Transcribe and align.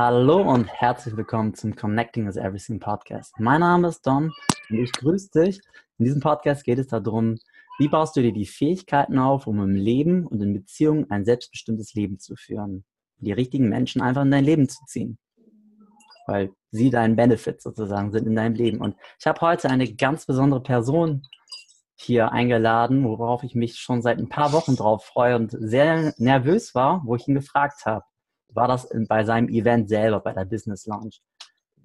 Hallo 0.00 0.42
und 0.42 0.68
herzlich 0.68 1.16
willkommen 1.16 1.54
zum 1.54 1.74
Connecting 1.74 2.28
is 2.28 2.36
Everything 2.36 2.78
Podcast. 2.78 3.34
Mein 3.40 3.62
Name 3.62 3.88
ist 3.88 4.06
Don 4.06 4.30
und 4.70 4.78
ich 4.78 4.92
grüße 4.92 5.30
dich. 5.34 5.60
In 5.98 6.04
diesem 6.04 6.20
Podcast 6.20 6.62
geht 6.62 6.78
es 6.78 6.86
darum, 6.86 7.40
wie 7.80 7.88
baust 7.88 8.14
du 8.14 8.22
dir 8.22 8.32
die 8.32 8.46
Fähigkeiten 8.46 9.18
auf, 9.18 9.48
um 9.48 9.60
im 9.60 9.74
Leben 9.74 10.24
und 10.24 10.40
in 10.40 10.52
Beziehungen 10.52 11.10
ein 11.10 11.24
selbstbestimmtes 11.24 11.94
Leben 11.94 12.20
zu 12.20 12.36
führen. 12.36 12.84
Die 13.16 13.32
richtigen 13.32 13.68
Menschen 13.68 14.00
einfach 14.00 14.22
in 14.22 14.30
dein 14.30 14.44
Leben 14.44 14.68
zu 14.68 14.84
ziehen. 14.86 15.18
Weil 16.28 16.52
sie 16.70 16.90
dein 16.90 17.16
Benefit 17.16 17.60
sozusagen 17.60 18.12
sind 18.12 18.28
in 18.28 18.36
deinem 18.36 18.54
Leben. 18.54 18.80
Und 18.80 18.94
ich 19.18 19.26
habe 19.26 19.40
heute 19.40 19.68
eine 19.68 19.92
ganz 19.92 20.26
besondere 20.26 20.62
Person 20.62 21.26
hier 21.96 22.30
eingeladen, 22.30 23.02
worauf 23.02 23.42
ich 23.42 23.56
mich 23.56 23.80
schon 23.80 24.00
seit 24.00 24.18
ein 24.18 24.28
paar 24.28 24.52
Wochen 24.52 24.76
drauf 24.76 25.06
freue 25.06 25.34
und 25.34 25.56
sehr 25.58 26.14
nervös 26.18 26.72
war, 26.76 27.02
wo 27.04 27.16
ich 27.16 27.26
ihn 27.26 27.34
gefragt 27.34 27.84
habe 27.84 28.04
war 28.54 28.68
das 28.68 28.84
in, 28.86 29.06
bei 29.06 29.24
seinem 29.24 29.48
Event 29.48 29.88
selber, 29.88 30.20
bei 30.20 30.32
der 30.32 30.44
Business 30.44 30.86
Lounge. 30.86 31.16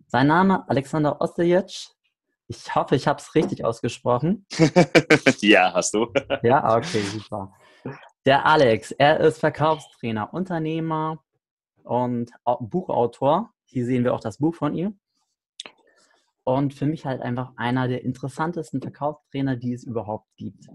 Sein 0.08 0.28
Name 0.28 0.68
Alexander 0.70 1.20
Ostejic. 1.22 1.88
Ich 2.48 2.76
hoffe, 2.76 2.96
ich 2.96 3.08
habe 3.08 3.20
es 3.20 3.34
richtig 3.36 3.66
ausgesprochen. 3.66 4.46
ja, 5.42 5.74
hast 5.74 5.94
du. 5.94 6.08
ja, 6.44 6.76
okay, 6.76 7.02
super. 7.02 7.54
Der 8.26 8.46
Alex, 8.46 8.92
er 8.92 9.20
ist 9.20 9.40
Verkaufstrainer, 9.40 10.34
Unternehmer 10.34 11.24
und 11.84 12.32
Buchautor. 12.60 13.52
Hier 13.66 13.86
sehen 13.86 14.04
wir 14.04 14.14
auch 14.14 14.20
das 14.20 14.38
Buch 14.38 14.56
von 14.56 14.76
ihm. 14.76 15.00
Und 16.44 16.74
für 16.74 16.86
mich 16.86 17.06
halt 17.06 17.22
einfach 17.22 17.54
einer 17.56 17.88
der 17.88 18.04
interessantesten 18.04 18.82
Verkaufstrainer, 18.82 19.56
die 19.56 19.74
es 19.74 19.84
überhaupt 19.84 20.28
gibt. 20.36 20.68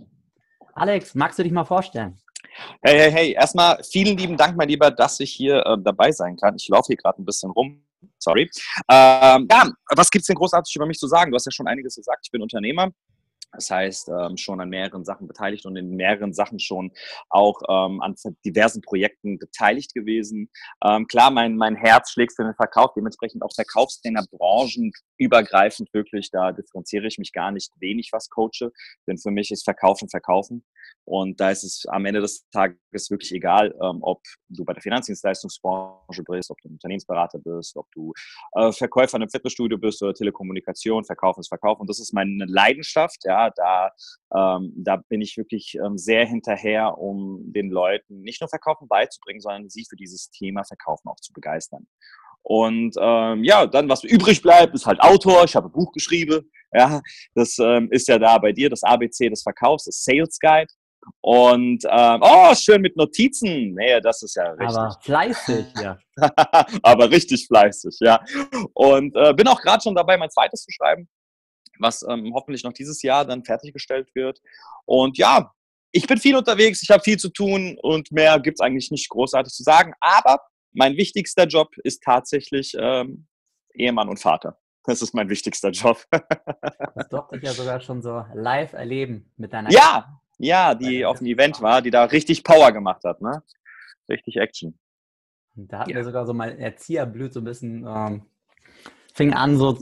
Alex, 0.73 1.15
magst 1.15 1.39
du 1.39 1.43
dich 1.43 1.53
mal 1.53 1.65
vorstellen? 1.65 2.19
Hey, 2.83 2.99
hey, 2.99 3.11
hey, 3.11 3.33
erstmal 3.33 3.83
vielen 3.85 4.17
lieben 4.17 4.37
Dank, 4.37 4.57
mein 4.57 4.69
Lieber, 4.69 4.91
dass 4.91 5.21
ich 5.21 5.33
hier 5.33 5.65
äh, 5.65 5.77
dabei 5.81 6.13
sein 6.13 6.37
kann. 6.37 6.57
Ich 6.57 6.69
laufe 6.69 6.87
hier 6.89 6.97
gerade 6.97 7.21
ein 7.21 7.25
bisschen 7.25 7.51
rum. 7.51 7.83
Sorry. 8.19 8.51
Ähm, 8.91 9.49
ja, 9.51 9.71
was 9.95 10.11
gibt 10.11 10.23
es 10.23 10.27
denn 10.27 10.37
großartig 10.37 10.75
über 10.77 10.87
mich 10.87 10.99
zu 10.99 11.07
sagen? 11.07 11.31
Du 11.31 11.37
hast 11.37 11.47
ja 11.47 11.53
schon 11.53 11.69
einiges 11.69 11.97
gesagt. 11.97 12.21
Ich 12.25 12.31
bin 12.31 12.43
Unternehmer. 12.43 12.91
Das 13.53 13.71
heißt, 13.71 14.11
ähm, 14.11 14.37
schon 14.37 14.61
an 14.61 14.69
mehreren 14.69 15.05
Sachen 15.05 15.27
beteiligt 15.27 15.65
und 15.65 15.75
in 15.77 15.97
mehreren 15.97 16.35
Sachen 16.35 16.59
schon 16.59 16.93
auch 17.31 17.61
ähm, 17.69 18.03
an 18.03 18.15
diversen 18.45 18.83
Projekten 18.83 19.39
beteiligt 19.39 19.95
gewesen. 19.95 20.51
Ähm, 20.85 21.07
klar, 21.07 21.31
mein, 21.31 21.57
mein 21.57 21.75
Herz 21.75 22.11
schlägt 22.11 22.35
für 22.37 22.45
den 22.45 22.55
Verkauf, 22.55 22.93
dementsprechend 22.95 23.43
auch 23.43 23.55
Verkaufstrainer, 23.55 24.25
branchenübergreifend 24.31 25.93
wirklich. 25.95 26.31
Da 26.31 26.53
differenziere 26.53 27.07
ich 27.07 27.17
mich 27.17 27.33
gar 27.33 27.51
nicht 27.51 27.73
wenig, 27.81 28.11
was 28.13 28.29
coache, 28.29 28.71
denn 29.07 29.17
für 29.17 29.31
mich 29.31 29.51
ist 29.51 29.65
Verkaufen 29.65 30.11
Verkaufen. 30.11 30.63
Und 31.05 31.41
da 31.41 31.51
ist 31.51 31.65
es 31.65 31.87
am 31.87 32.05
Ende 32.05 32.21
des 32.21 32.49
Tages 32.51 33.11
wirklich 33.11 33.33
egal, 33.33 33.75
ähm, 33.83 33.99
ob 34.03 34.23
du 34.51 34.65
bei 34.65 34.75
der 34.75 34.83
Finanzdienstleistungsbranche 34.83 36.23
bist, 36.23 36.51
ob 36.51 36.59
du 36.61 36.69
Unternehmensberater 36.69 37.39
bist, 37.39 37.77
ob 37.77 37.91
du 37.93 38.13
äh, 38.53 38.73
Verkäufer 38.73 39.17
in 39.17 39.23
einem 39.23 39.31
Fitnessstudio 39.31 39.79
bist 39.79 40.03
oder 40.03 40.13
Telekommunikation, 40.13 41.05
Verkaufen 41.05 41.41
ist 41.41 41.49
Verkaufen. 41.49 41.81
Und 41.81 41.91
das 41.91 41.99
ist 41.99 42.13
meine 42.13 42.45
Leidenschaft. 42.47 43.25
Ja, 43.25 43.51
da, 43.57 43.91
ähm, 44.35 44.73
da 44.77 44.97
bin 45.09 45.23
ich 45.23 45.37
wirklich 45.39 45.79
ähm, 45.83 45.97
sehr 45.97 46.27
hinterher, 46.27 46.99
um 46.99 47.53
den 47.53 47.71
Leuten 47.71 48.21
nicht 48.21 48.43
nur 48.43 48.49
Verkaufen 48.49 48.87
beizubringen, 48.87 49.41
sondern 49.41 49.71
sie 49.71 49.87
für 49.89 49.97
dieses 49.97 50.31
Thema 50.31 50.65
Verkaufen 50.65 51.09
auch 51.09 51.21
zu 51.21 51.33
begeistern. 51.33 51.87
Und 52.43 52.95
ähm, 53.01 53.45
ja, 53.45 53.67
dann 53.67 53.89
was 53.89 54.05
übrig 54.05 54.43
bleibt, 54.43 54.75
ist 54.75 54.87
halt 54.87 55.01
Autor. 55.01 55.45
Ich 55.45 55.55
habe 55.55 55.69
ein 55.69 55.73
Buch 55.73 55.93
geschrieben. 55.93 56.51
Ja, 56.73 57.01
das 57.35 57.59
ähm, 57.59 57.89
ist 57.91 58.09
ja 58.09 58.19
da 58.19 58.39
bei 58.39 58.53
dir, 58.53 58.69
das 58.69 58.83
ABC 58.83 59.29
des 59.31 59.43
Verkaufs, 59.43 59.85
das 59.85 60.03
Sales 60.05 60.39
Guide. 60.41 60.73
Und 61.21 61.85
ähm, 61.91 62.21
oh, 62.23 62.55
schön 62.55 62.83
mit 62.83 62.97
Notizen. 62.97 63.75
Nee, 63.75 64.01
das 64.01 64.23
ist 64.23 64.37
ja 64.37 64.51
richtig. 64.51 64.77
Aber 64.77 64.99
fleißig, 65.01 65.67
ja. 65.83 65.99
Aber 66.83 67.11
richtig 67.11 67.47
fleißig, 67.47 67.97
ja. 68.01 68.23
Und 68.75 69.17
äh, 69.17 69.33
bin 69.35 69.49
auch 69.49 69.61
gerade 69.61 69.83
schon 69.83 69.95
dabei, 69.95 70.17
mein 70.17 70.31
zweites 70.31 70.63
zu 70.63 70.71
schreiben, 70.71 71.09
was 71.79 72.03
ähm, 72.09 72.33
hoffentlich 72.35 72.65
noch 72.65 72.73
dieses 72.73 73.03
Jahr 73.03 73.25
dann 73.25 73.45
fertiggestellt 73.45 74.09
wird. 74.15 74.41
Und 74.85 75.17
ja, 75.17 75.51
ich 75.93 76.07
bin 76.07 76.19
viel 76.19 76.37
unterwegs, 76.37 76.83
ich 76.83 76.91
habe 76.91 77.03
viel 77.03 77.17
zu 77.17 77.31
tun 77.31 77.79
und 77.81 78.13
mehr 78.13 78.39
gibt 78.41 78.61
es 78.61 78.65
eigentlich 78.65 78.91
nicht 78.91 79.09
großartig 79.09 79.53
zu 79.53 79.63
sagen. 79.63 79.95
Aber 80.01 80.39
mein 80.73 80.97
wichtigster 80.97 81.47
Job 81.47 81.77
ist 81.79 82.03
tatsächlich 82.03 82.75
ähm, 82.79 83.27
Ehemann 83.75 84.09
und 84.09 84.21
Vater. 84.21 84.59
Das 84.85 85.03
ist 85.03 85.15
mein 85.15 85.29
wichtigster 85.29 85.71
Job. 85.71 86.03
das 86.11 87.09
durfte 87.11 87.37
ich 87.37 87.43
ja 87.43 87.53
sogar 87.53 87.81
schon 87.81 88.03
so 88.03 88.25
live 88.35 88.73
erleben 88.73 89.31
mit 89.37 89.53
deiner. 89.53 89.71
Ja, 89.71 90.21
ja, 90.39 90.75
die 90.75 91.05
auf 91.05 91.19
dem 91.19 91.27
Event 91.27 91.61
war, 91.61 91.83
die 91.83 91.91
da 91.91 92.05
richtig 92.05 92.45
Power 92.45 92.73
gemacht 92.73 93.05
hat, 93.05 93.21
ne? 93.21 93.43
Richtig 94.09 94.37
Action. 94.37 94.79
Da 95.55 95.81
hatten 95.81 95.91
ja. 95.91 95.97
wir 95.97 96.05
sogar 96.05 96.25
so 96.25 96.33
mal 96.33 96.59
Erzieherblüt 96.59 97.33
so 97.33 97.41
ein 97.41 97.45
bisschen, 97.45 97.85
ähm, 97.87 98.23
fing 99.19 99.35
an 99.35 99.59
so, 99.59 99.77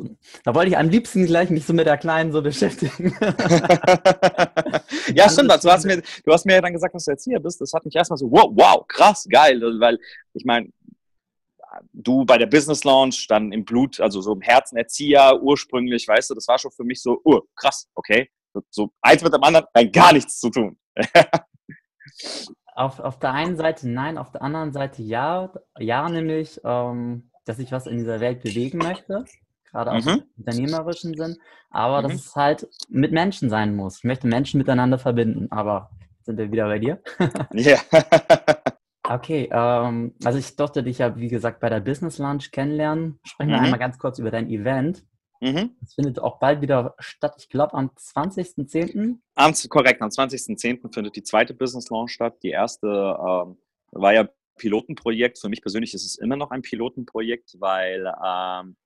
da 0.44 0.54
wollte 0.54 0.70
ich 0.70 0.78
am 0.78 0.88
liebsten 0.88 1.26
gleich 1.26 1.50
mich 1.50 1.66
so 1.66 1.74
mit 1.74 1.86
der 1.86 1.98
Kleinen 1.98 2.32
so 2.32 2.40
beschäftigen. 2.40 3.14
ja, 5.14 5.28
stimmt, 5.28 5.50
du 5.62 5.70
hast, 5.70 5.84
mir, 5.84 6.02
du 6.24 6.32
hast 6.32 6.46
mir 6.46 6.54
ja 6.54 6.62
dann 6.62 6.72
gesagt, 6.72 6.94
dass 6.94 7.04
du 7.04 7.10
Erzieher 7.10 7.38
bist. 7.38 7.60
Das 7.60 7.74
hat 7.74 7.84
mich 7.84 7.94
erstmal 7.94 8.16
so, 8.16 8.30
wow, 8.30 8.50
wow, 8.54 8.88
krass, 8.88 9.26
geil, 9.30 9.60
weil 9.78 9.98
ich 10.32 10.46
meine, 10.46 10.70
du 11.92 12.24
bei 12.24 12.38
der 12.38 12.46
Business 12.46 12.82
Launch, 12.84 13.26
dann 13.28 13.52
im 13.52 13.66
Blut, 13.66 14.00
also 14.00 14.22
so 14.22 14.32
im 14.32 14.40
Herzen 14.40 14.78
Erzieher 14.78 15.38
ursprünglich, 15.42 16.08
weißt 16.08 16.30
du, 16.30 16.34
das 16.34 16.48
war 16.48 16.58
schon 16.58 16.72
für 16.72 16.84
mich 16.84 17.02
so, 17.02 17.20
uh, 17.24 17.42
krass, 17.54 17.86
okay. 17.94 18.30
So 18.70 18.90
eins 19.02 19.22
mit 19.22 19.34
dem 19.34 19.42
anderen 19.42 19.66
rein 19.74 19.92
gar 19.92 20.14
nichts 20.14 20.40
zu 20.40 20.48
tun. 20.48 20.78
auf, 22.74 23.00
auf 23.00 23.18
der 23.18 23.34
einen 23.34 23.58
Seite 23.58 23.86
nein, 23.86 24.16
auf 24.16 24.32
der 24.32 24.40
anderen 24.40 24.72
Seite 24.72 25.02
ja. 25.02 25.52
Ja, 25.78 26.08
nämlich, 26.08 26.58
ähm, 26.64 27.30
dass 27.46 27.58
ich 27.58 27.72
was 27.72 27.86
in 27.86 27.96
dieser 27.96 28.20
Welt 28.20 28.42
bewegen 28.42 28.78
möchte, 28.78 29.24
gerade 29.70 29.92
auch 29.92 30.04
mhm. 30.04 30.08
im 30.08 30.24
unternehmerischen 30.38 31.14
Sinn, 31.16 31.38
aber 31.70 32.00
mhm. 32.00 32.02
dass 32.02 32.14
es 32.14 32.36
halt 32.36 32.68
mit 32.88 33.12
Menschen 33.12 33.48
sein 33.48 33.74
muss. 33.74 33.98
Ich 33.98 34.04
möchte 34.04 34.26
Menschen 34.26 34.58
miteinander 34.58 34.98
verbinden, 34.98 35.48
aber 35.50 35.90
sind 36.22 36.38
wir 36.38 36.52
wieder 36.52 36.66
bei 36.66 36.78
dir? 36.78 37.00
Ja. 37.54 37.78
okay, 39.08 39.48
ähm, 39.50 40.14
also 40.24 40.38
ich 40.38 40.56
durfte 40.56 40.82
dich 40.82 40.98
ja, 40.98 41.16
wie 41.16 41.28
gesagt, 41.28 41.60
bei 41.60 41.70
der 41.70 41.80
Business 41.80 42.18
Lunch 42.18 42.50
kennenlernen. 42.50 43.20
Sprechen 43.22 43.50
wir 43.50 43.58
mhm. 43.58 43.64
einmal 43.64 43.78
ganz 43.78 43.98
kurz 43.98 44.18
über 44.18 44.30
dein 44.30 44.50
Event. 44.50 45.04
Mhm. 45.40 45.76
Das 45.80 45.94
findet 45.94 46.18
auch 46.18 46.38
bald 46.38 46.60
wieder 46.60 46.94
statt. 46.98 47.34
Ich 47.38 47.48
glaube 47.48 47.74
am 47.74 47.90
20.10. 47.96 49.18
Am, 49.34 49.52
korrekt, 49.68 50.02
am 50.02 50.08
20.10. 50.08 50.92
findet 50.92 51.16
die 51.16 51.22
zweite 51.22 51.54
Business 51.54 51.90
Launch 51.90 52.12
statt. 52.12 52.38
Die 52.42 52.50
erste 52.50 52.86
ähm, 52.88 53.58
war 53.92 54.14
ja 54.14 54.28
Pilotenprojekt. 54.56 55.38
Für 55.38 55.48
mich 55.48 55.62
persönlich 55.62 55.94
ist 55.94 56.04
es 56.04 56.18
immer 56.18 56.36
noch 56.36 56.50
ein 56.50 56.62
Pilotenprojekt, 56.62 57.56
weil 57.58 58.06
ähm, 58.06 58.76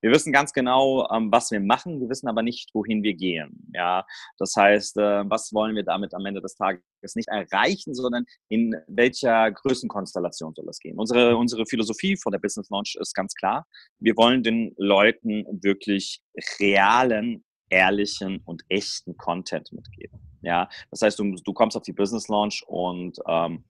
wir 0.00 0.10
wissen 0.10 0.32
ganz 0.32 0.52
genau, 0.52 1.08
ähm, 1.10 1.30
was 1.30 1.50
wir 1.50 1.60
machen, 1.60 2.00
wir 2.00 2.08
wissen 2.08 2.28
aber 2.28 2.42
nicht, 2.42 2.70
wohin 2.74 3.02
wir 3.02 3.14
gehen. 3.14 3.70
Ja, 3.74 4.04
das 4.38 4.54
heißt, 4.56 4.96
äh, 4.98 5.28
was 5.28 5.52
wollen 5.52 5.76
wir 5.76 5.84
damit 5.84 6.14
am 6.14 6.26
Ende 6.26 6.40
des 6.40 6.54
Tages 6.54 6.82
nicht 7.14 7.28
erreichen, 7.28 7.94
sondern 7.94 8.24
in 8.48 8.74
welcher 8.86 9.50
Größenkonstellation 9.52 10.54
soll 10.54 10.66
das 10.66 10.78
gehen? 10.78 10.98
Unsere, 10.98 11.36
unsere 11.36 11.66
Philosophie 11.66 12.16
von 12.16 12.32
der 12.32 12.38
Business 12.38 12.70
Launch 12.70 12.96
ist 13.00 13.14
ganz 13.14 13.34
klar. 13.34 13.66
Wir 13.98 14.16
wollen 14.16 14.42
den 14.42 14.74
Leuten 14.76 15.44
wirklich 15.62 16.20
realen, 16.60 17.44
ehrlichen 17.70 18.40
und 18.44 18.62
echten 18.68 19.16
Content 19.16 19.72
mitgeben. 19.72 20.18
Ja, 20.40 20.68
das 20.90 21.02
heißt, 21.02 21.18
du, 21.18 21.34
du 21.34 21.52
kommst 21.52 21.76
auf 21.76 21.82
die 21.82 21.92
Business 21.92 22.28
Launch 22.28 22.62
und 22.66 23.18
ähm, 23.26 23.64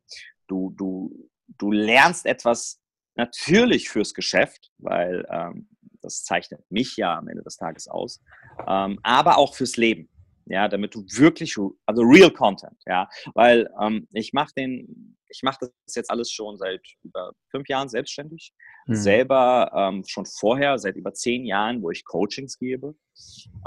du, 0.46 0.74
du, 0.76 1.28
du 1.48 1.72
lernst 1.72 2.26
etwas 2.26 2.80
natürlich 3.14 3.88
fürs 3.88 4.14
Geschäft, 4.14 4.70
weil 4.78 5.26
ähm, 5.30 5.68
das 6.00 6.22
zeichnet 6.24 6.60
mich 6.70 6.96
ja 6.96 7.16
am 7.16 7.28
Ende 7.28 7.42
des 7.42 7.56
Tages 7.56 7.88
aus, 7.88 8.22
ähm, 8.66 8.98
aber 9.02 9.38
auch 9.38 9.54
fürs 9.54 9.76
Leben. 9.76 10.08
Ja, 10.50 10.68
damit 10.68 10.94
du 10.94 11.04
wirklich, 11.10 11.56
also 11.84 12.02
real 12.02 12.30
Content, 12.30 12.76
ja, 12.86 13.08
weil 13.34 13.68
ähm, 13.80 14.08
ich 14.12 14.32
mache 14.32 14.52
den, 14.56 15.16
ich 15.28 15.42
mache 15.42 15.58
das 15.60 15.94
jetzt 15.94 16.10
alles 16.10 16.32
schon 16.32 16.56
seit 16.56 16.80
über 17.02 17.32
fünf 17.50 17.68
Jahren 17.68 17.90
selbstständig, 17.90 18.52
mhm. 18.86 18.94
selber 18.94 19.70
ähm, 19.74 20.04
schon 20.06 20.24
vorher 20.24 20.78
seit 20.78 20.96
über 20.96 21.12
zehn 21.12 21.44
Jahren, 21.44 21.82
wo 21.82 21.90
ich 21.90 22.04
Coachings 22.04 22.58
gebe, 22.58 22.94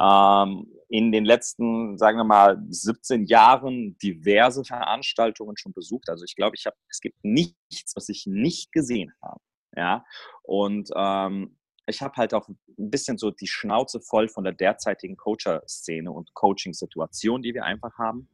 ähm, 0.01 0.67
in 0.89 1.11
den 1.11 1.23
letzten, 1.23 1.97
sagen 1.97 2.17
wir 2.17 2.23
mal, 2.23 2.61
17 2.69 3.25
Jahren 3.25 3.95
diverse 3.99 4.63
Veranstaltungen 4.65 5.57
schon 5.57 5.73
besucht. 5.73 6.09
Also 6.09 6.25
ich 6.25 6.35
glaube, 6.35 6.55
ich 6.57 6.65
habe, 6.65 6.75
es 6.89 6.99
gibt 6.99 7.23
nichts, 7.23 7.95
was 7.95 8.09
ich 8.09 8.25
nicht 8.25 8.71
gesehen 8.71 9.13
habe. 9.21 9.39
Ja, 9.75 10.03
und 10.43 10.89
ähm, 10.95 11.57
ich 11.91 12.01
habe 12.01 12.15
halt 12.15 12.33
auch 12.33 12.47
ein 12.47 12.57
bisschen 12.77 13.17
so 13.17 13.29
die 13.29 13.47
Schnauze 13.47 14.01
voll 14.01 14.27
von 14.27 14.43
der 14.43 14.53
derzeitigen 14.53 15.15
Coacher-Szene 15.15 16.11
und 16.11 16.33
Coaching-Situation, 16.33 17.41
die 17.41 17.53
wir 17.53 17.65
einfach 17.65 17.97
haben. 17.97 18.27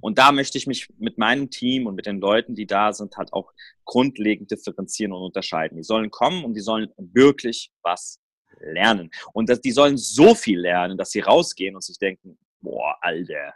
Und 0.00 0.18
da 0.18 0.32
möchte 0.32 0.58
ich 0.58 0.66
mich 0.66 0.88
mit 0.98 1.16
meinem 1.18 1.50
Team 1.50 1.86
und 1.86 1.94
mit 1.94 2.06
den 2.06 2.20
Leuten, 2.20 2.54
die 2.54 2.66
da 2.66 2.92
sind, 2.92 3.16
halt 3.16 3.32
auch 3.32 3.52
grundlegend 3.84 4.50
differenzieren 4.50 5.12
und 5.12 5.22
unterscheiden. 5.22 5.76
Die 5.76 5.84
sollen 5.84 6.10
kommen 6.10 6.44
und 6.44 6.54
die 6.54 6.60
sollen 6.60 6.90
wirklich 6.96 7.70
was 7.82 8.20
lernen. 8.60 9.10
Und 9.32 9.48
das, 9.48 9.60
die 9.60 9.72
sollen 9.72 9.96
so 9.96 10.34
viel 10.34 10.60
lernen, 10.60 10.98
dass 10.98 11.10
sie 11.10 11.20
rausgehen 11.20 11.74
und 11.74 11.82
sich 11.82 11.98
denken, 11.98 12.38
boah, 12.60 12.96
Alter, 13.00 13.54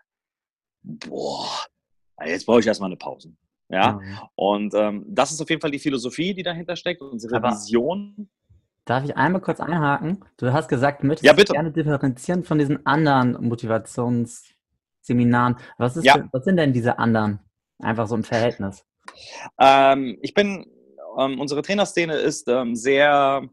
boah, 0.83 1.67
jetzt 2.25 2.47
brauche 2.47 2.61
ich 2.61 2.67
erstmal 2.67 2.89
eine 2.89 2.97
Pause. 2.97 3.35
Ja, 3.71 3.93
mhm. 3.93 4.19
und 4.35 4.75
ähm, 4.75 5.05
das 5.09 5.31
ist 5.31 5.43
auf 5.43 5.51
jeden 5.51 5.61
Fall 5.61 5.71
die 5.71 5.79
Philosophie, 5.79 6.33
die 6.33 6.43
dahinter 6.43 6.75
steckt, 6.75 7.03
unsere 7.03 7.37
Aber 7.37 7.51
Vision. 7.51 8.31
Darf 8.89 9.05
ich 9.05 9.17
einmal 9.19 9.43
kurz 9.43 9.61
einhaken? 9.61 10.25
Du 10.39 10.51
hast 10.51 10.67
gesagt, 10.67 11.03
du 11.03 11.07
möchtest 11.07 11.27
ja, 11.27 11.35
bitte. 11.35 11.53
gerne 11.53 11.71
differenzieren 11.71 12.43
von 12.43 12.59
diesen 12.59 12.87
anderen 12.87 13.33
Motivationsseminaren. 13.47 15.57
Was, 15.77 15.99
ist 15.99 16.05
ja. 16.05 16.15
denn, 16.15 16.31
was 16.33 16.45
sind 16.45 16.57
denn 16.57 16.73
diese 16.73 16.99
anderen? 16.99 17.41
Einfach 17.79 18.07
so 18.07 18.15
im 18.15 18.25
Verhältnis. 18.25 18.87
Ähm, 19.61 20.17
ich 20.23 20.33
bin, 20.33 20.65
ähm, 21.19 21.39
unsere 21.39 21.61
Trainerszene 21.61 22.15
ist 22.15 22.49
ähm, 22.49 22.75
sehr 22.75 23.47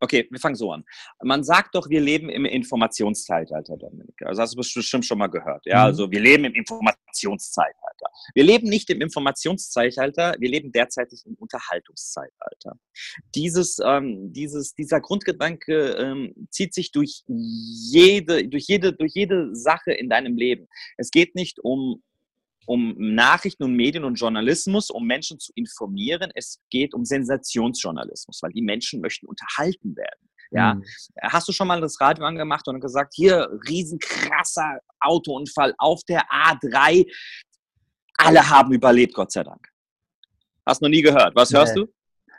Okay, 0.00 0.28
wir 0.30 0.38
fangen 0.38 0.54
so 0.54 0.72
an. 0.72 0.84
Man 1.22 1.42
sagt 1.42 1.74
doch, 1.74 1.88
wir 1.88 2.00
leben 2.00 2.28
im 2.28 2.44
Informationszeitalter, 2.44 3.76
Dominik. 3.76 4.22
Also 4.24 4.42
hast 4.42 4.52
du 4.54 4.56
bestimmt 4.56 5.04
schon 5.04 5.18
mal 5.18 5.26
gehört. 5.26 5.66
Ja, 5.66 5.78
mhm. 5.78 5.84
also 5.84 6.10
wir 6.10 6.20
leben 6.20 6.44
im 6.44 6.54
Informationszeitalter. 6.54 8.06
Wir 8.34 8.44
leben 8.44 8.68
nicht 8.68 8.90
im 8.90 9.00
Informationszeitalter, 9.00 10.36
wir 10.38 10.48
leben 10.48 10.70
derzeit 10.70 11.12
im 11.24 11.34
Unterhaltungszeitalter. 11.34 12.78
Dieses, 13.34 13.78
ähm, 13.84 14.32
dieses, 14.32 14.74
dieser 14.74 15.00
Grundgedanke 15.00 15.96
ähm, 15.98 16.34
zieht 16.50 16.74
sich 16.74 16.92
durch 16.92 17.22
jede, 17.26 18.46
durch 18.48 18.66
jede, 18.66 18.92
durch 18.92 19.14
jede 19.14 19.54
Sache 19.54 19.92
in 19.92 20.08
deinem 20.08 20.36
Leben. 20.36 20.68
Es 20.96 21.10
geht 21.10 21.34
nicht 21.34 21.58
um 21.60 22.02
um 22.68 22.94
Nachrichten 22.98 23.64
und 23.64 23.72
Medien 23.72 24.04
und 24.04 24.16
Journalismus, 24.16 24.90
um 24.90 25.06
Menschen 25.06 25.38
zu 25.38 25.52
informieren. 25.54 26.30
Es 26.34 26.60
geht 26.68 26.92
um 26.92 27.02
Sensationsjournalismus, 27.04 28.40
weil 28.42 28.52
die 28.52 28.60
Menschen 28.60 29.00
möchten 29.00 29.26
unterhalten 29.26 29.96
werden. 29.96 30.28
Ja, 30.50 30.74
mhm. 30.74 30.84
hast 31.22 31.48
du 31.48 31.52
schon 31.52 31.68
mal 31.68 31.80
das 31.80 31.98
Radio 32.00 32.24
angemacht 32.24 32.68
und 32.68 32.80
gesagt, 32.80 33.14
hier 33.14 33.48
riesenkrasser 33.66 34.80
Autounfall 35.00 35.74
auf 35.78 36.02
der 36.04 36.22
A3. 36.28 37.06
Alle 38.18 38.48
haben 38.48 38.72
überlebt, 38.74 39.14
Gott 39.14 39.32
sei 39.32 39.44
Dank. 39.44 39.66
Hast 40.66 40.82
noch 40.82 40.90
nie 40.90 41.02
gehört. 41.02 41.34
Was 41.34 41.52
hörst 41.52 41.74
nee. 41.74 41.84
du? 41.84 41.92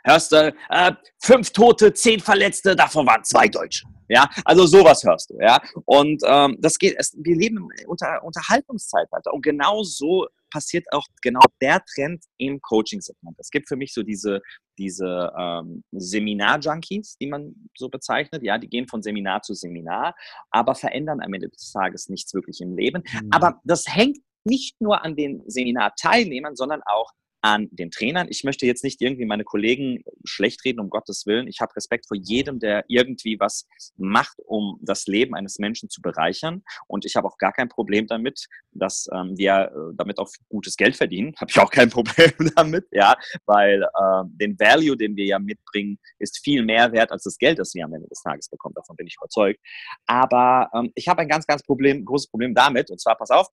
Hörst 0.04 0.32
du, 0.32 0.54
äh, 0.70 0.92
fünf 1.18 1.50
Tote, 1.50 1.92
zehn 1.92 2.20
Verletzte, 2.20 2.76
davon 2.76 3.06
waren 3.06 3.24
zwei 3.24 3.48
Deutsche. 3.48 3.86
Ja, 4.08 4.28
also 4.44 4.66
sowas 4.66 5.04
hörst 5.04 5.30
du, 5.30 5.38
ja. 5.40 5.60
Und 5.84 6.20
ähm, 6.26 6.56
das 6.58 6.78
geht, 6.78 6.96
es, 6.98 7.16
wir 7.16 7.36
leben 7.36 7.68
unter, 7.86 8.22
Unterhaltungszeitalter. 8.24 9.32
Und 9.32 9.42
genau 9.42 9.84
so 9.84 10.26
passiert 10.50 10.84
auch 10.92 11.06
genau 11.22 11.40
der 11.60 11.80
Trend 11.94 12.24
im 12.36 12.60
Coaching-Segment. 12.60 13.36
Es 13.38 13.50
gibt 13.50 13.68
für 13.68 13.76
mich 13.76 13.94
so 13.94 14.02
diese, 14.02 14.40
diese 14.78 15.32
ähm, 15.38 15.84
Seminar-Junkies, 15.92 17.18
die 17.18 17.28
man 17.28 17.54
so 17.76 17.88
bezeichnet. 17.88 18.42
Ja, 18.42 18.58
die 18.58 18.68
gehen 18.68 18.88
von 18.88 19.00
Seminar 19.00 19.42
zu 19.42 19.54
Seminar, 19.54 20.16
aber 20.50 20.74
verändern 20.74 21.20
am 21.20 21.32
Ende 21.32 21.48
des 21.48 21.70
Tages 21.70 22.08
nichts 22.08 22.34
wirklich 22.34 22.60
im 22.60 22.76
Leben. 22.76 23.04
Mhm. 23.12 23.28
Aber 23.30 23.60
das 23.62 23.86
hängt 23.86 24.18
nicht 24.42 24.80
nur 24.80 25.04
an 25.04 25.14
den 25.14 25.42
Seminarteilnehmern, 25.46 26.56
sondern 26.56 26.80
auch 26.84 27.12
an 27.42 27.68
den 27.70 27.90
Trainern. 27.90 28.26
Ich 28.30 28.44
möchte 28.44 28.66
jetzt 28.66 28.84
nicht 28.84 29.00
irgendwie 29.00 29.24
meine 29.24 29.44
Kollegen 29.44 30.04
schlecht 30.24 30.64
reden, 30.64 30.80
um 30.80 30.90
Gottes 30.90 31.26
Willen. 31.26 31.48
Ich 31.48 31.60
habe 31.60 31.74
Respekt 31.74 32.06
vor 32.06 32.16
jedem, 32.16 32.58
der 32.58 32.84
irgendwie 32.88 33.40
was 33.40 33.66
macht, 33.96 34.38
um 34.44 34.78
das 34.82 35.06
Leben 35.06 35.34
eines 35.34 35.58
Menschen 35.58 35.88
zu 35.88 36.02
bereichern. 36.02 36.62
Und 36.86 37.04
ich 37.04 37.16
habe 37.16 37.26
auch 37.26 37.38
gar 37.38 37.52
kein 37.52 37.68
Problem 37.68 38.06
damit, 38.06 38.46
dass 38.72 39.08
ähm, 39.12 39.36
wir 39.36 39.72
äh, 39.74 39.94
damit 39.96 40.18
auch 40.18 40.28
gutes 40.48 40.76
Geld 40.76 40.96
verdienen. 40.96 41.34
Habe 41.40 41.50
ich 41.50 41.58
auch 41.58 41.70
kein 41.70 41.90
Problem 41.90 42.32
damit, 42.56 42.86
ja, 42.90 43.16
weil 43.46 43.82
äh, 43.82 44.22
den 44.24 44.58
Value, 44.58 44.96
den 44.96 45.16
wir 45.16 45.24
ja 45.24 45.38
mitbringen, 45.38 45.98
ist 46.18 46.38
viel 46.42 46.62
mehr 46.62 46.92
wert 46.92 47.10
als 47.10 47.22
das 47.24 47.38
Geld, 47.38 47.58
das 47.58 47.74
wir 47.74 47.84
am 47.84 47.94
Ende 47.94 48.08
des 48.08 48.22
Tages 48.22 48.48
bekommen. 48.48 48.74
Davon 48.74 48.96
bin 48.96 49.06
ich 49.06 49.16
überzeugt. 49.16 49.60
Aber 50.06 50.70
ähm, 50.74 50.92
ich 50.94 51.08
habe 51.08 51.22
ein 51.22 51.28
ganz, 51.28 51.46
ganz 51.46 51.62
Problem, 51.62 52.04
großes 52.04 52.28
Problem 52.28 52.54
damit. 52.54 52.90
Und 52.90 53.00
zwar, 53.00 53.16
pass 53.16 53.30
auf. 53.30 53.48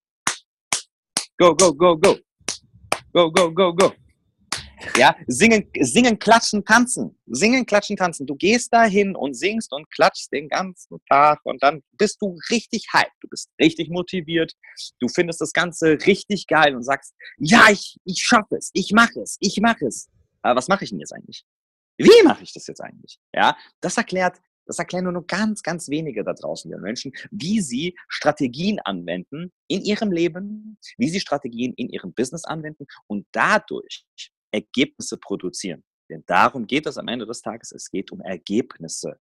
Go, 1.38 1.56
go, 1.56 1.74
go, 1.74 1.98
go. 1.98 2.18
Go, 3.14 3.32
go, 3.32 3.52
go, 3.52 3.74
go. 3.74 3.94
Ja, 4.96 5.16
singen, 5.28 5.70
singen, 5.80 6.20
klatschen, 6.20 6.64
tanzen. 6.64 7.18
Singen, 7.26 7.66
klatschen, 7.66 7.98
tanzen. 7.98 8.28
Du 8.28 8.36
gehst 8.36 8.72
dahin 8.72 9.16
und 9.16 9.34
singst 9.34 9.74
und 9.74 9.90
klatschst 9.92 10.32
den 10.32 10.48
ganzen 10.50 11.00
Tag 11.10 11.40
und 11.44 11.62
dann 11.64 11.82
bist 11.94 12.22
du 12.22 12.38
richtig 12.50 12.86
hype. 12.94 13.12
Du 13.22 13.28
bist 13.28 13.50
richtig 13.60 13.90
motiviert. 13.90 14.54
Du 15.00 15.08
findest 15.08 15.42
das 15.42 15.52
Ganze 15.52 15.98
richtig 16.06 16.48
geil 16.48 16.76
und 16.76 16.84
sagst, 16.84 17.14
ja, 17.38 17.70
ich, 17.72 17.98
ich 18.06 18.22
schaffe 18.22 18.56
es, 18.56 18.70
ich 18.74 18.92
mache 18.92 19.20
es, 19.22 19.38
ich 19.40 19.60
mache 19.62 19.86
es. 19.86 20.10
Aber 20.42 20.58
was 20.58 20.68
mache 20.68 20.84
ich 20.84 20.92
denn 20.92 21.00
jetzt 21.00 21.14
eigentlich? 21.14 21.44
Wie 21.98 22.24
mache 22.24 22.44
ich 22.44 22.54
das 22.54 22.68
jetzt 22.68 22.82
eigentlich? 22.82 23.20
Ja, 23.34 23.58
das 23.82 23.98
erklärt 23.98 24.38
das 24.68 24.80
erklären 24.80 25.06
nur, 25.06 25.14
nur 25.14 25.26
ganz, 25.26 25.64
ganz 25.64 25.90
wenige 25.90 26.24
da 26.24 26.34
draußen, 26.34 26.70
der 26.70 26.80
Menschen, 26.80 27.12
wie 27.32 27.62
sie 27.62 27.96
Strategien 28.08 28.80
anwenden 28.80 29.52
in 29.68 29.82
ihrem 29.82 30.12
Leben, 30.12 30.78
wie 30.98 31.10
sie 31.10 31.20
Strategien 31.20 31.74
in 31.74 31.90
ihrem 31.90 32.14
Business 32.14 32.46
anwenden 32.46 32.86
und 33.08 33.26
dadurch 33.32 34.06
Ergebnisse 34.52 35.18
produzieren. 35.18 35.84
Denn 36.10 36.24
darum 36.26 36.68
geht 36.68 36.86
es 36.86 36.98
am 36.98 37.08
Ende 37.08 37.26
des 37.26 37.42
Tages. 37.42 37.72
Es 37.72 37.90
geht 37.90 38.12
um 38.12 38.22
Ergebnisse. 38.22 39.20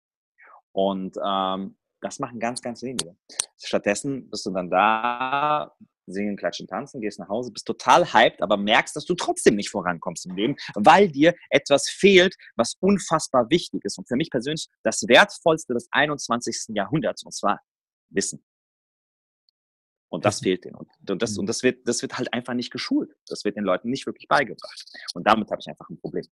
Und 0.73 1.17
ähm, 1.25 1.77
das 2.07 2.19
machen 2.19 2.39
ganz, 2.41 2.63
ganz 2.63 2.83
wenige. 2.83 3.17
Stattdessen 3.63 4.31
bist 4.31 4.47
du 4.47 4.51
dann 4.51 4.71
da, 4.71 5.77
singen, 6.07 6.37
klatschen, 6.37 6.67
tanzen, 6.67 7.01
gehst 7.01 7.19
nach 7.19 7.29
Hause, 7.29 7.51
bist 7.51 7.67
total 7.67 8.13
hyped, 8.13 8.41
aber 8.43 8.57
merkst, 8.57 8.95
dass 8.95 9.05
du 9.05 9.15
trotzdem 9.15 9.57
nicht 9.57 9.71
vorankommst 9.71 10.27
im 10.27 10.37
Leben, 10.37 10.57
weil 10.75 11.09
dir 11.09 11.35
etwas 11.51 11.89
fehlt, 11.89 12.37
was 12.55 12.77
unfassbar 12.81 13.51
wichtig 13.51 13.85
ist. 13.85 13.99
Und 13.99 14.09
für 14.09 14.17
mich 14.17 14.31
persönlich 14.31 14.69
das 14.83 15.07
Wertvollste 15.09 15.75
des 15.75 15.89
21. 15.91 16.75
Jahrhunderts, 16.75 17.25
und 17.25 17.33
zwar 17.33 17.61
Wissen. 18.09 18.45
Und 20.09 20.25
das 20.25 20.41
fehlt 20.41 20.65
denen. 20.65 20.77
Und 20.77 20.89
das, 21.01 21.33
mhm. 21.33 21.41
und 21.41 21.47
das, 21.47 21.63
wird, 21.63 21.87
das 21.87 22.01
wird 22.03 22.17
halt 22.17 22.33
einfach 22.33 22.55
nicht 22.55 22.71
geschult. 22.71 23.11
Das 23.27 23.45
wird 23.45 23.57
den 23.57 23.65
Leuten 23.65 23.91
nicht 23.91 24.07
wirklich 24.07 24.29
beigebracht. 24.29 24.85
Und 25.15 25.27
damit 25.27 25.51
habe 25.51 25.61
ich 25.61 25.69
einfach 25.69 25.91
ein 25.91 25.99
Problem. 25.99 26.25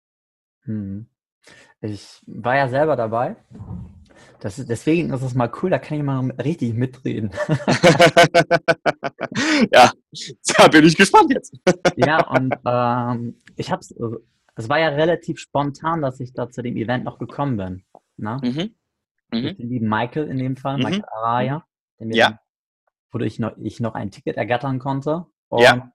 Mhm. 0.64 1.08
Ich 1.80 2.22
war 2.26 2.56
ja 2.56 2.68
selber 2.68 2.96
dabei 2.96 3.36
das 4.40 4.58
ist, 4.58 4.68
deswegen 4.68 5.12
ist 5.12 5.22
es 5.22 5.34
mal 5.34 5.50
cool, 5.62 5.70
da 5.70 5.78
kann 5.78 5.98
ich 5.98 6.04
mal 6.04 6.30
richtig 6.42 6.74
mitreden. 6.74 7.30
ja, 9.72 9.92
da 10.56 10.68
bin 10.68 10.84
ich 10.84 10.96
gespannt 10.96 11.32
jetzt. 11.32 11.56
ja, 11.96 12.26
und 12.28 12.54
ähm, 12.66 13.40
ich 13.56 13.70
habe 13.70 13.80
es, 13.80 13.94
es 14.56 14.68
war 14.68 14.78
ja 14.78 14.88
relativ 14.88 15.38
spontan, 15.38 16.02
dass 16.02 16.20
ich 16.20 16.32
da 16.32 16.50
zu 16.50 16.62
dem 16.62 16.76
Event 16.76 17.04
noch 17.04 17.18
gekommen 17.18 17.56
bin. 17.56 17.84
Ne? 18.16 18.40
Mhm. 18.42 18.74
Mhm. 19.30 19.56
Den 19.56 19.68
lieben 19.68 19.88
Michael 19.88 20.28
in 20.28 20.38
dem 20.38 20.56
Fall, 20.56 20.76
mhm. 20.78 20.84
Michael 20.84 21.04
Araya, 21.10 21.64
ja. 21.98 22.38
wodurch 23.10 23.34
ich 23.34 23.38
noch, 23.38 23.56
ich 23.56 23.80
noch 23.80 23.94
ein 23.94 24.10
Ticket 24.10 24.36
ergattern 24.36 24.78
konnte. 24.78 25.26
Und 25.48 25.62
ja 25.62 25.90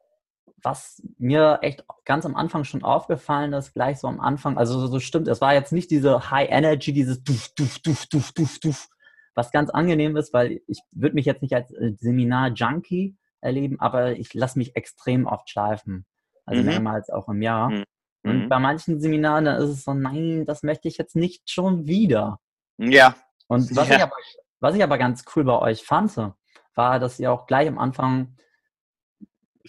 was 0.64 1.02
mir 1.18 1.60
echt 1.62 1.84
ganz 2.06 2.26
am 2.26 2.36
Anfang 2.36 2.64
schon 2.64 2.84
aufgefallen 2.84 3.54
ist, 3.54 3.74
gleich 3.74 4.00
so 4.00 4.08
am 4.08 4.20
Anfang, 4.20 4.58
also 4.58 4.88
so 4.88 5.00
stimmt, 5.00 5.28
es 5.28 5.42
war 5.42 5.54
jetzt 5.54 5.72
nicht 5.72 5.92
diese 5.92 6.32
High 6.32 6.50
Energy, 6.50 6.94
dieses 6.94 7.24
Duf, 7.24 7.50
Duf, 7.56 7.80
Duf, 7.80 8.06
Duf, 8.08 8.32
Duf, 8.32 8.60
Duf, 8.60 8.90
was 9.36 9.52
ganz 9.52 9.70
angenehm 9.70 10.18
ist, 10.18 10.34
weil 10.34 10.62
ich 10.68 10.82
würde 10.92 11.16
mich 11.16 11.26
jetzt 11.26 11.42
nicht 11.42 11.54
als 11.54 11.72
äh, 11.72 11.94
Seminar-Junkie 11.98 13.16
erleben, 13.42 13.80
aber 13.80 14.14
ich 14.14 14.34
lasse 14.34 14.58
mich 14.58 14.76
extrem 14.76 15.26
oft 15.26 15.50
schleifen. 15.50 16.06
Also 16.46 16.62
mhm. 16.62 16.68
mehrmals 16.68 17.10
auch 17.10 17.30
im 17.30 17.42
Jahr. 17.42 17.70
Mhm. 17.70 17.84
Und 18.24 18.44
mhm. 18.44 18.50
bei 18.50 18.60
manchen 18.60 19.00
Seminaren 19.00 19.46
da 19.46 19.58
ist 19.58 19.70
es 19.70 19.84
so, 19.84 19.94
nein, 19.94 20.46
das 20.46 20.64
möchte 20.64 20.88
ich 20.88 20.98
jetzt 20.98 21.16
nicht 21.16 21.50
schon 21.50 21.88
wieder. 21.88 22.40
Ja. 22.78 23.16
Und 23.48 23.70
was, 23.76 23.88
ja. 23.88 23.96
Ich, 23.96 24.04
aber, 24.04 24.16
was 24.60 24.76
ich 24.76 24.84
aber 24.84 24.98
ganz 24.98 25.24
cool 25.36 25.44
bei 25.46 25.58
euch 25.58 25.84
fand, 25.84 26.16
war, 26.76 27.00
dass 27.00 27.20
ihr 27.20 27.32
auch 27.32 27.46
gleich 27.46 27.68
am 27.68 27.78
Anfang 27.78 28.36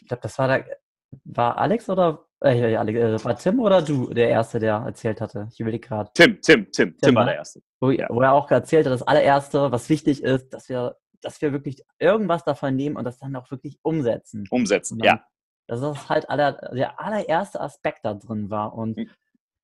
ich 0.01 0.07
glaube, 0.07 0.23
das 0.23 0.39
war 0.39 0.49
der, 0.49 0.80
war 1.25 1.59
Alex 1.59 1.89
oder 1.89 2.27
äh, 2.43 2.75
äh, 2.75 3.25
war 3.25 3.37
Tim 3.37 3.61
oder 3.61 3.83
du 3.83 4.13
der 4.13 4.31
Erste, 4.31 4.59
der 4.59 4.77
erzählt 4.77 5.21
hatte? 5.21 5.49
Ich 5.53 5.61
überlege 5.61 5.87
gerade. 5.87 6.11
Tim, 6.15 6.41
Tim, 6.41 6.71
Tim, 6.73 6.73
Tim, 6.73 6.99
Tim 6.99 7.15
war 7.15 7.27
der 7.27 7.37
Erste. 7.37 7.63
Wo, 7.81 7.91
ja. 7.91 8.07
wo 8.09 8.21
er 8.23 8.33
auch 8.33 8.51
erzählt 8.51 8.87
hat, 8.87 8.93
das 8.93 9.03
allererste, 9.03 9.71
was 9.73 9.89
wichtig 9.89 10.23
ist, 10.23 10.53
dass 10.53 10.69
wir, 10.69 10.97
dass 11.21 11.41
wir 11.43 11.53
wirklich 11.53 11.85
irgendwas 11.99 12.45
davon 12.45 12.77
nehmen 12.77 12.97
und 12.97 13.05
das 13.05 13.19
dann 13.19 13.37
auch 13.37 13.51
wirklich 13.51 13.79
umsetzen. 13.83 14.47
Umsetzen, 14.51 14.99
dann, 14.99 15.07
ja. 15.07 15.25
Dass 15.67 15.81
das 15.81 16.09
halt 16.09 16.31
aller, 16.31 16.53
der 16.53 16.99
allererste 16.99 17.61
Aspekt 17.61 18.05
da 18.05 18.15
drin 18.15 18.51
war 18.51 18.75
und 18.75 18.97
mhm. 18.97 19.11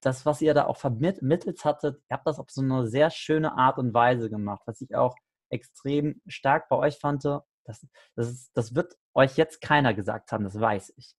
das, 0.03 0.27
was 0.27 0.43
ihr 0.43 0.55
da 0.55 0.67
auch 0.67 0.77
vermittelt 0.77 1.65
hattet, 1.65 1.97
ihr 2.11 2.15
habt 2.15 2.27
das 2.27 2.39
auf 2.39 2.51
so 2.51 2.61
eine 2.61 2.87
sehr 2.87 3.11
schöne 3.11 3.57
Art 3.57 3.79
und 3.79 3.95
Weise 3.95 4.29
gemacht, 4.29 4.63
was 4.67 4.81
ich 4.81 4.95
auch 4.95 5.17
extrem 5.49 6.21
stark 6.27 6.69
bei 6.69 6.77
euch 6.77 6.99
fand, 6.99 7.25
das, 7.25 7.87
das, 8.15 8.29
ist, 8.29 8.51
das 8.55 8.75
wird 8.75 8.97
euch 9.15 9.37
jetzt 9.37 9.61
keiner 9.61 9.95
gesagt 9.95 10.33
haben, 10.33 10.45
das 10.45 10.61
weiß 10.61 10.93
ich. 10.97 11.17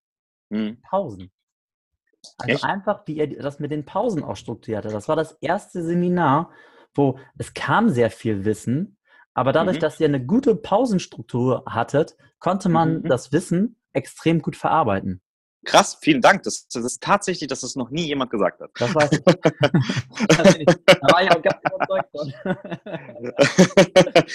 Hm. 0.49 0.81
Pausen. 0.81 1.31
Also 2.37 2.55
Echt? 2.55 2.63
einfach, 2.63 3.03
wie 3.05 3.17
ihr 3.17 3.41
das 3.41 3.59
mit 3.59 3.71
den 3.71 3.85
Pausen 3.85 4.23
auch 4.23 4.35
strukturiert 4.35 4.85
habt. 4.85 4.93
Das 4.93 5.07
war 5.07 5.15
das 5.15 5.37
erste 5.41 5.83
Seminar, 5.83 6.51
wo 6.93 7.19
es 7.37 7.53
kam 7.53 7.89
sehr 7.89 8.11
viel 8.11 8.43
Wissen, 8.43 8.97
aber 9.33 9.53
dadurch, 9.53 9.77
mhm. 9.77 9.81
dass 9.81 9.99
ihr 9.99 10.07
eine 10.07 10.25
gute 10.25 10.55
Pausenstruktur 10.55 11.63
hattet, 11.67 12.17
konnte 12.39 12.69
man 12.69 13.01
mhm. 13.01 13.07
das 13.07 13.31
Wissen 13.31 13.75
extrem 13.93 14.41
gut 14.41 14.55
verarbeiten. 14.55 15.21
Krass, 15.65 15.97
vielen 16.01 16.21
Dank. 16.21 16.43
Das, 16.43 16.67
das, 16.69 16.83
ist 16.83 17.03
tatsächlich, 17.03 17.47
dass 17.47 17.61
es 17.61 17.75
noch 17.75 17.89
nie 17.89 18.05
jemand 18.07 18.31
gesagt 18.31 18.61
hat. 18.61 18.71
Das 18.79 18.95
weiß 18.95 19.11
ich. 20.57 20.65
da 20.85 21.13
war 21.13 21.23
ich 21.23 21.31
auch 21.31 21.41
ganz 21.41 21.57
überzeugt 21.65 22.09
von. 22.11 22.33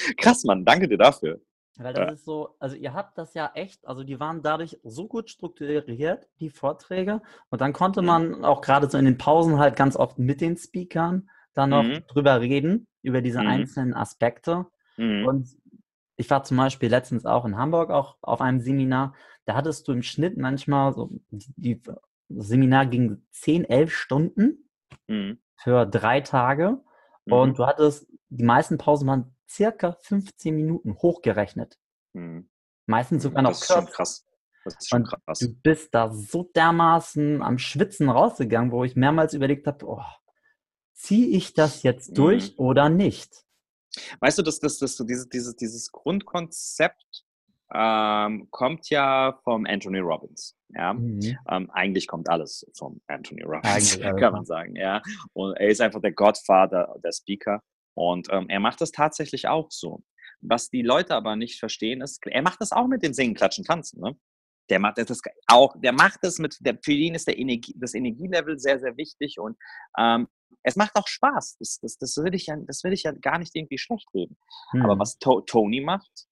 Krass, 0.19 0.45
Mann, 0.45 0.65
danke 0.65 0.89
dir 0.89 0.99
dafür. 0.99 1.41
Weil 1.79 1.95
das 1.95 2.07
ja. 2.07 2.13
ist 2.13 2.25
so, 2.25 2.55
also 2.59 2.77
ihr 2.77 2.93
habt 2.93 3.17
das 3.17 3.35
ja 3.35 3.51
echt, 3.55 3.87
also 3.87 4.05
die 4.05 4.21
waren 4.21 4.43
dadurch 4.43 4.79
so 4.83 5.09
gut 5.09 5.31
strukturiert, 5.31 6.29
die 6.39 6.51
Vorträge. 6.51 7.23
Und 7.49 7.61
dann 7.61 7.73
konnte 7.73 8.03
mhm. 8.03 8.07
man 8.07 8.45
auch 8.45 8.61
gerade 8.61 8.91
so 8.91 8.99
in 8.99 9.07
den 9.07 9.19
Pausen 9.19 9.59
halt 9.59 9.77
ganz 9.77 9.97
oft 9.97 10.19
mit 10.19 10.41
den 10.41 10.57
Speakern 10.57 11.31
dann 11.55 11.71
noch 11.71 11.83
mhm. 11.83 12.05
drüber 12.09 12.41
reden, 12.41 12.87
über 13.03 13.23
diese 13.23 13.41
mhm. 13.41 13.47
einzelnen 13.47 13.95
Aspekte. 13.95 14.67
Mhm. 14.97 15.27
Und 15.27 15.49
ich 16.17 16.29
war 16.31 16.45
zum 16.45 16.59
Beispiel 16.59 16.91
letztens 16.91 17.25
auch 17.25 17.45
in 17.45 17.57
Hamburg 17.57 17.91
auch 17.91 18.17
auf 18.21 18.41
einem 18.41 18.61
Seminar. 18.61 19.15
Da 19.47 19.55
hattest 19.55 19.89
du 19.89 19.93
im 19.93 20.03
Schnitt 20.03 20.37
manchmal 20.37 20.93
so, 20.93 21.11
die, 21.31 21.81
das 22.29 22.49
Seminar 22.49 22.87
ging 22.87 23.23
10, 23.31 23.65
11 23.65 23.93
Stunden 23.93 24.69
mhm. 25.07 25.39
für 25.57 25.87
drei 25.87 26.21
Tage. 26.21 26.81
Und 27.25 27.51
mhm. 27.51 27.55
du 27.55 27.67
hattest, 27.67 28.07
die 28.29 28.45
meisten 28.45 28.79
Pausen 28.79 29.09
waren 29.09 29.35
circa 29.55 29.93
15 29.93 30.55
Minuten 30.55 30.95
hochgerechnet. 30.95 31.79
Mhm. 32.13 32.49
Meistens 32.87 33.23
sogar 33.23 33.43
noch 33.43 33.51
Das 33.51 33.63
ist 33.63 33.73
schon 33.73 33.87
krass. 33.87 34.27
Das 34.65 34.75
ist 34.75 34.89
schon 34.89 35.05
krass. 35.05 35.39
Du 35.39 35.53
bist 35.63 35.95
da 35.95 36.13
so 36.13 36.51
dermaßen 36.55 37.43
am 37.43 37.59
Schwitzen 37.59 38.09
rausgegangen, 38.09 38.71
wo 38.71 38.85
ich 38.85 38.97
mehrmals 38.97 39.35
überlegt 39.35 39.67
habe, 39.67 39.87
oh, 39.87 40.05
ziehe 40.95 41.29
ich 41.37 41.53
das 41.55 41.83
jetzt 41.83 42.17
durch 42.17 42.53
mhm. 42.53 42.65
oder 42.65 42.89
nicht? 42.89 43.45
Weißt 44.21 44.39
du, 44.39 44.43
dass, 44.43 44.61
dass, 44.61 44.79
dass 44.79 44.97
du 44.97 45.05
dieses, 45.05 45.29
dieses, 45.29 45.57
dieses 45.57 45.91
Grundkonzept 45.91 47.25
ähm, 47.75 48.49
kommt 48.51 48.91
ja 48.91 49.39
vom 49.45 49.67
Anthony 49.67 49.99
Robbins. 49.99 50.57
Ja? 50.69 50.95
Mhm. 50.95 51.37
Ähm, 51.49 51.71
eigentlich 51.71 52.07
kommt 52.07 52.29
alles 52.29 52.71
vom 52.77 53.01
Anthony 53.07 53.43
Robbins, 53.43 53.99
eigentlich, 53.99 54.17
kann 54.21 54.33
man 54.33 54.45
sagen. 54.45 54.77
Ja? 54.77 55.03
Und 55.33 55.57
er 55.57 55.69
ist 55.69 55.81
einfach 55.81 56.01
der 56.01 56.13
Godfather 56.13 56.95
der 57.03 57.13
Speaker. 57.13 57.63
Und 57.95 58.29
ähm, 58.31 58.47
er 58.49 58.61
macht 58.61 58.81
das 58.81 58.93
tatsächlich 58.93 59.49
auch 59.49 59.71
so. 59.71 60.03
Was 60.41 60.71
die 60.71 60.83
Leute 60.83 61.15
aber 61.15 61.37
nicht 61.37 61.59
verstehen, 61.59 62.01
ist, 62.01 62.21
er 62.27 62.43
macht 62.43 62.61
das 62.61 62.73
auch 62.73 62.87
mit 62.87 63.03
dem 63.03 63.13
Singen, 63.13 63.35
Klatschen, 63.35 63.65
Tanzen. 63.65 64.01
Ne? 64.01 64.17
Der 64.71 64.79
macht 64.79 64.99
das 64.99 65.21
auch, 65.47 65.75
der 65.81 65.93
macht 65.93 66.21
das 66.23 66.39
mit, 66.39 66.57
der, 66.61 66.79
für 66.83 66.93
ihn 66.93 67.15
ist 67.15 67.29
der 67.29 67.39
Energie, 67.39 67.75
das 67.77 67.95
Energielevel 67.95 68.59
sehr, 68.59 68.79
sehr 68.79 68.97
wichtig 68.97 69.39
und 69.39 69.57
ähm, 69.99 70.29
es 70.63 70.77
macht 70.77 70.97
auch 70.97 71.07
Spaß. 71.07 71.57
Das, 71.59 71.79
das, 71.81 71.99
das, 71.99 72.17
will 72.19 72.35
ich 72.35 72.47
ja, 72.47 72.57
das 72.67 72.85
will 72.85 72.93
ich 72.93 73.03
ja 73.03 73.13
gar 73.13 73.39
nicht 73.39 73.55
irgendwie 73.55 73.79
schlecht 73.79 74.09
reden. 74.15 74.37
Mhm. 74.73 74.83
Aber 74.83 74.99
was 74.99 75.19
to 75.19 75.41
Tony 75.43 75.81
macht, 75.81 76.27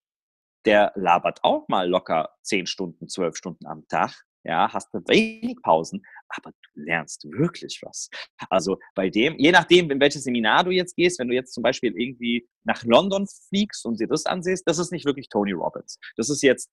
der 0.64 0.92
labert 0.94 1.42
auch 1.42 1.68
mal 1.68 1.88
locker 1.88 2.30
10 2.42 2.66
Stunden, 2.66 3.08
12 3.08 3.36
Stunden 3.36 3.66
am 3.66 3.86
Tag. 3.88 4.24
Ja, 4.42 4.72
hast 4.72 4.88
du 4.94 5.00
wenig 5.06 5.56
Pausen, 5.62 6.02
aber 6.28 6.50
du 6.50 6.80
lernst 6.80 7.24
wirklich 7.30 7.80
was. 7.82 8.08
Also 8.48 8.78
bei 8.94 9.10
dem, 9.10 9.38
je 9.38 9.52
nachdem, 9.52 9.90
in 9.90 10.00
welches 10.00 10.24
Seminar 10.24 10.64
du 10.64 10.70
jetzt 10.70 10.96
gehst, 10.96 11.18
wenn 11.18 11.28
du 11.28 11.34
jetzt 11.34 11.52
zum 11.52 11.62
Beispiel 11.62 11.94
irgendwie 11.94 12.48
nach 12.64 12.82
London 12.84 13.26
fliegst 13.48 13.84
und 13.84 14.00
dir 14.00 14.08
das 14.08 14.24
ansiehst, 14.24 14.66
das 14.66 14.78
ist 14.78 14.92
nicht 14.92 15.04
wirklich 15.04 15.28
Tony 15.28 15.52
Robbins. 15.52 15.98
Das 16.16 16.30
ist 16.30 16.42
jetzt 16.42 16.70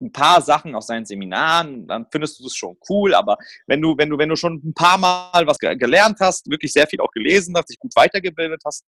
ein 0.00 0.12
paar 0.12 0.40
Sachen 0.42 0.76
aus 0.76 0.86
seinen 0.86 1.04
Seminaren, 1.04 1.88
dann 1.88 2.06
findest 2.10 2.38
du 2.38 2.44
das 2.44 2.54
schon 2.54 2.76
cool, 2.88 3.14
aber 3.14 3.36
wenn 3.66 3.82
du, 3.82 3.96
wenn 3.98 4.10
du, 4.10 4.18
wenn 4.18 4.28
du 4.28 4.36
schon 4.36 4.62
ein 4.64 4.74
paar 4.74 4.98
Mal 4.98 5.46
was 5.46 5.58
gelernt 5.58 6.18
hast, 6.20 6.48
wirklich 6.48 6.72
sehr 6.72 6.86
viel 6.86 7.00
auch 7.00 7.10
gelesen 7.10 7.54
hast, 7.56 7.70
dich 7.70 7.78
gut 7.80 7.96
weitergebildet 7.96 8.62
hast, 8.64 8.84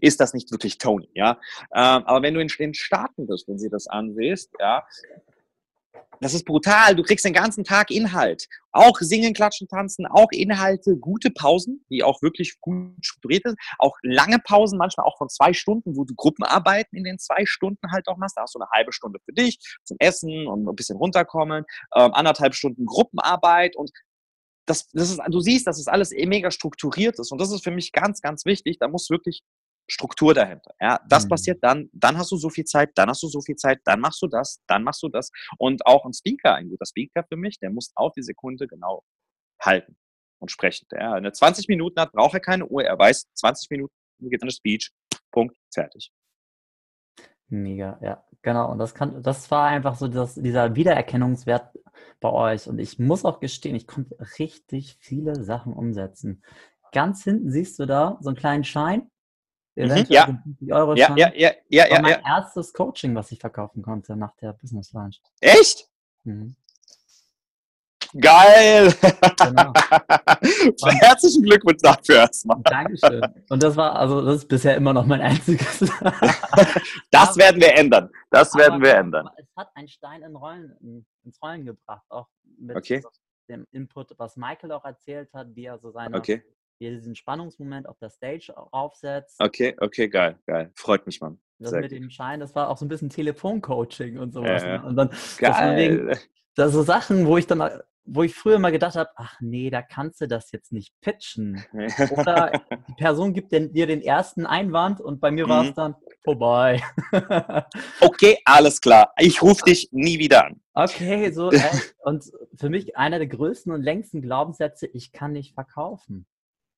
ist 0.00 0.18
das 0.18 0.34
nicht 0.34 0.50
wirklich 0.50 0.78
Tony, 0.78 1.08
ja. 1.14 1.38
Ähm, 1.72 2.04
aber 2.04 2.22
wenn 2.22 2.34
du 2.34 2.40
in 2.40 2.48
den 2.48 2.74
Staaten 2.74 3.26
bist 3.26 3.48
und 3.48 3.58
sie 3.58 3.70
das 3.70 3.86
ansiehst, 3.86 4.50
ja, 4.58 4.84
das 6.20 6.34
ist 6.34 6.44
brutal. 6.44 6.94
Du 6.94 7.02
kriegst 7.02 7.24
den 7.24 7.32
ganzen 7.32 7.64
Tag 7.64 7.90
Inhalt. 7.90 8.46
Auch 8.72 8.98
singen, 9.00 9.32
klatschen, 9.32 9.68
tanzen, 9.68 10.06
auch 10.06 10.28
Inhalte, 10.32 10.96
gute 10.96 11.30
Pausen, 11.30 11.84
die 11.90 12.04
auch 12.04 12.20
wirklich 12.20 12.60
gut 12.60 12.94
strukturiert 13.00 13.44
sind. 13.44 13.58
Auch 13.78 13.96
lange 14.02 14.38
Pausen, 14.38 14.78
manchmal 14.78 15.06
auch 15.06 15.16
von 15.16 15.30
zwei 15.30 15.54
Stunden, 15.54 15.96
wo 15.96 16.04
du 16.04 16.14
Gruppenarbeiten 16.14 16.96
in 16.96 17.04
den 17.04 17.18
zwei 17.18 17.46
Stunden 17.46 17.90
halt 17.90 18.06
auch 18.06 18.18
machst. 18.18 18.36
Da 18.36 18.42
hast 18.42 18.54
du 18.54 18.60
eine 18.60 18.70
halbe 18.70 18.92
Stunde 18.92 19.18
für 19.24 19.32
dich 19.32 19.58
zum 19.84 19.96
Essen 19.98 20.46
und 20.46 20.68
ein 20.68 20.76
bisschen 20.76 20.98
runterkommen. 20.98 21.64
Ähm, 21.96 22.12
anderthalb 22.12 22.54
Stunden 22.54 22.84
Gruppenarbeit 22.84 23.74
und 23.76 23.90
das, 24.66 24.88
das 24.92 25.10
ist, 25.10 25.20
du 25.28 25.40
siehst, 25.40 25.66
dass 25.66 25.78
es 25.78 25.86
das 25.86 25.92
alles 25.92 26.10
mega 26.12 26.50
strukturiert 26.50 27.18
ist. 27.18 27.32
Und 27.32 27.40
das 27.40 27.50
ist 27.50 27.64
für 27.64 27.72
mich 27.72 27.92
ganz, 27.92 28.20
ganz 28.20 28.44
wichtig. 28.44 28.78
Da 28.78 28.88
muss 28.88 29.10
wirklich 29.10 29.42
Struktur 29.90 30.34
dahinter. 30.34 30.72
Ja, 30.80 31.00
das 31.08 31.24
mhm. 31.24 31.30
passiert 31.30 31.58
dann, 31.62 31.90
dann 31.92 32.16
hast 32.16 32.30
du 32.30 32.36
so 32.36 32.48
viel 32.48 32.64
Zeit, 32.64 32.90
dann 32.94 33.08
hast 33.08 33.22
du 33.22 33.28
so 33.28 33.40
viel 33.40 33.56
Zeit, 33.56 33.80
dann 33.84 34.00
machst 34.00 34.22
du 34.22 34.28
das, 34.28 34.62
dann 34.66 34.84
machst 34.84 35.02
du 35.02 35.08
das. 35.08 35.30
Und 35.58 35.84
auch 35.84 36.04
ein 36.04 36.12
Speaker, 36.12 36.54
ein 36.54 36.68
guter 36.68 36.86
Speaker 36.86 37.24
für 37.24 37.36
mich, 37.36 37.58
der 37.58 37.70
muss 37.70 37.90
auf 37.96 38.12
die 38.12 38.22
Sekunde 38.22 38.68
genau 38.68 39.02
halten 39.60 39.96
und 40.38 40.50
sprechen. 40.50 40.86
Ja, 40.92 41.14
wenn 41.14 41.24
er 41.24 41.32
20 41.32 41.68
Minuten 41.68 42.00
hat, 42.00 42.12
braucht 42.12 42.34
er 42.34 42.40
keine 42.40 42.66
Uhr. 42.66 42.84
Er 42.84 42.98
weiß, 42.98 43.26
20 43.34 43.70
Minuten 43.70 43.92
geht 44.20 44.42
eine 44.42 44.52
Speech. 44.52 44.92
Punkt, 45.32 45.56
fertig. 45.72 46.12
Mega, 47.48 47.98
ja, 48.00 48.24
genau. 48.42 48.70
Und 48.70 48.78
das 48.78 48.94
kann, 48.94 49.22
das 49.24 49.50
war 49.50 49.66
einfach 49.66 49.96
so 49.96 50.06
das, 50.06 50.36
dieser 50.36 50.76
Wiedererkennungswert 50.76 51.76
bei 52.20 52.30
euch. 52.30 52.68
Und 52.68 52.78
ich 52.78 53.00
muss 53.00 53.24
auch 53.24 53.40
gestehen, 53.40 53.74
ich 53.74 53.88
konnte 53.88 54.16
richtig 54.38 54.96
viele 55.00 55.42
Sachen 55.42 55.72
umsetzen. 55.72 56.44
Ganz 56.92 57.24
hinten 57.24 57.50
siehst 57.50 57.78
du 57.80 57.86
da 57.86 58.18
so 58.20 58.28
einen 58.28 58.36
kleinen 58.36 58.64
Schein. 58.64 59.10
Eventuell 59.74 60.04
mhm, 60.04 60.12
ja. 60.12 60.26
50 60.26 60.72
Euro 60.72 60.94
ja, 60.94 61.16
ja, 61.16 61.32
ja, 61.34 61.50
ja, 61.68 61.88
ja, 61.88 62.02
mein 62.02 62.12
ja. 62.12 62.36
erstes 62.36 62.72
Coaching, 62.72 63.14
was 63.14 63.30
ich 63.32 63.38
verkaufen 63.38 63.82
konnte 63.82 64.16
nach 64.16 64.34
der 64.36 64.52
Business 64.52 64.92
Launch. 64.92 65.20
Echt? 65.40 65.88
Mhm. 66.24 66.56
Geil! 68.20 68.92
Genau. 69.38 69.72
Herzlichen 71.00 71.44
Glückwunsch 71.44 71.80
dafür 71.80 72.16
erstmal. 72.16 72.60
Dankeschön. 72.64 73.22
Und 73.48 73.62
das 73.62 73.76
war, 73.76 73.94
also 73.94 74.20
das 74.22 74.36
ist 74.36 74.48
bisher 74.48 74.74
immer 74.74 74.92
noch 74.92 75.06
mein 75.06 75.20
einziges. 75.20 75.78
das 77.12 77.36
werden 77.36 77.60
wir 77.60 77.78
ändern. 77.78 78.10
Das 78.30 78.52
werden 78.56 78.82
wir 78.82 78.96
ändern. 78.96 79.30
Es 79.36 79.46
hat 79.56 79.70
einen 79.76 79.86
Stein 79.86 80.22
in 80.22 80.34
Rollen, 80.34 81.06
ins 81.22 81.40
Rollen 81.40 81.64
gebracht, 81.64 82.04
auch 82.08 82.26
mit 82.58 82.76
okay. 82.76 83.00
dem 83.48 83.64
Input, 83.70 84.12
was 84.18 84.36
Michael 84.36 84.72
auch 84.72 84.84
erzählt 84.84 85.32
hat, 85.32 85.54
wie 85.54 85.66
er 85.66 85.78
so 85.78 85.92
seine 85.92 86.16
okay 86.16 86.42
wie 86.80 86.90
diesen 86.90 87.14
Spannungsmoment 87.14 87.88
auf 87.88 87.98
der 87.98 88.10
Stage 88.10 88.52
aufsetzt. 88.56 89.36
Okay, 89.38 89.76
okay, 89.80 90.08
geil, 90.08 90.38
geil. 90.46 90.72
Freut 90.74 91.06
mich, 91.06 91.20
Mann. 91.20 91.38
Das 91.58 91.70
Sehr 91.70 91.80
mit 91.80 91.90
gut. 91.90 92.00
dem 92.00 92.10
Schein, 92.10 92.40
das 92.40 92.54
war 92.54 92.70
auch 92.70 92.78
so 92.78 92.86
ein 92.86 92.88
bisschen 92.88 93.10
Telefoncoaching 93.10 94.18
und 94.18 94.32
sowas. 94.32 94.64
Ne? 94.64 94.82
Und 94.82 94.96
dann 94.96 95.10
geil. 95.38 95.76
Wegen, 95.76 96.18
das 96.54 96.72
so 96.72 96.82
Sachen, 96.82 97.26
wo 97.26 97.36
ich 97.36 97.46
dann, 97.46 97.62
wo 98.06 98.22
ich 98.22 98.34
früher 98.34 98.58
mal 98.58 98.72
gedacht 98.72 98.96
habe, 98.96 99.10
ach 99.16 99.36
nee, 99.40 99.68
da 99.68 99.82
kannst 99.82 100.22
du 100.22 100.26
das 100.26 100.50
jetzt 100.52 100.72
nicht 100.72 100.98
pitchen. 101.02 101.62
Oder 101.72 102.52
die 102.88 102.94
Person 102.94 103.34
gibt 103.34 103.52
dir 103.52 103.86
den 103.86 104.00
ersten 104.00 104.46
Einwand 104.46 105.02
und 105.02 105.20
bei 105.20 105.30
mir 105.30 105.48
war 105.50 105.64
es 105.64 105.70
mhm. 105.70 105.74
dann 105.74 105.94
vorbei. 106.24 106.82
okay, 108.00 108.38
alles 108.46 108.80
klar. 108.80 109.12
Ich 109.18 109.42
rufe 109.42 109.62
dich 109.64 109.90
nie 109.92 110.18
wieder 110.18 110.46
an. 110.46 110.62
Okay, 110.72 111.30
so. 111.30 111.50
Äh, 111.50 111.60
und 112.04 112.24
für 112.56 112.70
mich 112.70 112.96
einer 112.96 113.18
der 113.18 113.28
größten 113.28 113.70
und 113.70 113.82
längsten 113.82 114.22
Glaubenssätze, 114.22 114.86
ich 114.86 115.12
kann 115.12 115.32
nicht 115.32 115.52
verkaufen. 115.52 116.26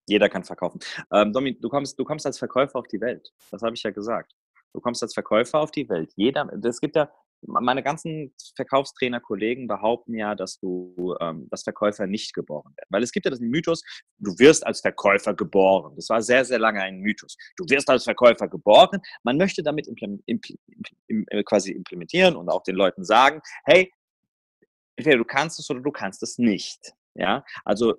Jeder 0.07 0.29
kann 0.29 0.45
verkaufen. 0.45 0.81
Ähm, 1.13 1.33
Domi, 1.33 1.59
du 1.59 1.69
kommst, 1.69 1.99
du 1.99 2.05
kommst 2.05 2.27
als 2.27 2.39
Verkäufer 2.39 2.79
auf 2.79 2.89
die 2.89 3.01
Welt. 3.01 3.33
Das 3.51 3.63
habe 3.63 3.75
ich 3.75 3.83
ja 3.83 3.91
gesagt. 3.91 4.33
Du 4.73 4.81
kommst 4.81 5.03
als 5.03 5.15
Verkäufer 5.15 5.61
auf 5.61 5.71
die 5.71 5.89
Welt. 5.89 6.13
Jeder, 6.17 6.49
es 6.65 6.81
gibt 6.81 6.97
ja, 6.97 7.11
meine 7.43 7.83
ganzen 7.83 8.35
Verkaufstrainer-Kollegen 8.57 9.67
behaupten 9.67 10.15
ja, 10.15 10.35
dass 10.35 10.59
du, 10.61 11.17
ähm, 11.21 11.49
dass 11.51 11.63
Verkäufer 11.63 12.07
nicht 12.07 12.35
geboren 12.35 12.73
werden. 12.77 12.89
Weil 12.89 13.03
es 13.03 13.13
gibt 13.13 13.27
ja 13.27 13.31
diesen 13.31 13.51
Mythos, 13.51 13.83
du 14.19 14.39
wirst 14.39 14.65
als 14.67 14.81
Verkäufer 14.81 15.35
geboren. 15.35 15.95
Das 15.97 16.09
war 16.09 16.23
sehr, 16.23 16.45
sehr 16.45 16.59
lange 16.59 16.81
ein 16.81 17.01
Mythos. 17.01 17.37
Du 17.57 17.65
wirst 17.69 17.91
als 17.91 18.05
Verkäufer 18.05 18.49
geboren. 18.49 19.01
Man 19.25 19.37
möchte 19.37 19.63
damit 19.63 19.89
impl 19.89 20.19
impl 20.27 20.55
impl 21.09 21.27
äh, 21.31 21.43
quasi 21.43 21.73
implementieren 21.73 22.37
und 22.37 22.49
auch 22.49 22.63
den 22.63 22.77
Leuten 22.77 23.05
sagen, 23.05 23.41
hey, 23.65 23.93
entweder 24.97 25.19
du 25.19 25.25
kannst 25.25 25.59
es 25.59 25.69
oder 25.69 25.81
du 25.81 25.91
kannst 25.91 26.23
es 26.23 26.39
nicht. 26.39 26.95
Ja, 27.15 27.45
also 27.65 27.95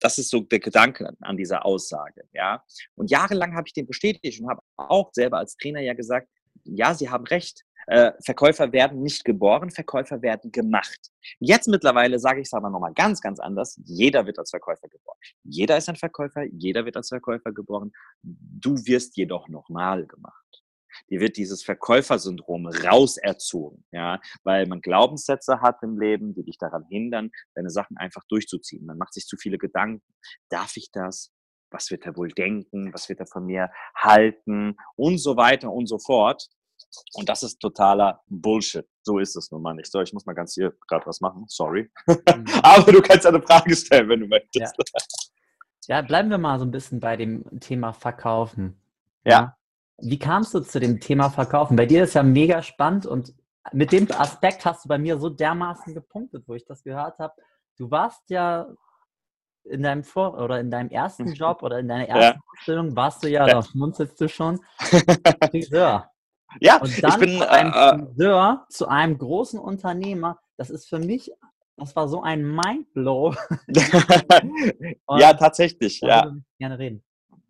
das 0.00 0.18
ist 0.18 0.30
so 0.30 0.40
der 0.40 0.60
Gedanke 0.60 1.10
an 1.20 1.36
dieser 1.36 1.64
Aussage, 1.64 2.24
ja. 2.32 2.62
Und 2.94 3.10
jahrelang 3.10 3.54
habe 3.54 3.66
ich 3.66 3.72
den 3.72 3.86
bestätigt 3.86 4.40
und 4.40 4.48
habe 4.48 4.62
auch 4.76 5.10
selber 5.12 5.38
als 5.38 5.56
Trainer 5.56 5.80
ja 5.80 5.94
gesagt, 5.94 6.28
ja, 6.64 6.94
Sie 6.94 7.08
haben 7.08 7.24
recht. 7.24 7.64
Äh, 7.86 8.12
Verkäufer 8.22 8.70
werden 8.72 9.02
nicht 9.02 9.24
geboren, 9.24 9.70
Verkäufer 9.70 10.20
werden 10.20 10.52
gemacht. 10.52 11.10
Jetzt 11.38 11.68
mittlerweile 11.68 12.18
sage 12.18 12.40
ich 12.40 12.48
es 12.48 12.52
aber 12.52 12.68
nochmal 12.68 12.92
ganz, 12.92 13.22
ganz 13.22 13.40
anders. 13.40 13.80
Jeder 13.84 14.26
wird 14.26 14.38
als 14.38 14.50
Verkäufer 14.50 14.88
geboren. 14.88 15.16
Jeder 15.42 15.78
ist 15.78 15.88
ein 15.88 15.96
Verkäufer, 15.96 16.44
jeder 16.44 16.84
wird 16.84 16.98
als 16.98 17.08
Verkäufer 17.08 17.52
geboren. 17.52 17.92
Du 18.22 18.76
wirst 18.84 19.16
jedoch 19.16 19.48
nochmal 19.48 20.06
gemacht 20.06 20.47
dir 21.10 21.20
wird 21.20 21.36
dieses 21.36 21.62
Verkäufersyndrom 21.62 22.66
rauserzogen, 22.66 23.84
ja, 23.92 24.20
weil 24.44 24.66
man 24.66 24.80
Glaubenssätze 24.80 25.60
hat 25.60 25.82
im 25.82 25.98
Leben, 25.98 26.34
die 26.34 26.44
dich 26.44 26.58
daran 26.58 26.84
hindern, 26.88 27.30
deine 27.54 27.70
Sachen 27.70 27.96
einfach 27.96 28.22
durchzuziehen. 28.28 28.86
Man 28.86 28.98
macht 28.98 29.14
sich 29.14 29.26
zu 29.26 29.36
viele 29.36 29.58
Gedanken. 29.58 30.02
Darf 30.48 30.76
ich 30.76 30.90
das? 30.92 31.32
Was 31.70 31.90
wird 31.90 32.06
er 32.06 32.16
wohl 32.16 32.28
denken? 32.28 32.92
Was 32.94 33.08
wird 33.08 33.20
er 33.20 33.26
von 33.26 33.44
mir 33.44 33.70
halten? 33.94 34.76
Und 34.96 35.18
so 35.18 35.36
weiter 35.36 35.70
und 35.70 35.86
so 35.86 35.98
fort. 35.98 36.48
Und 37.14 37.28
das 37.28 37.42
ist 37.42 37.58
totaler 37.60 38.22
Bullshit. 38.28 38.86
So 39.02 39.18
ist 39.18 39.36
es 39.36 39.50
nun 39.50 39.62
mal 39.62 39.74
nicht. 39.74 39.90
So, 39.90 40.00
ich 40.00 40.12
muss 40.12 40.26
mal 40.26 40.34
ganz 40.34 40.54
hier 40.54 40.74
gerade 40.86 41.06
was 41.06 41.20
machen. 41.20 41.44
Sorry. 41.48 41.90
Mhm. 42.06 42.44
Aber 42.62 42.92
du 42.92 43.02
kannst 43.02 43.26
eine 43.26 43.42
Frage 43.42 43.74
stellen, 43.76 44.08
wenn 44.08 44.20
du 44.20 44.26
möchtest. 44.26 44.74
Ja. 45.86 45.96
ja. 45.96 46.02
bleiben 46.02 46.30
wir 46.30 46.38
mal 46.38 46.58
so 46.58 46.64
ein 46.64 46.70
bisschen 46.70 47.00
bei 47.00 47.16
dem 47.16 47.44
Thema 47.60 47.92
Verkaufen. 47.92 48.80
Ja. 49.24 49.57
Wie 50.00 50.18
kamst 50.18 50.54
du 50.54 50.60
zu 50.60 50.80
dem 50.80 51.00
Thema 51.00 51.30
Verkaufen? 51.30 51.76
Bei 51.76 51.86
dir 51.86 52.04
ist 52.04 52.14
ja 52.14 52.22
mega 52.22 52.62
spannend 52.62 53.06
und 53.06 53.34
mit 53.72 53.92
dem 53.92 54.08
Aspekt 54.12 54.64
hast 54.64 54.84
du 54.84 54.88
bei 54.88 54.98
mir 54.98 55.18
so 55.18 55.28
dermaßen 55.28 55.94
gepunktet, 55.94 56.44
wo 56.46 56.54
ich 56.54 56.64
das 56.64 56.82
gehört 56.82 57.18
habe. 57.18 57.34
Du 57.76 57.90
warst 57.90 58.30
ja 58.30 58.68
in 59.64 59.82
deinem 59.82 60.04
Vor- 60.04 60.38
oder 60.38 60.60
in 60.60 60.70
deinem 60.70 60.90
ersten 60.90 61.32
Job 61.32 61.62
oder 61.62 61.78
in 61.78 61.88
deiner 61.88 62.08
ersten 62.08 62.38
ja. 62.38 62.42
Ausbildung 62.58 62.96
warst 62.96 63.22
du 63.22 63.28
ja, 63.28 63.46
ja. 63.46 63.54
da 63.54 63.62
schmunzelst 63.62 64.20
du 64.20 64.28
schon, 64.28 64.60
Friseur. 65.50 66.10
Ja, 66.60 66.80
und 66.80 67.02
dann 67.02 67.12
ich 67.12 67.18
bin 67.18 67.38
von 67.38 67.48
einem 67.48 67.72
äh, 67.72 68.06
Friseur 68.06 68.66
zu 68.70 68.88
einem 68.88 69.18
großen 69.18 69.58
Unternehmer. 69.58 70.38
Das 70.56 70.70
ist 70.70 70.88
für 70.88 70.98
mich, 70.98 71.30
das 71.76 71.94
war 71.94 72.08
so 72.08 72.22
ein 72.22 72.42
Mindblow. 72.42 73.34
ja, 75.18 75.34
tatsächlich. 75.34 76.00
Ja. 76.00 76.32
Gerne 76.58 76.78
reden. 76.78 77.04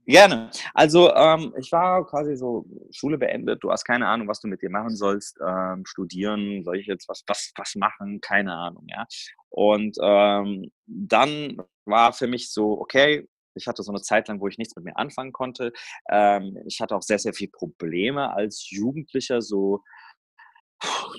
Gerne. 0.08 0.50
Also 0.72 1.14
ähm, 1.14 1.52
ich 1.58 1.70
war 1.70 2.06
quasi 2.06 2.34
so 2.34 2.64
Schule 2.90 3.18
beendet. 3.18 3.62
Du 3.62 3.70
hast 3.70 3.84
keine 3.84 4.08
Ahnung, 4.08 4.26
was 4.26 4.40
du 4.40 4.48
mit 4.48 4.62
dir 4.62 4.70
machen 4.70 4.96
sollst. 4.96 5.38
Ähm, 5.46 5.84
studieren, 5.84 6.64
soll 6.64 6.78
ich 6.78 6.86
jetzt 6.86 7.10
was, 7.10 7.22
was, 7.26 7.52
was 7.56 7.74
machen? 7.74 8.22
Keine 8.22 8.54
Ahnung, 8.54 8.86
ja. 8.88 9.04
Und 9.50 9.98
ähm, 10.02 10.70
dann 10.86 11.58
war 11.84 12.14
für 12.14 12.26
mich 12.26 12.50
so, 12.50 12.80
okay, 12.80 13.28
ich 13.54 13.66
hatte 13.66 13.82
so 13.82 13.92
eine 13.92 14.00
Zeit 14.00 14.28
lang, 14.28 14.40
wo 14.40 14.48
ich 14.48 14.56
nichts 14.56 14.74
mit 14.76 14.86
mir 14.86 14.96
anfangen 14.96 15.32
konnte. 15.32 15.72
Ähm, 16.10 16.56
ich 16.66 16.80
hatte 16.80 16.96
auch 16.96 17.02
sehr, 17.02 17.18
sehr 17.18 17.34
viele 17.34 17.50
Probleme 17.50 18.32
als 18.32 18.70
Jugendlicher, 18.70 19.42
so 19.42 19.82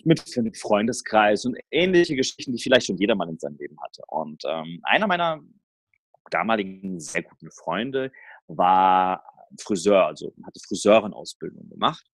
mit, 0.03 0.23
Freundeskreis 0.57 1.45
und 1.45 1.59
ähnliche 1.69 2.15
Geschichten, 2.15 2.53
die 2.53 2.63
vielleicht 2.63 2.87
schon 2.87 2.97
jeder 2.97 3.13
mal 3.13 3.29
in 3.29 3.37
seinem 3.37 3.57
Leben 3.57 3.77
hatte. 3.83 4.01
Und 4.07 4.41
ähm, 4.47 4.79
einer 4.81 5.05
meiner 5.05 5.41
damaligen 6.31 6.99
sehr 6.99 7.23
guten 7.23 7.51
Freunde 7.51 8.11
war 8.49 9.23
Friseur, 9.61 10.05
also 10.05 10.33
hatte 10.45 10.59
Friseurenausbildung 10.67 11.69
gemacht. 11.69 12.05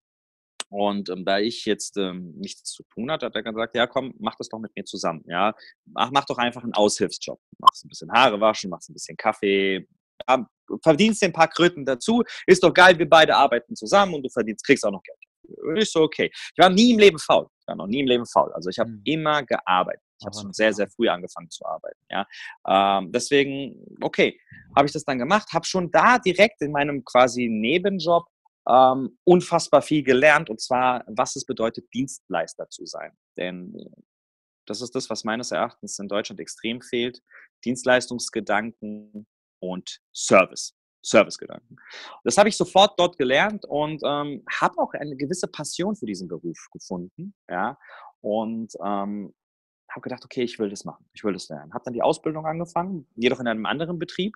Und 0.69 1.09
ähm, 1.09 1.25
da 1.25 1.39
ich 1.39 1.65
jetzt 1.65 1.95
ähm, 1.97 2.33
nichts 2.37 2.71
zu 2.71 2.83
tun 2.93 3.11
hatte, 3.11 3.27
hat 3.27 3.35
er 3.35 3.43
gesagt, 3.43 3.75
ja 3.75 3.87
komm, 3.87 4.13
mach 4.19 4.35
das 4.35 4.49
doch 4.49 4.59
mit 4.59 4.75
mir 4.75 4.83
zusammen. 4.83 5.23
Ja, 5.27 5.53
mach, 5.85 6.11
mach 6.11 6.25
doch 6.25 6.37
einfach 6.37 6.63
einen 6.63 6.73
Aushilfsjob. 6.73 7.39
Machst 7.59 7.85
ein 7.85 7.89
bisschen 7.89 8.11
Haare 8.11 8.39
waschen, 8.41 8.69
machst 8.69 8.89
ein 8.89 8.93
bisschen 8.93 9.15
Kaffee, 9.15 9.87
ja, 10.27 10.47
verdienst 10.83 11.21
dir 11.21 11.27
ein 11.27 11.33
paar 11.33 11.47
Kröten 11.47 11.85
dazu. 11.85 12.23
Ist 12.47 12.63
doch 12.63 12.73
geil, 12.73 12.97
wir 12.97 13.07
beide 13.07 13.35
arbeiten 13.35 13.75
zusammen 13.75 14.15
und 14.15 14.23
du 14.23 14.29
verdienst, 14.29 14.65
kriegst 14.65 14.85
auch 14.85 14.91
noch 14.91 15.03
Geld. 15.03 15.77
Ist 15.77 15.93
so 15.93 16.01
okay. 16.01 16.31
Ich 16.33 16.57
war 16.57 16.69
nie 16.69 16.91
im 16.91 16.99
Leben 16.99 17.19
faul. 17.19 17.47
Ich 17.59 17.67
war 17.67 17.75
noch 17.75 17.87
nie 17.87 17.99
im 17.99 18.07
Leben 18.07 18.25
faul. 18.25 18.51
Also 18.53 18.69
ich 18.69 18.79
habe 18.79 18.89
mhm. 18.89 19.01
immer 19.03 19.43
gearbeitet. 19.43 20.01
Ich 20.31 20.37
habe 20.37 20.43
schon 20.43 20.53
sehr, 20.53 20.73
sehr 20.73 20.87
früh 20.87 21.07
angefangen 21.09 21.49
zu 21.49 21.65
arbeiten. 21.65 22.01
Ja? 22.09 22.27
Ähm, 22.67 23.11
deswegen, 23.11 23.85
okay, 24.01 24.39
habe 24.75 24.87
ich 24.87 24.93
das 24.93 25.05
dann 25.05 25.19
gemacht, 25.19 25.53
habe 25.53 25.65
schon 25.65 25.91
da 25.91 26.17
direkt 26.19 26.61
in 26.61 26.71
meinem 26.71 27.03
quasi 27.03 27.47
Nebenjob 27.47 28.25
ähm, 28.67 29.17
unfassbar 29.23 29.81
viel 29.81 30.03
gelernt 30.03 30.49
und 30.49 30.59
zwar, 30.59 31.03
was 31.07 31.35
es 31.35 31.45
bedeutet, 31.45 31.85
Dienstleister 31.93 32.69
zu 32.69 32.85
sein. 32.85 33.11
Denn 33.37 33.75
das 34.65 34.81
ist 34.81 34.95
das, 34.95 35.09
was 35.09 35.23
meines 35.23 35.51
Erachtens 35.51 35.99
in 35.99 36.07
Deutschland 36.07 36.39
extrem 36.39 36.81
fehlt. 36.81 37.21
Dienstleistungsgedanken 37.63 39.27
und 39.59 39.99
Service. 40.13 40.75
Servicegedanken. 41.03 41.77
Das 42.23 42.37
habe 42.37 42.49
ich 42.49 42.57
sofort 42.57 42.99
dort 42.99 43.17
gelernt 43.17 43.63
und 43.65 44.01
ähm, 44.03 44.43
habe 44.59 44.77
auch 44.79 44.91
eine 44.93 45.15
gewisse 45.15 45.47
Passion 45.47 45.95
für 45.95 46.07
diesen 46.07 46.27
Beruf 46.27 46.57
gefunden. 46.71 47.35
Ja? 47.47 47.77
Und 48.21 48.73
ähm, 48.83 49.33
habe 49.95 50.03
gedacht, 50.03 50.25
okay, 50.25 50.43
ich 50.43 50.59
will 50.59 50.69
das 50.69 50.85
machen, 50.85 51.05
ich 51.13 51.23
will 51.23 51.33
das 51.33 51.47
lernen. 51.49 51.73
Habe 51.73 51.85
dann 51.85 51.93
die 51.93 52.01
Ausbildung 52.01 52.45
angefangen, 52.45 53.07
jedoch 53.15 53.39
in 53.39 53.47
einem 53.47 53.65
anderen 53.65 53.97
Betrieb. 53.97 54.35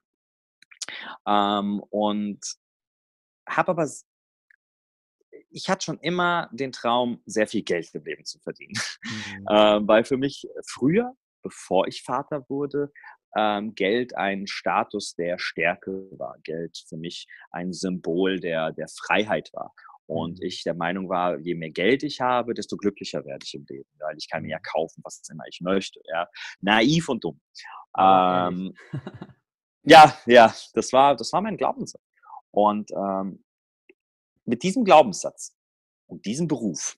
Ähm, 1.28 1.82
und 1.89 2.39
habe 3.48 3.72
aber, 3.72 3.89
ich 5.50 5.70
hatte 5.70 5.86
schon 5.86 6.00
immer 6.00 6.50
den 6.51 6.72
Traum, 6.72 7.22
sehr 7.25 7.48
viel 7.48 7.63
Geld 7.63 7.93
im 7.93 8.06
Leben 8.06 8.26
zu 8.26 8.39
verdienen. 8.39 8.80
Mhm. 9.04 9.10
Ähm, 9.52 9.88
weil 9.88 10.04
für 10.04 10.17
mich 10.17 10.48
früher, 10.67 11.15
bevor 11.41 11.88
ich 11.88 12.04
Vater 12.04 12.48
wurde, 12.50 12.91
ähm, 13.36 13.74
Geld 13.76 14.15
ein 14.15 14.48
Status 14.48 15.15
der 15.15 15.39
Stärke 15.39 16.08
war, 16.12 16.38
Geld 16.43 16.84
für 16.88 16.98
mich 16.98 17.28
ein 17.52 17.74
Symbol 17.74 18.39
der, 18.39 18.72
der 18.72 18.88
Freiheit 18.88 19.52
war. 19.54 19.74
Und 20.10 20.41
ich 20.41 20.63
der 20.63 20.74
Meinung 20.74 21.08
war, 21.08 21.38
je 21.38 21.54
mehr 21.54 21.69
Geld 21.69 22.02
ich 22.02 22.19
habe, 22.19 22.56
desto 22.56 22.78
glücklicher 22.78 23.24
werde 23.26 23.43
ich 23.45 23.54
im 23.54 23.63
Leben, 23.69 23.88
weil 24.00 24.17
ich 24.17 24.28
kann 24.28 24.41
mir 24.41 24.50
ja 24.50 24.58
mhm. 24.58 24.63
kaufen, 24.63 25.02
was 25.04 25.22
immer 25.30 25.43
ich 25.48 25.62
möchte. 25.62 26.02
Ja. 26.12 26.28
Naiv 26.62 27.10
und 27.10 27.24
dumm. 27.24 27.39
Oh, 27.93 28.02
ähm, 28.02 28.74
ja, 29.84 30.17
ja, 30.26 30.52
das 30.74 30.91
war, 30.93 31.15
das 31.15 31.32
war 31.32 31.41
mein 31.41 31.58
Glaubenssatz. 31.58 32.02
Und 32.50 32.89
ähm, 32.89 33.45
mit 34.45 34.63
diesem 34.63 34.84
Glaubenssatz 34.84 35.56
und 36.08 36.26
diesem 36.26 36.48
Beruf, 36.48 36.98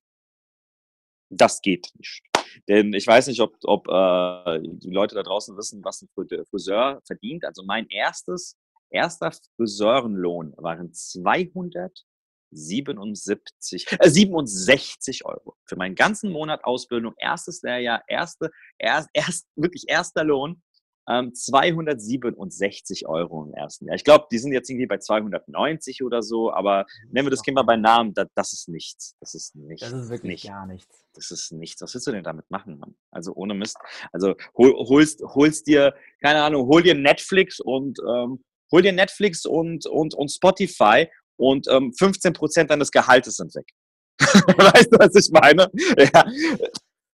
das 1.29 1.61
geht 1.61 1.91
nicht. 1.97 2.23
Denn 2.69 2.93
ich 2.93 3.05
weiß 3.05 3.27
nicht, 3.27 3.41
ob, 3.41 3.57
ob 3.65 3.89
äh, 3.89 4.61
die 4.61 4.89
Leute 4.89 5.15
da 5.15 5.23
draußen 5.23 5.57
wissen, 5.57 5.83
was 5.83 6.01
ein 6.01 6.09
Friseur 6.49 7.01
verdient. 7.05 7.43
Also 7.43 7.63
mein 7.65 7.87
erstes, 7.89 8.57
erster 8.89 9.33
Friseurenlohn 9.57 10.53
waren 10.55 10.93
200 10.93 12.05
77, 12.51 13.87
äh, 13.99 14.09
67 14.09 15.25
Euro 15.25 15.55
für 15.65 15.75
meinen 15.75 15.95
ganzen 15.95 16.31
Monat 16.31 16.63
Ausbildung, 16.63 17.13
erstes 17.17 17.61
Lehrjahr, 17.61 18.03
erste, 18.07 18.51
erst, 18.77 19.09
erst, 19.13 19.47
wirklich 19.55 19.85
erster 19.87 20.23
Lohn, 20.23 20.61
ähm, 21.09 21.33
267 21.33 23.07
Euro 23.07 23.43
im 23.43 23.53
ersten 23.53 23.87
Jahr. 23.87 23.95
Ich 23.95 24.03
glaube, 24.03 24.27
die 24.31 24.37
sind 24.37 24.53
jetzt 24.53 24.69
irgendwie 24.69 24.85
bei 24.85 24.97
290 24.97 26.03
oder 26.03 26.21
so, 26.21 26.53
aber 26.53 26.85
nennen 27.09 27.25
wir 27.25 27.31
das 27.31 27.41
Kind 27.41 27.55
mal 27.55 27.63
bei 27.63 27.75
Namen, 27.75 28.13
das, 28.13 28.27
das 28.35 28.53
ist 28.53 28.69
nichts. 28.69 29.15
Das 29.19 29.33
ist 29.33 29.55
nichts. 29.55 29.81
Das 29.81 29.99
ist 29.99 30.09
wirklich 30.09 30.43
nicht. 30.43 30.47
gar 30.47 30.67
nichts. 30.67 31.03
Das 31.13 31.31
ist 31.31 31.51
nichts. 31.51 31.81
Was 31.81 31.93
willst 31.93 32.07
du 32.07 32.11
denn 32.11 32.23
damit 32.23 32.49
machen, 32.49 32.77
Mann? 32.77 32.95
Also 33.11 33.33
ohne 33.33 33.53
Mist. 33.53 33.77
Also 34.11 34.35
hol, 34.55 34.73
holst, 34.73 35.21
holst 35.23 35.67
dir, 35.67 35.95
keine 36.21 36.43
Ahnung, 36.43 36.67
hol 36.67 36.83
dir 36.83 36.95
Netflix 36.95 37.59
und 37.59 37.99
ähm, 38.07 38.43
hol 38.71 38.81
dir 38.81 38.93
Netflix 38.93 39.45
und, 39.45 39.85
und, 39.87 40.13
und 40.13 40.31
Spotify 40.31 41.07
und 41.41 41.67
ähm, 41.69 41.91
15 41.97 42.33
Prozent 42.33 42.69
deines 42.69 42.91
Gehaltes 42.91 43.37
sind 43.37 43.55
weg. 43.55 43.65
weißt 44.19 44.89
du, 44.91 44.99
was 44.99 45.15
ich 45.15 45.31
meine? 45.31 45.71
Ja. 45.97 46.23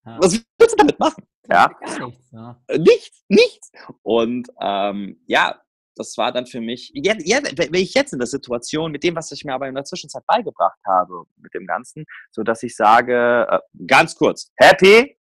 Ja. 0.06 0.18
Was 0.20 0.34
willst 0.60 0.74
du 0.74 0.78
damit 0.78 1.00
machen? 1.00 1.24
Ja. 1.50 1.72
Nichts, 1.82 2.32
ja. 2.32 2.60
nichts, 2.78 3.24
nichts. 3.30 3.72
Und 4.04 4.50
ähm, 4.62 5.22
ja, 5.28 5.62
das 5.96 6.18
war 6.18 6.34
dann 6.34 6.46
für 6.46 6.60
mich, 6.60 6.92
ja, 6.94 7.13
ja, 7.20 7.40
wenn 7.56 7.74
ich 7.74 7.94
jetzt 7.94 8.12
in 8.12 8.20
der 8.20 8.28
Situation 8.28 8.92
mit 8.92 9.04
dem, 9.04 9.16
was 9.16 9.32
ich 9.32 9.46
mir 9.46 9.54
aber 9.54 9.70
in 9.70 9.76
der 9.76 9.86
Zwischenzeit 9.86 10.26
beigebracht 10.28 10.80
habe, 10.86 11.24
mit 11.38 11.54
dem 11.54 11.66
Ganzen, 11.66 12.04
so 12.32 12.44
dass 12.44 12.63
ich 12.63 12.76
sage, 12.76 13.48
äh, 13.50 13.60
ganz 13.88 14.13
kurz, 14.16 14.52
happy, 14.58 15.18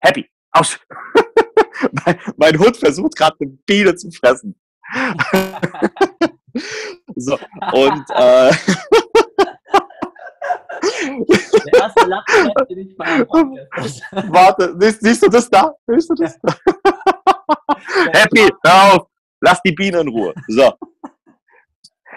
happy, 0.00 0.28
aus. 0.50 0.76
mein, 2.04 2.18
mein 2.36 2.58
Hund 2.58 2.76
versucht 2.76 3.14
gerade 3.16 3.36
eine 3.40 3.52
Biene 3.64 3.94
zu 3.94 4.10
fressen. 4.10 4.60
So, 7.16 7.34
und 7.72 8.04
äh, 8.10 8.52
Der 11.66 11.80
erste 11.80 12.06
Lachen, 12.06 12.52
den 12.68 12.78
ich 12.78 12.98
Warte, 14.28 14.74
siehst, 14.78 15.02
siehst, 15.02 15.22
du 15.22 15.28
das 15.28 15.48
da? 15.50 15.74
Siehst 15.86 16.10
du 16.10 16.14
das? 16.14 16.38
Ja. 16.42 16.54
Happy, 18.12 18.48
hör 18.64 18.94
auf, 18.94 19.06
lass 19.40 19.60
die 19.62 19.72
Biene 19.72 20.00
in 20.00 20.08
Ruhe. 20.08 20.34
So. 20.48 20.72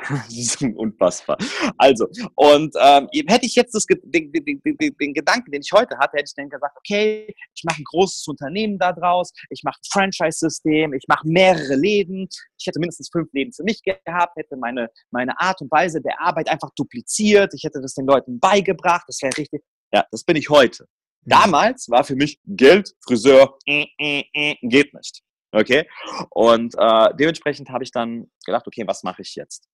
Unfassbar. 0.76 1.38
Also, 1.78 2.08
und 2.36 2.76
ähm, 2.80 3.08
hätte 3.28 3.46
ich 3.46 3.56
jetzt 3.56 3.74
das, 3.74 3.86
den, 3.86 4.32
den, 4.32 4.62
den, 4.64 4.78
den, 5.00 5.14
Gedanken, 5.14 5.52
den 5.52 5.62
ich 5.62 5.72
heute 5.72 5.98
hatte, 5.98 6.18
hätte 6.18 6.28
ich 6.28 6.36
dann 6.36 6.50
gesagt, 6.50 6.76
okay, 6.78 7.34
ich 7.56 7.64
mache 7.64 7.82
ein 7.82 7.86
großes 7.86 8.28
Unternehmen 8.28 8.78
daraus, 8.78 9.32
ich 9.50 9.64
mache 9.64 9.80
ein 9.80 9.90
Franchise-System, 9.92 10.94
ich 10.94 11.06
mache 11.08 11.28
mehrere 11.28 11.76
Läden, 11.76 12.28
ich 12.58 12.68
hätte 12.68 12.80
mindestens 12.80 13.10
fünf 13.12 13.32
Läden 13.34 13.54
für 13.54 13.64
mich 13.64 13.82
gehabt, 13.84 14.36
hätte 14.36 14.58
meine, 14.58 14.90
meine 15.12 15.40
Art 15.40 15.62
und 15.62 15.72
Weise 15.72 16.02
der 16.02 16.20
Arbeit 16.22 16.50
einfach 16.50 16.70
dupliziert, 16.76 17.54
ich 17.54 17.64
hätte 17.64 17.82
das 17.82 17.94
den 17.94 18.06
Leuten 18.06 18.40
beigebracht, 18.40 19.04
das 19.08 19.22
wäre 19.22 19.36
richtig. 19.38 19.64
Ja, 19.94 20.06
das 20.12 20.24
bin 20.24 20.36
ich 20.36 20.50
heute. 20.50 20.84
Mhm. 20.84 21.30
Damals 21.30 21.90
war 21.90 22.04
für 22.04 22.16
mich 22.16 22.40
Geld, 22.46 22.94
Friseur, 23.06 23.58
äh, 23.66 23.86
äh, 23.98 24.24
äh, 24.34 24.56
geht 24.62 24.94
nicht. 24.94 25.22
Okay? 25.52 25.88
Und 26.32 26.74
äh, 26.78 27.10
dementsprechend 27.16 27.70
habe 27.70 27.84
ich 27.84 27.92
dann 27.92 28.32
gedacht, 28.46 28.66
okay, 28.68 28.84
was 28.88 29.04
mache 29.04 29.22
ich 29.22 29.36
jetzt? 29.36 29.68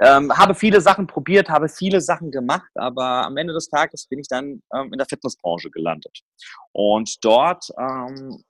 Ähm, 0.00 0.32
habe 0.36 0.54
viele 0.54 0.80
Sachen 0.80 1.06
probiert, 1.06 1.48
habe 1.48 1.68
viele 1.68 2.00
Sachen 2.00 2.30
gemacht, 2.30 2.70
aber 2.74 3.26
am 3.26 3.36
Ende 3.36 3.52
des 3.52 3.68
Tages 3.68 4.06
bin 4.06 4.18
ich 4.18 4.28
dann 4.28 4.62
ähm, 4.74 4.92
in 4.92 4.98
der 4.98 5.06
Fitnessbranche 5.06 5.70
gelandet. 5.70 6.20
Und 6.72 7.24
dort 7.24 7.70
ähm, 7.78 8.42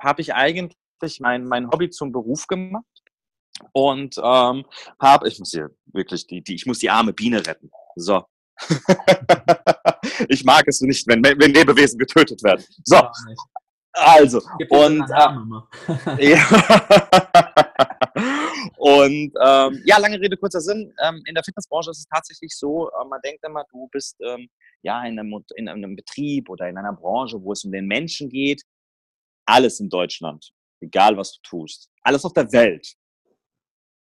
habe 0.00 0.20
ich 0.20 0.34
eigentlich 0.34 0.76
mein, 1.20 1.46
mein 1.46 1.70
Hobby 1.70 1.90
zum 1.90 2.12
Beruf 2.12 2.46
gemacht 2.46 2.84
und 3.72 4.16
ähm, 4.18 4.64
habe, 5.00 5.28
ich 5.28 5.38
muss 5.38 5.50
hier 5.50 5.70
wirklich 5.86 6.26
die, 6.26 6.42
die, 6.42 6.54
ich 6.54 6.66
muss 6.66 6.78
die 6.78 6.90
arme 6.90 7.12
Biene 7.12 7.46
retten. 7.46 7.70
So. 7.96 8.24
ich 10.28 10.44
mag 10.44 10.64
es 10.66 10.80
nicht, 10.80 11.06
wenn, 11.06 11.22
wenn 11.22 11.52
Lebewesen 11.52 11.98
getötet 11.98 12.42
werden. 12.42 12.64
So. 12.84 13.00
Also, 13.94 14.40
und, 14.70 15.04
äh, 16.18 16.30
ja. 16.34 16.44
Und 18.82 19.32
ähm, 19.40 19.80
ja, 19.84 19.96
lange 19.98 20.20
Rede, 20.20 20.36
kurzer 20.36 20.60
Sinn. 20.60 20.92
Ähm, 21.00 21.22
in 21.26 21.36
der 21.36 21.44
Fitnessbranche 21.44 21.92
ist 21.92 21.98
es 21.98 22.06
tatsächlich 22.12 22.52
so, 22.56 22.88
äh, 22.88 23.04
man 23.08 23.20
denkt 23.24 23.44
immer, 23.46 23.64
du 23.70 23.88
bist 23.92 24.16
ähm, 24.26 24.48
ja 24.82 25.04
in 25.04 25.20
einem, 25.20 25.44
in 25.54 25.68
einem 25.68 25.94
Betrieb 25.94 26.48
oder 26.48 26.68
in 26.68 26.76
einer 26.76 26.92
Branche, 26.92 27.40
wo 27.40 27.52
es 27.52 27.62
um 27.62 27.70
den 27.70 27.86
Menschen 27.86 28.28
geht. 28.28 28.60
Alles 29.46 29.78
in 29.78 29.88
Deutschland, 29.88 30.50
egal 30.80 31.16
was 31.16 31.34
du 31.34 31.40
tust, 31.44 31.90
alles 32.02 32.24
auf 32.24 32.32
der 32.32 32.50
Welt 32.50 32.94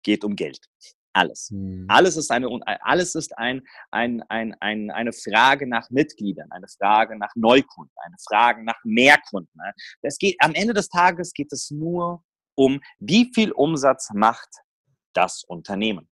geht 0.02 0.24
um 0.24 0.34
Geld. 0.34 0.66
Alles. 1.12 1.52
Mhm. 1.52 1.86
Alles 1.90 2.16
ist, 2.16 2.32
eine, 2.32 2.48
alles 2.84 3.16
ist 3.16 3.38
ein, 3.38 3.64
ein, 3.92 4.24
ein, 4.30 4.56
ein, 4.62 4.92
eine 4.92 5.12
Frage 5.12 5.68
nach 5.68 5.90
Mitgliedern, 5.90 6.50
eine 6.52 6.68
Frage 6.70 7.20
nach 7.20 7.36
Neukunden, 7.36 7.94
eine 7.98 8.16
Frage 8.26 8.64
nach 8.64 8.80
Mehrkunden. 8.86 9.60
Es 10.02 10.18
geht, 10.18 10.38
am 10.40 10.54
Ende 10.54 10.74
des 10.74 10.88
Tages 10.88 11.34
geht 11.34 11.52
es 11.52 11.70
nur 11.70 12.24
um, 12.56 12.82
wie 13.00 13.32
viel 13.34 13.52
Umsatz 13.52 14.10
macht 14.14 14.50
das 15.14 15.44
Unternehmen. 15.44 16.10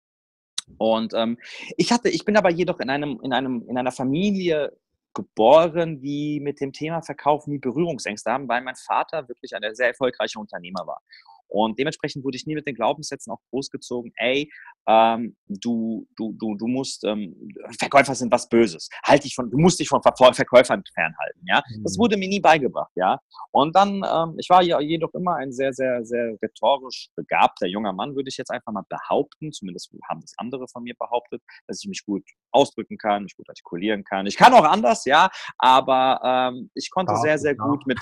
Und 0.78 1.14
ähm, 1.14 1.38
ich 1.78 1.92
hatte, 1.92 2.10
ich 2.10 2.26
bin 2.26 2.38
aber 2.38 2.52
jedoch 2.52 2.80
in 2.80 2.90
einem, 2.90 3.20
in 3.24 3.34
einem, 3.34 3.66
in 3.68 3.78
einer 3.78 3.92
Familie 3.92 4.78
geboren, 5.14 6.00
die 6.02 6.40
mit 6.40 6.62
dem 6.62 6.72
Thema 6.72 7.02
Verkauf 7.02 7.48
nie 7.48 7.58
Berührungsängste 7.58 8.32
haben, 8.32 8.48
weil 8.48 8.62
mein 8.62 8.76
Vater 8.76 9.28
wirklich 9.28 9.56
ein 9.56 9.76
sehr 9.76 9.88
erfolgreicher 9.88 10.40
Unternehmer 10.40 10.86
war. 10.86 11.02
Und 11.48 11.80
dementsprechend 11.80 12.24
wurde 12.24 12.38
ich 12.38 12.46
nie 12.46 12.54
mit 12.54 12.68
den 12.68 12.76
Glaubenssätzen 12.76 13.34
auch 13.34 13.42
großgezogen, 13.50 14.14
ey, 14.18 14.52
ähm, 14.90 15.36
du, 15.48 16.08
du, 16.16 16.34
du, 16.40 16.56
du 16.56 16.68
musst, 16.68 17.04
ähm, 17.04 17.36
Verkäufer 17.80 18.16
sind 18.16 18.32
was 18.32 18.50
Böses. 18.50 18.90
Halt 19.06 19.24
dich 19.24 19.36
von, 19.36 19.50
du 19.50 19.58
musst 19.58 19.80
dich 19.80 19.88
von 19.88 20.02
Verkäufern 20.02 20.84
fernhalten, 20.94 21.42
ja. 21.46 21.62
Mhm. 21.70 21.84
Das 21.84 21.98
wurde 22.00 22.18
mir 22.18 22.28
nie 22.28 22.40
beigebracht, 22.40 22.92
ja. 22.96 23.20
Und 23.52 23.76
dann, 23.76 24.02
ähm, 24.04 24.36
ich 24.40 24.50
war 24.50 24.64
ja 24.64 24.80
jedoch 24.80 25.14
immer 25.14 25.36
ein 25.36 25.52
sehr, 25.52 25.74
sehr, 25.74 26.04
sehr 26.04 26.36
rhetorisch 26.42 27.10
begabter 27.16 27.68
junger 27.68 27.94
Mann, 27.94 28.16
würde 28.16 28.30
ich 28.30 28.38
jetzt 28.38 28.50
einfach 28.50 28.72
mal 28.72 28.84
behaupten. 28.90 29.52
Zumindest 29.52 29.92
haben 30.10 30.22
das 30.22 30.34
andere 30.38 30.68
von 30.68 30.84
mir 30.84 30.96
behauptet, 30.98 31.44
dass 31.68 31.84
ich 31.84 31.88
mich 31.88 32.04
gut 32.04 32.24
ausdrücken 32.52 32.98
kann, 32.98 33.24
mich 33.24 33.36
gut 33.36 33.48
artikulieren 33.48 34.04
kann. 34.04 34.26
Ich 34.26 34.38
kann 34.38 34.54
auch 34.54 34.64
anders, 34.64 35.06
ja, 35.06 35.30
aber 35.60 36.52
ähm, 36.52 36.72
ich 36.74 36.90
konnte 36.90 37.14
ja, 37.14 37.20
sehr, 37.20 37.38
sehr 37.38 37.56
ja. 37.56 37.64
gut 37.64 37.86
mit, 37.86 38.00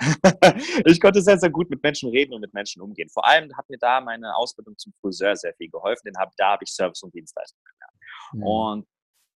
ich 0.86 1.00
konnte 1.00 1.20
sehr, 1.20 1.38
sehr 1.38 1.50
gut 1.50 1.68
mit 1.68 1.82
Menschen 1.82 2.10
reden 2.10 2.32
und 2.34 2.40
mit 2.40 2.54
Menschen 2.54 2.80
umgehen. 2.80 3.08
Vor 3.08 3.26
allem 3.26 3.50
hat 3.56 3.68
mir 3.68 3.78
da 3.78 4.00
meine 4.00 4.36
Ausbildung 4.36 4.78
zum 4.78 4.92
Friseur 5.00 5.34
sehr 5.34 5.54
viel 5.54 5.68
geholfen. 5.68 6.02
Den 6.06 6.18
hab, 6.28 6.36
da 6.36 6.52
habe 6.52 6.64
ich 6.64 6.72
Service 6.72 7.02
und 7.02 7.14
Dienstleistung 7.14 7.60
gelernt. 7.64 7.98
Mhm. 8.32 8.42
Und 8.42 8.86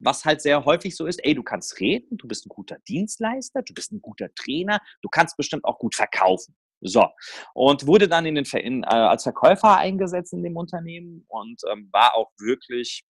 was 0.01 0.25
halt 0.25 0.41
sehr 0.41 0.65
häufig 0.65 0.97
so 0.97 1.07
ist, 1.07 1.19
ey, 1.25 1.35
du 1.35 1.43
kannst 1.43 1.81
reden, 1.81 2.17
du 2.17 2.29
bist 2.29 2.47
ein 2.47 2.51
guter 2.51 2.79
Dienstleister, 2.89 3.63
du 3.63 3.75
bist 3.75 3.93
ein 3.93 4.01
guter 4.01 4.29
Trainer, 4.35 4.81
du 5.03 5.09
kannst 5.09 5.37
bestimmt 5.37 5.65
auch 5.65 5.79
gut 5.79 5.95
verkaufen. 5.95 6.57
So. 6.81 7.09
Und 7.55 7.87
wurde 7.87 8.09
dann 8.09 8.25
in 8.25 8.37
den, 8.37 8.45
in, 8.45 8.85
äh, 8.85 8.87
als 8.87 9.25
Verkäufer 9.25 9.77
eingesetzt 9.77 10.33
in 10.33 10.43
dem 10.43 10.57
Unternehmen 10.57 11.25
und 11.29 11.61
ähm, 11.71 11.89
war 11.93 12.15
auch 12.15 12.31
wirklich 12.39 13.05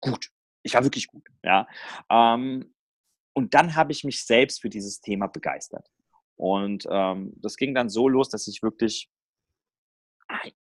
gut. 0.00 0.28
Ich 0.62 0.74
war 0.74 0.84
wirklich 0.84 1.08
gut. 1.08 1.26
Ja. 1.42 1.66
Ähm, 2.08 2.72
und 3.34 3.54
dann 3.54 3.74
habe 3.74 3.92
ich 3.92 4.04
mich 4.04 4.24
selbst 4.24 4.60
für 4.60 4.68
dieses 4.68 5.00
Thema 5.00 5.26
begeistert. 5.26 5.88
Und 6.36 6.86
ähm, 6.90 7.32
das 7.36 7.56
ging 7.56 7.74
dann 7.74 7.88
so 7.88 8.08
los, 8.08 8.28
dass 8.28 8.46
ich 8.46 8.62
wirklich 8.62 9.08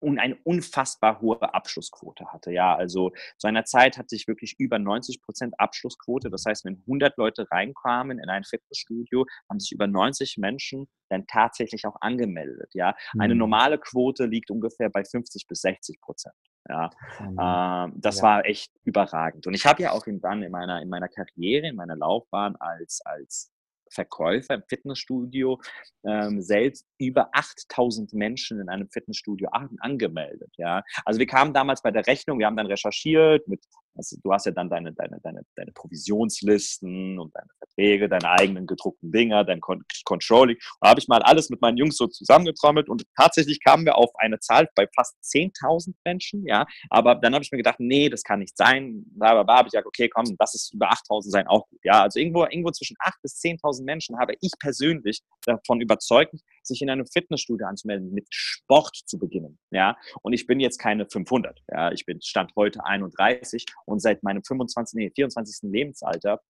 eine 0.02 0.36
unfassbar 0.44 1.22
hohe 1.22 1.42
Abschlussquote 1.54 2.26
hatte. 2.32 2.52
Ja, 2.52 2.76
also 2.76 3.12
zu 3.38 3.48
einer 3.48 3.66
Zeit 3.66 3.98
hatte 3.98 4.16
ich 4.16 4.28
wirklich 4.28 4.56
über 4.60 4.80
90 4.80 5.22
Prozent 5.22 5.60
Abschlussquote. 5.60 6.30
Das 6.30 6.46
heißt, 6.46 6.66
wenn 6.66 6.82
100 6.88 7.18
Leute 7.18 7.48
reinkamen 7.52 8.20
in 8.20 8.30
ein 8.30 8.44
Fitnessstudio, 8.44 9.26
haben 9.50 9.60
sich 9.60 9.72
über 9.72 9.88
90 9.88 10.38
Menschen 10.38 10.88
dann 11.10 11.26
tatsächlich 11.28 11.86
auch 11.86 11.96
angemeldet. 12.02 12.72
Ja, 12.74 12.96
eine 13.18 13.34
mhm. 13.34 13.40
normale 13.40 13.78
Quote 13.78 14.26
liegt 14.26 14.50
ungefähr 14.52 14.90
bei 14.90 15.04
50 15.04 15.48
bis 15.48 15.62
60 15.62 16.00
Prozent. 16.02 16.36
Ja, 16.70 16.90
ähm, 17.20 17.94
das 17.98 18.18
ja. 18.18 18.24
war 18.24 18.46
echt 18.46 18.72
überragend. 18.84 19.48
Und 19.48 19.54
ich 19.54 19.66
habe 19.66 19.82
ja 19.82 19.92
auch 19.92 20.06
dann 20.06 20.44
in 20.44 20.52
meiner, 20.52 20.82
in 20.82 20.90
meiner 20.90 21.10
Karriere, 21.10 21.68
in 21.68 21.76
meiner 21.76 21.96
Laufbahn 21.96 22.56
als, 22.58 23.02
als 23.04 23.52
Verkäufer 23.92 24.56
im 24.56 24.64
Fitnessstudio 24.68 25.60
ähm, 26.06 26.42
selbst 26.42 26.88
über 26.98 27.30
8000 27.34 28.14
Menschen 28.14 28.60
in 28.60 28.70
einem 28.70 28.90
Fitnessstudio 28.90 29.50
angemeldet. 29.52 30.52
Ja? 30.58 30.84
Also 31.06 31.20
wir 31.20 31.28
kamen 31.28 31.54
damals 31.54 31.82
bei 31.82 31.92
der 31.92 32.08
Rechnung, 32.08 32.40
wir 32.40 32.46
haben 32.46 32.58
dann 32.58 32.68
recherchiert 32.68 33.48
mit 33.48 33.62
also 33.96 34.18
du 34.24 34.32
hast 34.32 34.46
ja 34.46 34.52
dann 34.52 34.70
deine, 34.70 34.94
deine, 34.94 35.20
deine, 35.22 35.42
deine 35.56 35.72
Provisionslisten 35.72 37.20
und 37.20 37.36
deine 37.36 37.48
Verträge, 37.58 38.10
deine 38.10 38.30
eigenen 38.30 38.66
gedruckten 38.66 39.12
Dinger, 39.12 39.44
dein 39.44 39.60
Con 39.60 39.84
Controlling. 40.06 40.58
Da 40.82 40.90
habe 40.90 41.00
ich 41.00 41.08
mal 41.08 41.22
alles 41.22 41.50
mit 41.50 41.62
meinen 41.62 41.78
Jungs 41.78 41.98
so 41.98 42.08
zusammengetrommelt 42.08 42.90
und 42.90 43.04
tatsächlich 43.18 43.64
kamen 43.64 43.86
wir 43.86 43.98
auf 43.98 44.12
eine 44.16 44.40
Zahl 44.40 44.68
bei 44.76 44.88
fast 44.96 45.16
10.000 45.24 45.94
Menschen, 46.06 46.46
ja. 46.46 46.66
Aber 46.90 47.16
dann 47.16 47.34
habe 47.34 47.44
ich 47.44 47.52
mir 47.52 47.58
gedacht, 47.58 47.80
nee, 47.80 48.10
das 48.10 48.24
kann 48.24 48.40
nicht 48.40 48.58
sein. 48.58 49.06
Da 49.16 49.46
habe 49.46 49.68
ich 49.68 49.72
gesagt, 49.72 49.88
okay, 49.88 50.10
komm, 50.10 50.36
das 50.38 50.56
ist 50.56 50.74
über 50.74 50.92
8.000 50.92 51.30
sein 51.30 51.48
auch 51.48 51.68
gut, 51.68 51.80
ja. 51.84 52.04
Also 52.04 52.20
irgendwo, 52.20 52.44
irgendwo 52.44 52.72
zwischen 52.72 52.96
8.000 52.98 53.12
bis 53.22 53.40
10.000 53.42 53.84
Menschen 53.84 54.20
habe 54.20 54.34
ich 54.40 54.52
persönlich 54.60 55.22
davon 55.46 55.82
überzeugt, 55.82 56.36
sich 56.64 56.82
in 56.82 56.90
einem 56.90 57.06
Fitnessstudio 57.06 57.68
anzumelden, 57.68 58.14
mit 58.14 58.28
Sport 58.30 58.96
zu 59.06 59.20
beginnen, 59.20 59.60
ja. 59.72 59.98
Und 60.22 60.34
ich 60.34 60.48
bin 60.48 60.60
jetzt 60.60 60.78
keine 60.78 61.08
500, 61.10 61.60
ja. 61.70 61.92
Ich 61.92 62.06
bin 62.06 62.22
Stand 62.22 62.52
heute 62.56 62.86
31 62.86 63.66
und 63.86 64.02
seit 64.02 64.24
meinem 64.24 64.44
25, 64.44 64.98
nee, 64.98 65.12
24. 65.14 65.70
Lebensalter 65.72 66.42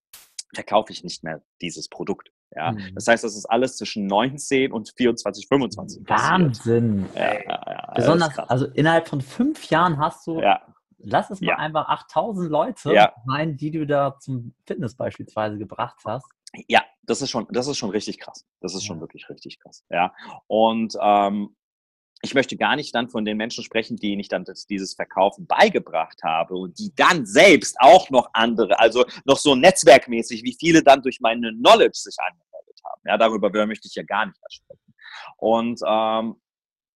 verkaufe 0.53 0.91
ich 0.91 1.03
nicht 1.03 1.23
mehr 1.23 1.41
dieses 1.61 1.87
Produkt. 1.87 2.31
Ja, 2.53 2.73
mhm. 2.73 2.95
das 2.95 3.07
heißt, 3.07 3.23
das 3.23 3.35
ist 3.35 3.45
alles 3.45 3.77
zwischen 3.77 4.07
19 4.07 4.73
und 4.73 4.93
24, 4.97 5.47
25. 5.47 6.03
Wahnsinn. 6.07 7.05
Ja, 7.15 7.33
ja, 7.33 7.63
ja, 7.65 7.93
Besonders, 7.95 8.37
also 8.39 8.65
innerhalb 8.67 9.07
von 9.07 9.21
fünf 9.21 9.69
Jahren 9.69 9.97
hast 9.99 10.27
du, 10.27 10.41
lass 10.97 11.29
es 11.29 11.39
mal 11.39 11.55
einfach 11.55 11.87
8000 11.87 12.49
Leute 12.49 13.09
sein, 13.25 13.55
die 13.55 13.71
du 13.71 13.87
da 13.87 14.17
zum 14.19 14.53
Fitness 14.65 14.95
beispielsweise 14.95 15.57
gebracht 15.57 15.99
hast. 16.05 16.27
Ja, 16.67 16.81
das 17.03 17.21
ist 17.21 17.29
schon, 17.29 17.47
das 17.51 17.67
ist 17.67 17.77
schon 17.77 17.89
richtig 17.89 18.19
krass. 18.19 18.45
Das 18.59 18.75
ist 18.75 18.85
schon 18.85 18.99
wirklich 18.99 19.29
richtig 19.29 19.59
krass. 19.59 19.85
Ja, 19.89 20.13
und 20.47 20.97
ähm, 21.01 21.55
ich 22.21 22.33
möchte 22.33 22.55
gar 22.55 22.75
nicht 22.75 22.93
dann 22.93 23.09
von 23.09 23.25
den 23.25 23.37
Menschen 23.37 23.63
sprechen, 23.63 23.97
die 23.97 24.19
ich 24.19 24.27
dann 24.27 24.45
das, 24.45 24.67
dieses 24.67 24.93
Verkaufen 24.93 25.47
beigebracht 25.47 26.21
habe 26.23 26.55
und 26.55 26.77
die 26.77 26.93
dann 26.95 27.25
selbst 27.25 27.77
auch 27.79 28.09
noch 28.09 28.29
andere, 28.33 28.79
also 28.79 29.05
noch 29.25 29.37
so 29.37 29.55
netzwerkmäßig, 29.55 30.43
wie 30.43 30.55
viele 30.59 30.83
dann 30.83 31.01
durch 31.01 31.19
meine 31.19 31.51
Knowledge 31.51 31.97
sich 31.97 32.15
angemeldet 32.19 32.81
haben. 32.85 33.01
Ja, 33.05 33.17
darüber 33.17 33.49
möchte 33.65 33.87
ich 33.87 33.95
ja 33.95 34.03
gar 34.03 34.27
nicht 34.27 34.37
sprechen. 34.49 34.93
Und 35.37 35.81
ähm, 35.85 36.35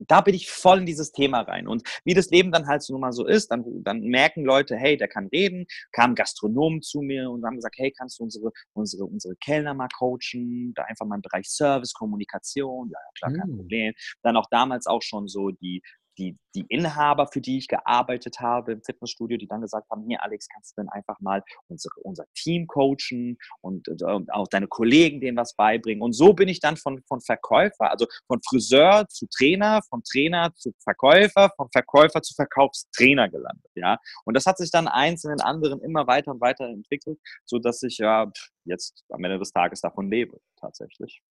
da 0.08 0.20
bin 0.20 0.34
ich 0.34 0.50
voll 0.50 0.80
in 0.80 0.86
dieses 0.86 1.12
Thema 1.12 1.40
rein. 1.40 1.68
Und 1.68 1.82
wie 2.04 2.14
das 2.14 2.30
Leben 2.30 2.52
dann 2.52 2.66
halt 2.66 2.82
so 2.82 2.98
mal 2.98 3.12
so 3.12 3.26
ist, 3.26 3.50
dann, 3.50 3.64
dann 3.82 4.00
merken 4.00 4.44
Leute, 4.44 4.76
hey, 4.76 4.96
der 4.96 5.08
kann 5.08 5.28
reden, 5.28 5.66
kamen 5.92 6.14
Gastronomen 6.14 6.82
zu 6.82 7.00
mir 7.00 7.30
und 7.30 7.44
haben 7.44 7.56
gesagt, 7.56 7.76
hey, 7.78 7.90
kannst 7.90 8.18
du 8.18 8.24
unsere, 8.24 8.52
unsere, 8.72 9.04
unsere 9.04 9.36
Kellner 9.36 9.74
mal 9.74 9.88
coachen? 9.96 10.72
Da 10.74 10.84
einfach 10.84 11.06
mal 11.06 11.16
im 11.16 11.22
Bereich 11.22 11.48
Service, 11.48 11.92
Kommunikation, 11.92 12.90
ja, 12.90 12.98
klar, 13.18 13.32
kein 13.32 13.50
mhm. 13.50 13.56
Problem. 13.56 13.94
Dann 14.22 14.36
auch 14.36 14.46
damals 14.50 14.86
auch 14.86 15.02
schon 15.02 15.28
so 15.28 15.50
die, 15.50 15.82
die, 16.18 16.38
die 16.54 16.64
Inhaber, 16.68 17.26
für 17.26 17.40
die 17.40 17.58
ich 17.58 17.68
gearbeitet 17.68 18.40
habe 18.40 18.72
im 18.72 18.82
Fitnessstudio, 18.82 19.36
die 19.36 19.46
dann 19.46 19.60
gesagt 19.60 19.90
haben, 19.90 20.04
hier 20.06 20.22
Alex, 20.22 20.48
kannst 20.48 20.76
du 20.76 20.82
denn 20.82 20.88
einfach 20.90 21.20
mal 21.20 21.42
unsere, 21.68 21.94
unser 22.02 22.24
Team 22.34 22.66
coachen 22.66 23.36
und, 23.60 23.88
und 23.88 24.32
auch 24.32 24.48
deine 24.48 24.68
Kollegen 24.68 25.20
denen 25.20 25.36
was 25.36 25.54
beibringen. 25.54 26.02
Und 26.02 26.12
so 26.12 26.32
bin 26.32 26.48
ich 26.48 26.60
dann 26.60 26.76
von, 26.76 27.02
von 27.08 27.20
Verkäufer, 27.20 27.90
also 27.90 28.06
von 28.26 28.40
Friseur 28.42 29.06
zu 29.08 29.26
Trainer, 29.26 29.80
von 29.88 30.02
Trainer 30.02 30.54
zu 30.54 30.72
Verkäufer, 30.82 31.50
von 31.56 31.68
Verkäufer 31.72 32.22
zu 32.22 32.34
Verkaufstrainer 32.34 33.28
gelandet. 33.28 33.70
Ja? 33.74 33.98
Und 34.24 34.34
das 34.34 34.46
hat 34.46 34.58
sich 34.58 34.70
dann 34.70 34.88
eins 34.88 35.24
in 35.24 35.30
den 35.30 35.40
anderen 35.40 35.80
immer 35.80 36.06
weiter 36.06 36.30
und 36.30 36.40
weiter 36.40 36.66
entwickelt, 36.66 37.18
sodass 37.44 37.82
ich 37.82 37.98
ja 37.98 38.30
jetzt 38.64 39.04
am 39.10 39.22
Ende 39.24 39.38
des 39.38 39.52
Tages 39.52 39.80
davon 39.80 40.10
lebe, 40.10 40.40
tatsächlich. 40.56 41.22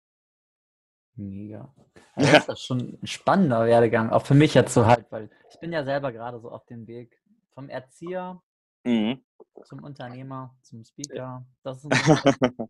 Mega. 1.16 1.74
Also 2.16 2.32
das 2.32 2.48
ist 2.50 2.66
schon 2.66 3.00
ein 3.02 3.08
spannender 3.08 3.66
Werdegang, 3.66 4.12
auch 4.12 4.24
für 4.24 4.36
mich 4.36 4.54
jetzt 4.54 4.76
so 4.76 4.86
halt, 4.86 5.08
weil 5.10 5.32
ich 5.50 5.60
bin 5.60 5.74
ja 5.74 5.84
selber 5.84 6.12
gerade 6.12 6.40
so 6.40 6.52
auf 6.52 6.64
dem 6.68 6.86
Weg 6.86 7.20
vom 7.56 7.70
Erzieher 7.70 8.40
mhm. 8.84 9.20
zum 9.66 9.84
Unternehmer, 9.84 10.56
zum 10.62 10.84
Speaker. 10.84 11.44
Das 11.64 11.84
ist 11.84 11.90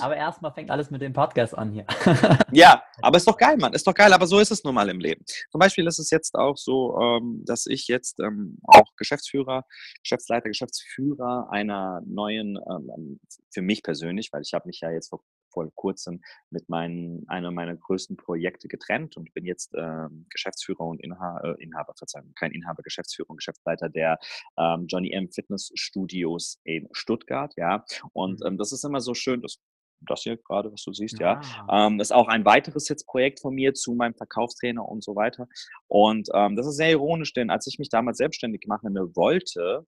aber 0.00 0.16
erstmal 0.16 0.52
fängt 0.52 0.70
alles 0.70 0.90
mit 0.90 1.02
dem 1.02 1.12
Podcast 1.12 1.56
an 1.56 1.72
hier. 1.72 1.86
ja, 2.52 2.82
aber 3.00 3.16
ist 3.16 3.26
doch 3.26 3.36
geil, 3.36 3.56
Mann. 3.56 3.72
Ist 3.72 3.86
doch 3.86 3.94
geil, 3.94 4.12
aber 4.12 4.26
so 4.26 4.38
ist 4.38 4.50
es 4.50 4.62
nun 4.62 4.74
mal 4.74 4.88
im 4.88 5.00
Leben. 5.00 5.24
Zum 5.50 5.58
Beispiel 5.58 5.86
ist 5.86 5.98
es 5.98 6.10
jetzt 6.10 6.34
auch 6.34 6.56
so, 6.56 6.98
ähm, 7.00 7.42
dass 7.46 7.66
ich 7.66 7.88
jetzt 7.88 8.20
ähm, 8.20 8.58
auch 8.64 8.94
Geschäftsführer, 8.96 9.64
Geschäftsleiter, 10.02 10.48
Geschäftsführer 10.48 11.48
einer 11.50 12.02
neuen, 12.06 12.58
ähm, 12.70 13.20
für 13.50 13.62
mich 13.62 13.82
persönlich, 13.82 14.30
weil 14.32 14.42
ich 14.42 14.52
habe 14.52 14.68
mich 14.68 14.80
ja 14.80 14.90
jetzt 14.90 15.08
vor 15.08 15.22
vor 15.50 15.68
kurzem 15.74 16.20
mit 16.50 16.68
meinen, 16.68 17.28
einer 17.28 17.50
meiner 17.50 17.76
größten 17.76 18.16
Projekte 18.16 18.68
getrennt 18.68 19.16
und 19.16 19.32
bin 19.34 19.44
jetzt 19.44 19.74
ähm, 19.76 20.26
Geschäftsführer 20.30 20.80
und 20.80 21.00
Inha 21.00 21.40
äh, 21.42 21.62
Inhaber, 21.62 21.94
Verzeihung, 21.96 22.32
kein 22.34 22.52
Inhaber, 22.52 22.82
Geschäftsführer 22.82 23.30
und 23.30 23.36
Geschäftsleiter 23.38 23.88
der 23.88 24.18
ähm, 24.58 24.86
Johnny 24.86 25.12
M 25.12 25.30
Fitness 25.30 25.70
Studios 25.74 26.60
in 26.64 26.88
Stuttgart, 26.92 27.52
ja. 27.56 27.84
Und 28.12 28.40
mhm. 28.40 28.46
ähm, 28.46 28.58
das 28.58 28.72
ist 28.72 28.84
immer 28.84 29.00
so 29.00 29.14
schön, 29.14 29.42
das 29.42 29.58
das 30.06 30.22
hier 30.22 30.36
gerade, 30.36 30.72
was 30.72 30.82
du 30.84 30.92
siehst, 30.92 31.18
ja. 31.18 31.40
ja. 31.40 31.86
Ähm, 31.86 32.00
ist 32.00 32.12
auch 32.12 32.28
ein 32.28 32.44
weiteres 32.44 32.88
jetzt 32.88 33.06
Projekt 33.06 33.40
von 33.40 33.54
mir 33.54 33.74
zu 33.74 33.94
meinem 33.94 34.14
Verkaufstrainer 34.14 34.86
und 34.86 35.02
so 35.02 35.16
weiter. 35.16 35.48
Und 35.86 36.28
ähm, 36.34 36.56
das 36.56 36.66
ist 36.66 36.76
sehr 36.76 36.90
ironisch, 36.90 37.32
denn 37.32 37.50
als 37.50 37.66
ich 37.66 37.78
mich 37.78 37.88
damals 37.88 38.18
selbstständig 38.18 38.66
machen 38.66 38.94
wollte, 38.94 39.86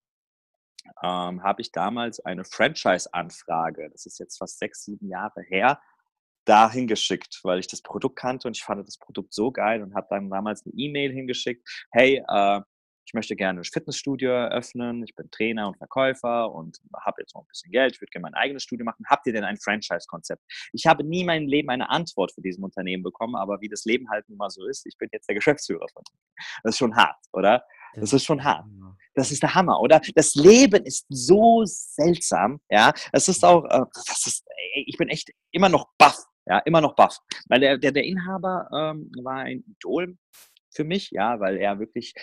ähm, 1.04 1.44
habe 1.44 1.62
ich 1.62 1.72
damals 1.72 2.20
eine 2.20 2.44
Franchise-Anfrage, 2.44 3.90
das 3.92 4.06
ist 4.06 4.20
jetzt 4.20 4.38
fast 4.38 4.60
sechs, 4.60 4.84
sieben 4.84 5.08
Jahre 5.08 5.42
her, 5.42 5.80
dahin 6.46 6.88
geschickt, 6.88 7.40
weil 7.44 7.60
ich 7.60 7.68
das 7.68 7.82
Produkt 7.82 8.18
kannte 8.18 8.48
und 8.48 8.58
ich 8.58 8.64
fand 8.64 8.86
das 8.88 8.98
Produkt 8.98 9.34
so 9.34 9.52
geil 9.52 9.84
und 9.84 9.94
habe 9.94 10.08
dann 10.10 10.30
damals 10.30 10.66
eine 10.66 10.74
E-Mail 10.76 11.12
hingeschickt, 11.12 11.68
hey, 11.92 12.24
äh, 12.28 12.62
ich 13.10 13.14
möchte 13.16 13.36
gerne 13.36 13.62
ein 13.62 13.64
Fitnessstudio 13.64 14.30
eröffnen, 14.30 15.04
ich 15.04 15.16
bin 15.16 15.32
Trainer 15.32 15.68
und 15.68 15.78
Verkäufer 15.78 16.52
und 16.52 16.80
habe 17.04 17.22
jetzt 17.22 17.34
noch 17.34 17.42
ein 17.42 17.48
bisschen 17.48 17.72
Geld, 17.72 17.96
ich 17.96 18.02
würde 18.02 18.12
gerne 18.12 18.22
mein 18.22 18.36
eigenes 18.36 18.62
Studio 18.62 18.86
machen. 18.86 19.04
Habt 19.08 19.26
ihr 19.26 19.34
denn 19.34 19.44
ein 19.44 19.58
Franchise-Konzept? 19.58 20.44
Ich 20.74 20.86
habe 20.86 21.04
nie 21.04 21.22
in 21.22 21.26
meinem 21.26 21.48
Leben 21.48 21.70
eine 21.72 21.90
Antwort 21.90 22.32
für 22.32 22.42
diesem 22.42 22.64
Unternehmen 22.64 23.02
bekommen, 23.02 23.36
aber 23.36 23.62
wie 23.62 23.68
das 23.68 23.84
Leben 23.86 24.12
halt 24.12 24.30
nun 24.30 24.38
mal 24.38 24.52
so 24.52 24.64
ist, 24.68 24.86
ich 24.86 24.96
bin 25.00 25.10
jetzt 25.12 25.28
der 25.28 25.34
Geschäftsführer 25.34 25.88
von. 25.92 26.04
Das 26.64 26.76
ist 26.76 26.78
schon 26.78 26.96
hart, 26.96 27.18
oder? 27.34 27.64
Das 27.96 28.14
ist 28.14 28.26
schon 28.26 28.44
hart. 28.44 28.68
Das 29.16 29.32
ist 29.32 29.44
der 29.44 29.56
Hammer, 29.56 29.80
oder? 29.80 30.02
Das 30.16 30.36
Leben 30.36 30.86
ist 30.86 31.06
so 31.10 31.64
seltsam, 31.66 32.60
ja. 32.70 32.94
Es 33.12 33.28
ist 33.28 33.44
auch, 33.44 33.66
äh, 33.66 33.86
das 33.94 34.26
ist, 34.26 34.46
ich 34.74 34.98
bin 34.98 35.10
echt 35.10 35.32
immer 35.52 35.70
noch 35.70 35.88
baff, 35.98 36.18
ja, 36.46 36.60
immer 36.60 36.82
noch 36.82 36.96
baff. 36.96 37.18
Weil 37.48 37.60
der, 37.60 37.78
der, 37.78 37.92
der 37.92 38.04
Inhaber 38.04 38.70
ähm, 38.74 39.12
war 39.24 39.40
ein 39.40 39.64
Idol 39.68 40.18
für 40.72 40.84
mich, 40.84 41.10
ja, 41.12 41.40
weil 41.40 41.58
er 41.58 41.80
wirklich 41.80 42.14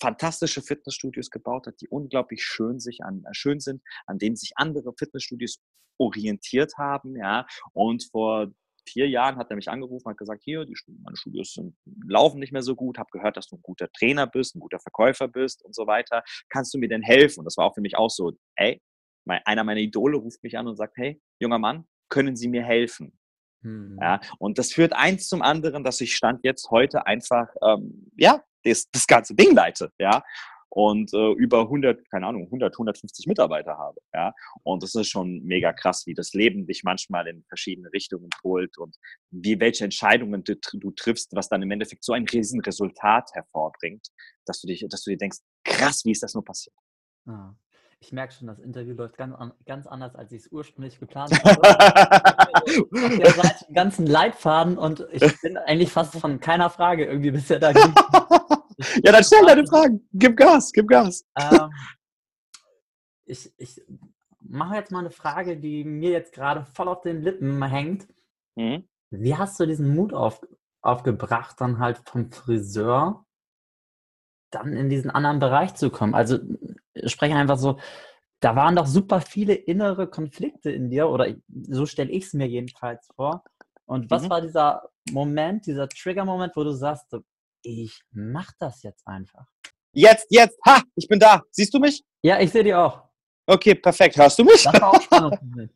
fantastische 0.00 0.60
Fitnessstudios 0.60 1.30
gebaut 1.30 1.66
hat, 1.66 1.80
die 1.80 1.88
unglaublich 1.88 2.44
schön, 2.44 2.80
sich 2.80 3.02
an, 3.02 3.24
äh, 3.24 3.32
schön 3.32 3.60
sind, 3.60 3.82
an 4.06 4.18
denen 4.18 4.36
sich 4.36 4.52
andere 4.56 4.92
Fitnessstudios 4.98 5.60
orientiert 5.98 6.72
haben. 6.76 7.16
Ja. 7.16 7.46
Und 7.72 8.08
vor 8.10 8.48
vier 8.86 9.08
Jahren 9.08 9.36
hat 9.36 9.50
er 9.50 9.56
mich 9.56 9.68
angerufen, 9.68 10.08
hat 10.08 10.16
gesagt, 10.16 10.42
hier, 10.44 10.64
die, 10.64 10.76
meine 11.02 11.16
Studios 11.16 11.52
sind, 11.52 11.76
laufen 12.06 12.38
nicht 12.38 12.52
mehr 12.52 12.62
so 12.62 12.74
gut, 12.74 12.98
habe 12.98 13.10
gehört, 13.12 13.36
dass 13.36 13.48
du 13.48 13.56
ein 13.56 13.62
guter 13.62 13.90
Trainer 13.92 14.26
bist, 14.26 14.54
ein 14.54 14.60
guter 14.60 14.78
Verkäufer 14.78 15.28
bist 15.28 15.64
und 15.64 15.74
so 15.74 15.86
weiter. 15.86 16.22
Kannst 16.48 16.72
du 16.74 16.78
mir 16.78 16.88
denn 16.88 17.02
helfen? 17.02 17.40
Und 17.40 17.44
das 17.46 17.56
war 17.56 17.66
auch 17.66 17.74
für 17.74 17.80
mich 17.80 17.96
auch 17.96 18.10
so, 18.10 18.32
ey, 18.56 18.80
mein, 19.24 19.40
einer 19.44 19.64
meiner 19.64 19.80
Idole 19.80 20.16
ruft 20.16 20.42
mich 20.42 20.58
an 20.58 20.66
und 20.66 20.76
sagt, 20.76 20.96
hey, 20.96 21.20
junger 21.40 21.58
Mann, 21.58 21.86
können 22.08 22.36
Sie 22.36 22.48
mir 22.48 22.62
helfen? 22.62 23.18
Mhm. 23.62 23.98
Ja, 24.00 24.20
und 24.38 24.58
das 24.58 24.72
führt 24.72 24.92
eins 24.92 25.28
zum 25.28 25.42
anderen, 25.42 25.84
dass 25.84 26.00
ich 26.00 26.14
Stand 26.14 26.44
jetzt 26.44 26.70
heute 26.70 27.06
einfach, 27.06 27.48
ähm, 27.62 28.10
ja, 28.16 28.42
das, 28.62 28.90
das 28.90 29.06
ganze 29.06 29.34
Ding 29.34 29.54
leite, 29.54 29.90
ja, 29.98 30.22
und 30.74 31.14
äh, 31.14 31.32
über 31.34 31.60
100, 31.60 32.10
keine 32.10 32.26
Ahnung, 32.26 32.46
100, 32.46 32.74
150 32.74 33.28
Mitarbeiter 33.28 33.78
habe, 33.78 34.00
ja, 34.12 34.34
und 34.64 34.82
das 34.82 34.96
ist 34.96 35.08
schon 35.08 35.40
mega 35.44 35.72
krass, 35.72 36.04
wie 36.06 36.14
das 36.14 36.32
Leben 36.32 36.66
dich 36.66 36.82
manchmal 36.82 37.28
in 37.28 37.44
verschiedene 37.44 37.92
Richtungen 37.92 38.28
holt 38.42 38.76
und 38.78 38.96
wie 39.30 39.60
welche 39.60 39.84
Entscheidungen 39.84 40.42
du, 40.42 40.56
du 40.56 40.90
triffst, 40.90 41.30
was 41.36 41.48
dann 41.48 41.62
im 41.62 41.70
Endeffekt 41.70 42.02
so 42.02 42.12
ein 42.12 42.26
riesen 42.26 42.60
Resultat 42.60 43.30
hervorbringt, 43.34 44.08
dass 44.46 44.60
du 44.60 44.66
dich, 44.66 44.84
dass 44.88 45.04
du 45.04 45.10
dir 45.10 45.16
denkst, 45.16 45.38
krass, 45.62 46.04
wie 46.04 46.10
ist 46.10 46.24
das 46.24 46.34
nur 46.34 46.44
passiert? 46.44 46.74
Ah. 47.26 47.54
Ich 48.00 48.12
merke 48.12 48.34
schon, 48.34 48.48
das 48.48 48.58
Interview 48.58 48.94
läuft 48.94 49.16
ganz, 49.16 49.34
ganz 49.64 49.86
anders, 49.86 50.14
als 50.14 50.30
ich 50.32 50.42
es 50.42 50.52
ursprünglich 50.52 50.98
geplant 51.00 51.32
habe. 51.44 51.62
Der 53.16 53.30
Seite 53.30 53.66
einen 53.66 53.74
ganzen 53.74 54.06
Leitfaden 54.06 54.76
und 54.76 55.06
ich 55.10 55.40
bin 55.40 55.56
eigentlich 55.56 55.90
fast 55.90 56.14
von 56.18 56.38
keiner 56.38 56.68
Frage 56.68 57.06
irgendwie 57.06 57.30
bisher 57.30 57.60
da. 57.60 57.72
ja, 58.78 59.12
dann 59.12 59.24
stell 59.24 59.44
deine 59.46 59.66
Fragen. 59.66 60.06
Gib 60.12 60.36
Gas, 60.36 60.72
gib 60.72 60.88
Gas. 60.88 61.24
Ähm, 61.38 61.70
ich, 63.24 63.52
ich 63.56 63.82
mache 64.40 64.76
jetzt 64.76 64.90
mal 64.90 65.00
eine 65.00 65.10
Frage, 65.10 65.56
die 65.56 65.84
mir 65.84 66.10
jetzt 66.10 66.32
gerade 66.32 66.64
voll 66.64 66.88
auf 66.88 67.02
den 67.02 67.22
Lippen 67.22 67.62
hängt. 67.64 68.06
Mhm. 68.56 68.88
Wie 69.10 69.36
hast 69.36 69.58
du 69.58 69.66
diesen 69.66 69.94
Mut 69.94 70.12
auf, 70.12 70.46
aufgebracht, 70.82 71.60
dann 71.60 71.78
halt 71.78 72.00
vom 72.04 72.30
Friseur 72.30 73.24
dann 74.50 74.72
in 74.72 74.88
diesen 74.88 75.10
anderen 75.10 75.38
Bereich 75.38 75.74
zu 75.74 75.90
kommen? 75.90 76.14
Also 76.14 76.38
spreche 77.06 77.34
einfach 77.34 77.58
so, 77.58 77.78
da 78.40 78.56
waren 78.56 78.76
doch 78.76 78.86
super 78.86 79.20
viele 79.20 79.54
innere 79.54 80.06
Konflikte 80.06 80.70
in 80.70 80.90
dir, 80.90 81.08
oder 81.08 81.34
so 81.48 81.86
stelle 81.86 82.10
ich 82.10 82.26
es 82.26 82.34
mir 82.34 82.46
jedenfalls 82.46 83.08
vor. 83.16 83.42
Und 83.86 84.10
was 84.10 84.24
mhm. 84.24 84.30
war 84.30 84.40
dieser 84.40 84.90
Moment, 85.10 85.66
dieser 85.66 85.88
Trigger-Moment, 85.88 86.54
wo 86.56 86.64
du 86.64 86.72
sagst, 86.72 87.16
ich 87.64 88.02
mach 88.12 88.52
das 88.58 88.82
jetzt 88.82 89.06
einfach? 89.06 89.46
Jetzt, 89.92 90.26
jetzt, 90.30 90.58
ha, 90.66 90.82
ich 90.94 91.08
bin 91.08 91.18
da. 91.18 91.42
Siehst 91.50 91.72
du 91.74 91.78
mich? 91.78 92.04
Ja, 92.22 92.40
ich 92.40 92.50
sehe 92.50 92.64
dich 92.64 92.74
auch. 92.74 93.02
Okay, 93.46 93.74
perfekt. 93.74 94.16
Hörst 94.16 94.38
du 94.38 94.44
mich? 94.44 94.62
Das 94.64 94.80
war 94.80 94.90
auch 94.90 95.02
spannend. 95.02 95.38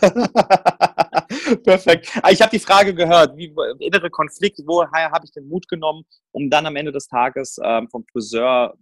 Perfekt. 1.64 2.10
Ah, 2.22 2.30
ich 2.30 2.40
habe 2.40 2.50
die 2.50 2.58
Frage 2.58 2.94
gehört, 2.94 3.36
wie 3.36 3.52
innere 3.80 4.10
Konflikt, 4.10 4.60
woher 4.64 5.10
habe 5.10 5.26
ich 5.26 5.32
den 5.32 5.48
Mut 5.48 5.68
genommen, 5.68 6.04
um 6.32 6.48
dann 6.48 6.66
am 6.66 6.76
Ende 6.76 6.92
des 6.92 7.06
Tages 7.06 7.58
ähm, 7.62 7.88
vom 7.90 8.04
Friseur, 8.10 8.76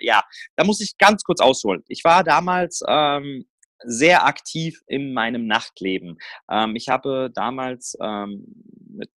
ja, 0.00 0.22
da 0.56 0.64
muss 0.64 0.80
ich 0.80 0.98
ganz 0.98 1.24
kurz 1.24 1.40
ausholen. 1.40 1.82
Ich 1.88 2.04
war 2.04 2.22
damals 2.24 2.82
ähm, 2.86 3.46
sehr 3.84 4.26
aktiv 4.26 4.82
in 4.86 5.12
meinem 5.12 5.46
Nachtleben. 5.46 6.18
Ähm, 6.50 6.76
ich 6.76 6.88
habe 6.88 7.30
damals 7.34 7.96
ähm, 8.00 8.44
mit, 8.88 9.10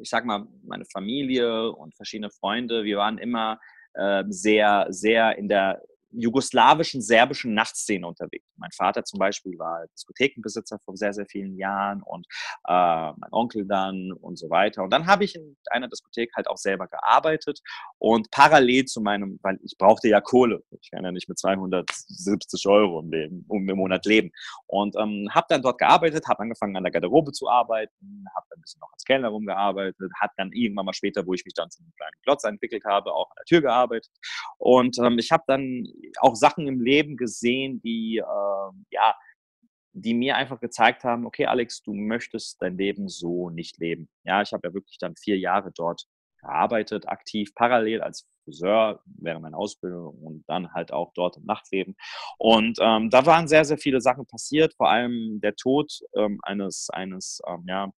ich 0.00 0.08
sag 0.08 0.24
mal, 0.24 0.46
meine 0.64 0.84
Familie 0.84 1.70
und 1.72 1.94
verschiedene 1.94 2.30
Freunde, 2.30 2.84
wir 2.84 2.98
waren 2.98 3.18
immer 3.18 3.58
äh, 3.94 4.24
sehr, 4.28 4.86
sehr 4.90 5.36
in 5.38 5.48
der 5.48 5.82
jugoslawischen, 6.10 7.02
serbischen 7.02 7.54
Nachtszene 7.54 8.06
unterwegs. 8.06 8.46
Mein 8.56 8.70
Vater 8.72 9.04
zum 9.04 9.18
Beispiel 9.18 9.58
war 9.58 9.86
Diskothekenbesitzer 9.94 10.78
vor 10.84 10.96
sehr, 10.96 11.12
sehr 11.12 11.26
vielen 11.26 11.56
Jahren 11.56 12.02
und 12.02 12.26
äh, 12.66 13.12
mein 13.16 13.32
Onkel 13.32 13.66
dann 13.66 14.12
und 14.12 14.38
so 14.38 14.50
weiter. 14.50 14.82
Und 14.82 14.90
dann 14.90 15.06
habe 15.06 15.24
ich 15.24 15.34
in 15.34 15.56
einer 15.70 15.88
Diskothek 15.88 16.30
halt 16.34 16.48
auch 16.48 16.56
selber 16.56 16.86
gearbeitet 16.88 17.60
und 17.98 18.30
parallel 18.30 18.86
zu 18.86 19.00
meinem, 19.00 19.38
weil 19.42 19.58
ich 19.62 19.76
brauchte 19.78 20.08
ja 20.08 20.20
Kohle. 20.20 20.62
Ich 20.80 20.90
kann 20.90 21.04
ja 21.04 21.12
nicht 21.12 21.28
mit 21.28 21.38
270 21.38 22.66
Euro 22.66 23.00
im, 23.00 23.10
Leben, 23.10 23.44
um, 23.48 23.68
im 23.68 23.76
Monat 23.76 24.06
leben. 24.06 24.30
Und 24.66 24.96
ähm, 24.96 25.28
habe 25.32 25.46
dann 25.50 25.62
dort 25.62 25.78
gearbeitet, 25.78 26.26
habe 26.28 26.40
angefangen 26.40 26.76
an 26.76 26.84
der 26.84 26.92
Garderobe 26.92 27.32
zu 27.32 27.48
arbeiten, 27.48 28.24
habe 28.34 28.46
dann 28.50 28.58
ein 28.58 28.62
bisschen 28.62 28.80
noch 28.80 28.92
als 28.92 29.04
Kellner 29.04 29.28
rumgearbeitet, 29.28 30.10
hat 30.20 30.30
dann 30.36 30.52
irgendwann 30.52 30.86
mal 30.86 30.94
später, 30.94 31.26
wo 31.26 31.34
ich 31.34 31.44
mich 31.44 31.54
dann 31.54 31.70
zu 31.70 31.82
einem 31.82 31.92
kleinen 31.96 32.14
Klotz 32.22 32.44
entwickelt 32.44 32.84
habe, 32.84 33.12
auch 33.12 33.30
an 33.30 33.36
der 33.38 33.44
Tür 33.44 33.60
gearbeitet. 33.60 34.12
Und 34.58 34.98
ähm, 34.98 35.18
ich 35.18 35.30
habe 35.30 35.44
dann 35.46 35.84
auch 36.20 36.34
Sachen 36.34 36.66
im 36.66 36.80
Leben 36.80 37.16
gesehen, 37.16 37.80
die, 37.82 38.18
äh, 38.18 38.70
ja, 38.90 39.14
die 39.92 40.14
mir 40.14 40.36
einfach 40.36 40.60
gezeigt 40.60 41.04
haben, 41.04 41.26
okay, 41.26 41.46
Alex, 41.46 41.82
du 41.82 41.92
möchtest 41.94 42.60
dein 42.62 42.76
Leben 42.76 43.08
so 43.08 43.50
nicht 43.50 43.78
leben. 43.78 44.08
Ja, 44.24 44.42
ich 44.42 44.52
habe 44.52 44.68
ja 44.68 44.74
wirklich 44.74 44.98
dann 44.98 45.16
vier 45.16 45.38
Jahre 45.38 45.72
dort 45.74 46.06
gearbeitet, 46.40 47.08
aktiv, 47.08 47.54
parallel 47.54 48.00
als 48.00 48.28
Friseur 48.44 49.02
während 49.04 49.42
meiner 49.42 49.58
Ausbildung 49.58 50.16
und 50.22 50.44
dann 50.46 50.72
halt 50.72 50.92
auch 50.92 51.12
dort 51.14 51.36
im 51.36 51.44
Nachtleben. 51.44 51.96
Und 52.38 52.78
ähm, 52.80 53.10
da 53.10 53.26
waren 53.26 53.48
sehr, 53.48 53.64
sehr 53.64 53.78
viele 53.78 54.00
Sachen 54.00 54.26
passiert, 54.26 54.74
vor 54.74 54.88
allem 54.88 55.40
der 55.40 55.56
Tod 55.56 56.00
ähm, 56.16 56.38
eines, 56.42 56.88
eines 56.90 57.40
ähm, 57.46 57.64
ja, 57.66 57.90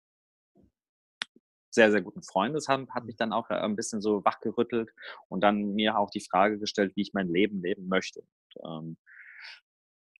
sehr, 1.69 1.91
sehr 1.91 2.01
guten 2.01 2.23
Freundes 2.23 2.67
hat, 2.67 2.89
hat 2.89 3.05
mich 3.05 3.15
dann 3.15 3.33
auch 3.33 3.49
äh, 3.49 3.55
ein 3.55 3.75
bisschen 3.75 4.01
so 4.01 4.23
wachgerüttelt 4.25 4.91
und 5.27 5.41
dann 5.41 5.73
mir 5.75 5.97
auch 5.97 6.09
die 6.09 6.21
Frage 6.21 6.59
gestellt, 6.59 6.93
wie 6.95 7.01
ich 7.01 7.13
mein 7.13 7.29
Leben 7.29 7.61
leben 7.61 7.87
möchte. 7.87 8.23
Und, 8.55 8.65
ähm, 8.65 8.97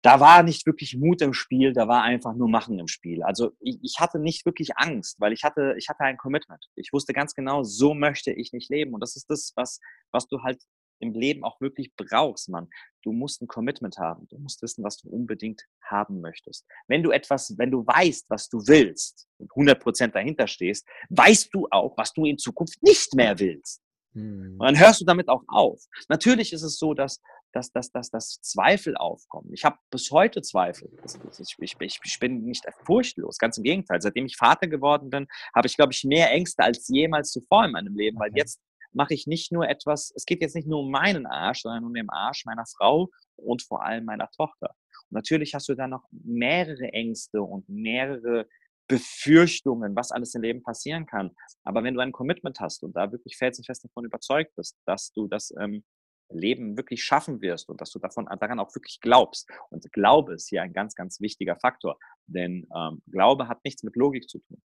da 0.01 0.19
war 0.19 0.43
nicht 0.43 0.65
wirklich 0.65 0.95
Mut 0.95 1.21
im 1.21 1.33
Spiel, 1.33 1.73
da 1.73 1.87
war 1.87 2.03
einfach 2.03 2.33
nur 2.33 2.49
Machen 2.49 2.79
im 2.79 2.87
Spiel. 2.87 3.21
Also 3.23 3.51
ich, 3.59 3.79
ich, 3.81 3.99
hatte 3.99 4.17
nicht 4.17 4.45
wirklich 4.45 4.77
Angst, 4.77 5.19
weil 5.19 5.33
ich 5.33 5.43
hatte, 5.43 5.75
ich 5.77 5.89
hatte 5.89 6.03
ein 6.03 6.17
Commitment. 6.17 6.65
Ich 6.75 6.93
wusste 6.93 7.13
ganz 7.13 7.35
genau, 7.35 7.63
so 7.63 7.93
möchte 7.93 8.31
ich 8.31 8.53
nicht 8.53 8.69
leben. 8.69 8.93
Und 8.93 9.01
das 9.01 9.17
ist 9.17 9.29
das, 9.29 9.51
was, 9.55 9.79
was 10.11 10.27
du 10.27 10.41
halt 10.41 10.63
im 10.99 11.13
Leben 11.13 11.43
auch 11.43 11.59
wirklich 11.59 11.93
brauchst, 11.95 12.49
Mann. 12.49 12.69
Du 13.03 13.11
musst 13.11 13.41
ein 13.41 13.47
Commitment 13.47 13.97
haben. 13.97 14.27
Du 14.27 14.37
musst 14.37 14.61
wissen, 14.61 14.83
was 14.83 14.97
du 14.97 15.09
unbedingt 15.09 15.63
haben 15.83 16.21
möchtest. 16.21 16.65
Wenn 16.87 17.03
du 17.03 17.11
etwas, 17.11 17.57
wenn 17.57 17.71
du 17.71 17.85
weißt, 17.85 18.29
was 18.29 18.49
du 18.49 18.59
willst 18.67 19.27
und 19.37 19.51
100% 19.51 20.07
dahinter 20.07 20.47
stehst, 20.47 20.87
weißt 21.09 21.53
du 21.53 21.67
auch, 21.71 21.97
was 21.97 22.13
du 22.13 22.25
in 22.25 22.37
Zukunft 22.37 22.81
nicht 22.83 23.13
mehr 23.15 23.39
willst. 23.39 23.81
Und 24.59 24.65
dann 24.65 24.79
hörst 24.79 25.01
du 25.01 25.05
damit 25.05 25.29
auch 25.29 25.43
auf. 25.47 25.81
Natürlich 26.07 26.51
ist 26.51 26.63
es 26.63 26.77
so, 26.77 26.93
dass, 26.93 27.21
dass, 27.53 27.71
dass, 27.71 27.91
dass, 27.91 28.09
dass 28.09 28.41
Zweifel 28.41 28.97
aufkommen. 28.97 29.51
Ich 29.53 29.63
habe 29.63 29.77
bis 29.91 30.11
heute 30.11 30.41
Zweifel. 30.41 30.89
Ich, 31.39 31.55
ich, 31.79 31.99
ich, 32.03 32.19
bin 32.19 32.43
nicht 32.43 32.65
furchtlos, 32.85 33.37
ganz 33.37 33.57
im 33.57 33.63
Gegenteil. 33.63 34.01
Seitdem 34.01 34.25
ich 34.25 34.35
Vater 34.35 34.67
geworden 34.67 35.09
bin, 35.09 35.27
habe 35.55 35.67
ich, 35.67 35.75
glaube 35.75 35.93
ich, 35.93 36.03
mehr 36.03 36.31
Ängste 36.31 36.63
als 36.63 36.87
jemals 36.87 37.31
zuvor 37.31 37.65
in 37.65 37.71
meinem 37.71 37.95
Leben, 37.95 38.19
weil 38.19 38.31
jetzt 38.35 38.59
mache 38.91 39.13
ich 39.13 39.27
nicht 39.27 39.51
nur 39.51 39.67
etwas, 39.67 40.11
es 40.15 40.25
geht 40.25 40.41
jetzt 40.41 40.55
nicht 40.55 40.67
nur 40.67 40.79
um 40.79 40.91
meinen 40.91 41.25
Arsch, 41.25 41.61
sondern 41.61 41.85
um 41.85 41.93
den 41.93 42.09
Arsch 42.09 42.45
meiner 42.45 42.65
Frau 42.65 43.09
und 43.35 43.61
vor 43.61 43.83
allem 43.83 44.05
meiner 44.05 44.29
Tochter. 44.31 44.75
Und 45.09 45.15
natürlich 45.15 45.53
hast 45.55 45.69
du 45.69 45.75
dann 45.75 45.91
noch 45.91 46.05
mehrere 46.11 46.91
Ängste 46.93 47.41
und 47.41 47.67
mehrere 47.69 48.47
Befürchtungen, 48.87 49.95
was 49.95 50.11
alles 50.11 50.33
im 50.33 50.41
Leben 50.41 50.63
passieren 50.63 51.05
kann. 51.05 51.31
Aber 51.63 51.83
wenn 51.83 51.93
du 51.93 51.99
ein 52.01 52.11
Commitment 52.11 52.59
hast 52.59 52.83
und 52.83 52.95
da 52.95 53.11
wirklich 53.11 53.37
felsenfest 53.37 53.85
davon 53.85 54.05
überzeugt 54.05 54.55
bist, 54.55 54.77
dass 54.85 55.11
du 55.13 55.27
das 55.27 55.53
ähm, 55.59 55.83
Leben 56.29 56.77
wirklich 56.77 57.03
schaffen 57.03 57.41
wirst 57.41 57.69
und 57.69 57.81
dass 57.81 57.91
du 57.91 57.99
davon 57.99 58.25
daran 58.39 58.59
auch 58.59 58.73
wirklich 58.75 58.99
glaubst. 58.99 59.49
Und 59.69 59.91
Glaube 59.91 60.33
ist 60.33 60.49
hier 60.49 60.61
ein 60.61 60.73
ganz, 60.73 60.95
ganz 60.95 61.21
wichtiger 61.21 61.55
Faktor, 61.55 61.97
denn 62.27 62.67
ähm, 62.75 63.01
Glaube 63.07 63.47
hat 63.47 63.63
nichts 63.63 63.83
mit 63.83 63.95
Logik 63.95 64.29
zu 64.29 64.39
tun. 64.39 64.61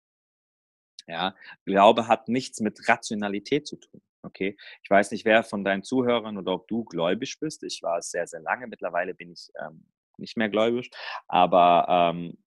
Ja, 1.07 1.35
Glaube 1.65 2.09
hat 2.09 2.29
nichts 2.29 2.61
mit 2.61 2.89
Rationalität 2.89 3.67
zu 3.67 3.77
tun. 3.77 4.01
Okay, 4.25 4.57
ich 4.83 4.91
weiß 4.91 5.11
nicht, 5.11 5.25
wer 5.25 5.45
von 5.45 5.65
deinen 5.65 5.83
Zuhörern 5.83 6.39
oder 6.39 6.55
ob 6.55 6.69
du 6.69 6.85
gläubig 6.85 7.39
bist. 7.41 7.63
Ich 7.63 7.83
war 7.83 7.99
es 7.99 8.11
sehr, 8.11 8.27
sehr 8.27 8.41
lange. 8.41 8.67
Mittlerweile 8.67 9.15
bin 9.15 9.33
ich 9.33 9.51
ähm, 9.61 9.87
nicht 10.17 10.37
mehr 10.37 10.49
gläubig. 10.49 10.91
Aber 11.29 11.87
ähm, 11.89 12.39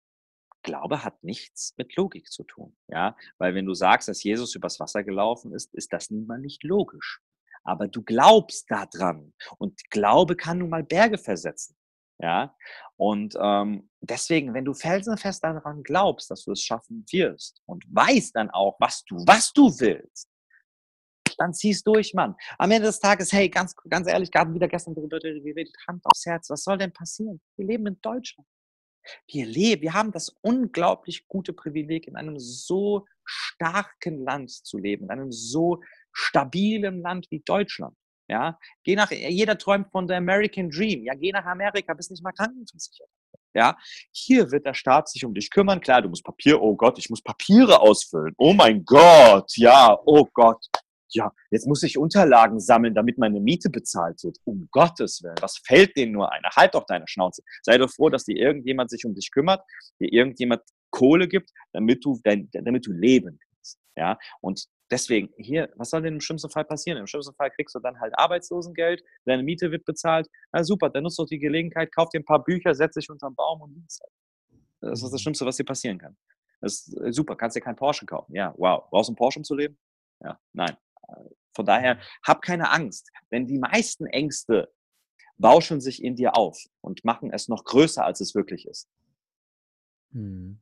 Glaube 0.63 1.05
hat 1.05 1.23
nichts 1.23 1.75
mit 1.77 1.95
Logik 1.97 2.31
zu 2.31 2.45
tun. 2.45 2.77
Ja, 2.89 3.17
weil 3.39 3.55
wenn 3.55 3.67
du 3.67 3.75
sagst, 3.75 4.09
dass 4.09 4.23
Jesus 4.23 4.55
übers 4.55 4.81
Wasser 4.81 5.05
gelaufen 5.05 5.55
ist, 5.55 5.75
ist 5.75 5.93
das 5.93 6.11
nun 6.11 6.27
mal 6.27 6.41
nicht 6.41 6.65
logisch. 6.65 7.21
Aber 7.63 7.89
du 7.89 8.03
glaubst 8.03 8.71
daran. 8.71 9.35
Und 9.59 9.91
Glaube 9.91 10.35
kann 10.35 10.59
nun 10.59 10.71
mal 10.71 10.83
Berge 10.83 11.19
versetzen. 11.19 11.77
Ja, 12.19 12.57
und 12.97 13.37
ähm, 13.39 13.91
deswegen, 14.01 14.55
wenn 14.55 14.65
du 14.65 14.73
felsenfest 14.73 15.45
daran 15.45 15.83
glaubst, 15.83 16.31
dass 16.31 16.45
du 16.45 16.53
es 16.53 16.63
schaffen 16.63 17.05
wirst 17.11 17.61
und 17.67 17.85
weißt 17.91 18.35
dann 18.35 18.51
auch, 18.51 18.77
was 18.81 19.05
du, 19.05 19.17
was 19.27 19.53
du 19.53 19.69
willst, 19.79 20.31
dann 21.39 21.55
zieh's 21.55 21.83
durch, 21.83 22.15
Mann. 22.15 22.35
Am 22.59 22.71
Ende 22.71 22.87
des 22.87 23.01
Tages, 23.01 23.33
hey, 23.33 23.49
ganz, 23.49 23.75
ganz 23.89 24.09
ehrlich, 24.09 24.31
gerade 24.31 24.53
wieder 24.55 24.69
gestern 24.69 24.95
darüber 24.95 25.19
geredet, 25.19 25.75
Hand 25.89 26.05
aufs 26.05 26.27
Herz, 26.27 26.51
was 26.51 26.63
soll 26.65 26.79
denn 26.79 26.93
passieren? 26.93 27.41
Wir 27.57 27.67
leben 27.67 27.87
in 27.87 28.01
Deutschland. 28.01 28.47
Wir 29.29 29.47
leben, 29.47 29.83
wir 29.83 29.95
haben 29.95 30.11
das 30.13 30.35
unglaublich 30.43 31.29
gute 31.29 31.53
Privileg, 31.53 32.09
in 32.09 32.17
einem 32.17 32.39
so 32.39 33.07
starken 33.25 34.25
Land 34.25 34.51
zu 34.51 34.79
leben, 34.79 35.05
in 35.05 35.11
einem 35.11 35.33
so 35.33 35.81
stabilen 36.13 37.03
Land 37.03 37.27
wie 37.31 37.41
Deutschland. 37.45 37.97
Ja, 38.29 38.59
geh 38.83 38.97
nach, 38.97 39.13
jeder 39.13 39.57
träumt 39.57 39.91
von 39.93 40.09
der 40.09 40.17
American 40.17 40.71
Dream. 40.71 41.05
Ja, 41.05 41.15
geh 41.15 41.31
nach 41.31 41.45
Amerika, 41.45 41.95
bist 41.95 42.11
nicht 42.11 42.25
mal 42.25 42.33
krankenversichert. 42.33 43.09
Ja, 43.55 43.77
hier 44.11 44.51
wird 44.51 44.67
der 44.67 44.75
Staat 44.75 45.09
sich 45.09 45.25
um 45.25 45.33
dich 45.33 45.51
kümmern. 45.51 45.81
Klar, 45.81 46.03
du 46.03 46.09
musst 46.09 46.25
Papier, 46.25 46.61
oh 46.61 46.75
Gott, 46.75 46.99
ich 46.99 47.09
muss 47.09 47.23
Papiere 47.23 47.81
ausfüllen. 47.81 48.35
Oh 48.37 48.53
mein 48.53 48.85
Gott, 48.85 49.57
ja, 49.57 49.97
oh 50.05 50.27
Gott 50.35 50.67
ja, 51.11 51.33
jetzt 51.51 51.67
muss 51.67 51.83
ich 51.83 51.99
Unterlagen 51.99 52.61
sammeln, 52.61 52.95
damit 52.95 53.19
meine 53.19 53.41
Miete 53.41 53.71
bezahlt 53.71 54.23
wird. 54.25 54.39
Um 54.45 54.69
Gottes 54.71 55.23
Willen, 55.23 55.37
was 55.41 55.59
fällt 55.67 55.97
denen 55.97 56.13
nur 56.13 56.33
ein? 56.33 56.43
Halt 56.55 56.75
doch 56.75 56.85
deine 56.87 57.07
Schnauze. 57.09 57.43
Sei 57.63 57.79
doch 57.79 57.91
froh, 57.91 58.11
dass 58.11 58.25
dir 58.25 58.37
irgendjemand 58.37 58.91
sich 58.91 59.05
um 59.05 59.15
dich 59.15 59.31
kümmert, 59.31 59.63
dir 60.01 60.13
irgendjemand 60.13 60.63
Kohle 60.91 61.29
gibt, 61.29 61.51
damit 61.73 62.05
du, 62.05 62.19
dein, 62.25 62.49
damit 62.53 62.87
du 62.87 62.93
leben 62.93 63.39
kannst. 63.39 63.79
Ja, 63.97 64.19
und 64.41 64.67
deswegen 64.91 65.31
hier, 65.39 65.71
was 65.77 65.91
soll 65.91 66.03
denn 66.03 66.15
im 66.15 66.21
schlimmsten 66.21 66.51
Fall 66.51 66.65
passieren? 66.65 66.99
Im 66.99 67.07
schlimmsten 67.07 67.35
Fall 67.35 67.51
kriegst 67.51 67.75
du 67.75 67.81
dann 67.81 67.99
halt 68.01 68.13
Arbeitslosengeld, 68.17 69.03
deine 69.25 69.43
Miete 69.43 69.71
wird 69.71 69.85
bezahlt. 69.85 70.29
Na 70.53 70.65
super, 70.65 70.91
dann 70.91 71.03
nutzt 71.03 71.19
doch 71.19 71.27
die 71.27 71.39
Gelegenheit, 71.39 71.95
kauf 71.95 72.09
dir 72.11 72.21
ein 72.21 72.25
paar 72.25 72.45
Bücher, 72.45 72.75
setz 72.75 72.95
dich 72.95 73.11
unterm 73.11 73.35
Baum 73.35 73.63
und 73.63 73.75
liest 73.75 74.01
halt. 74.03 74.13
Das 74.81 75.03
ist 75.03 75.13
das. 75.13 75.21
Schlimmste, 75.21 75.47
was 75.47 75.57
dir 75.57 75.65
passieren 75.65 75.99
kann. 75.99 76.17
Das 76.61 76.87
ist 76.87 77.01
äh, 77.01 77.13
super, 77.13 77.37
kannst 77.37 77.57
dir 77.57 77.61
kein 77.61 77.77
Porsche 77.77 78.07
kaufen. 78.07 78.35
Ja, 78.35 78.55
wow. 78.57 78.85
Brauchst 78.91 79.09
du 79.09 79.13
einen 79.13 79.17
Porsche, 79.17 79.41
um 79.41 79.45
zu 79.45 79.55
leben? 79.55 79.79
Ja, 80.23 80.39
nein. 80.53 80.77
Von 81.55 81.67
daher, 81.67 81.99
hab 82.23 82.43
keine 82.43 82.71
Angst, 82.71 83.11
denn 83.31 83.47
die 83.47 83.59
meisten 83.59 84.07
Ängste 84.07 84.73
bauschen 85.39 85.81
sich 85.81 86.03
in 86.03 86.17
dir 86.17 86.37
auf 86.37 86.59
und 86.81 87.05
machen 87.05 87.33
es 87.33 87.49
noch 87.49 87.65
größer, 87.65 88.05
als 88.05 88.21
es 88.21 88.35
wirklich 88.35 88.67
ist. 88.67 88.89
Hm. 90.13 90.61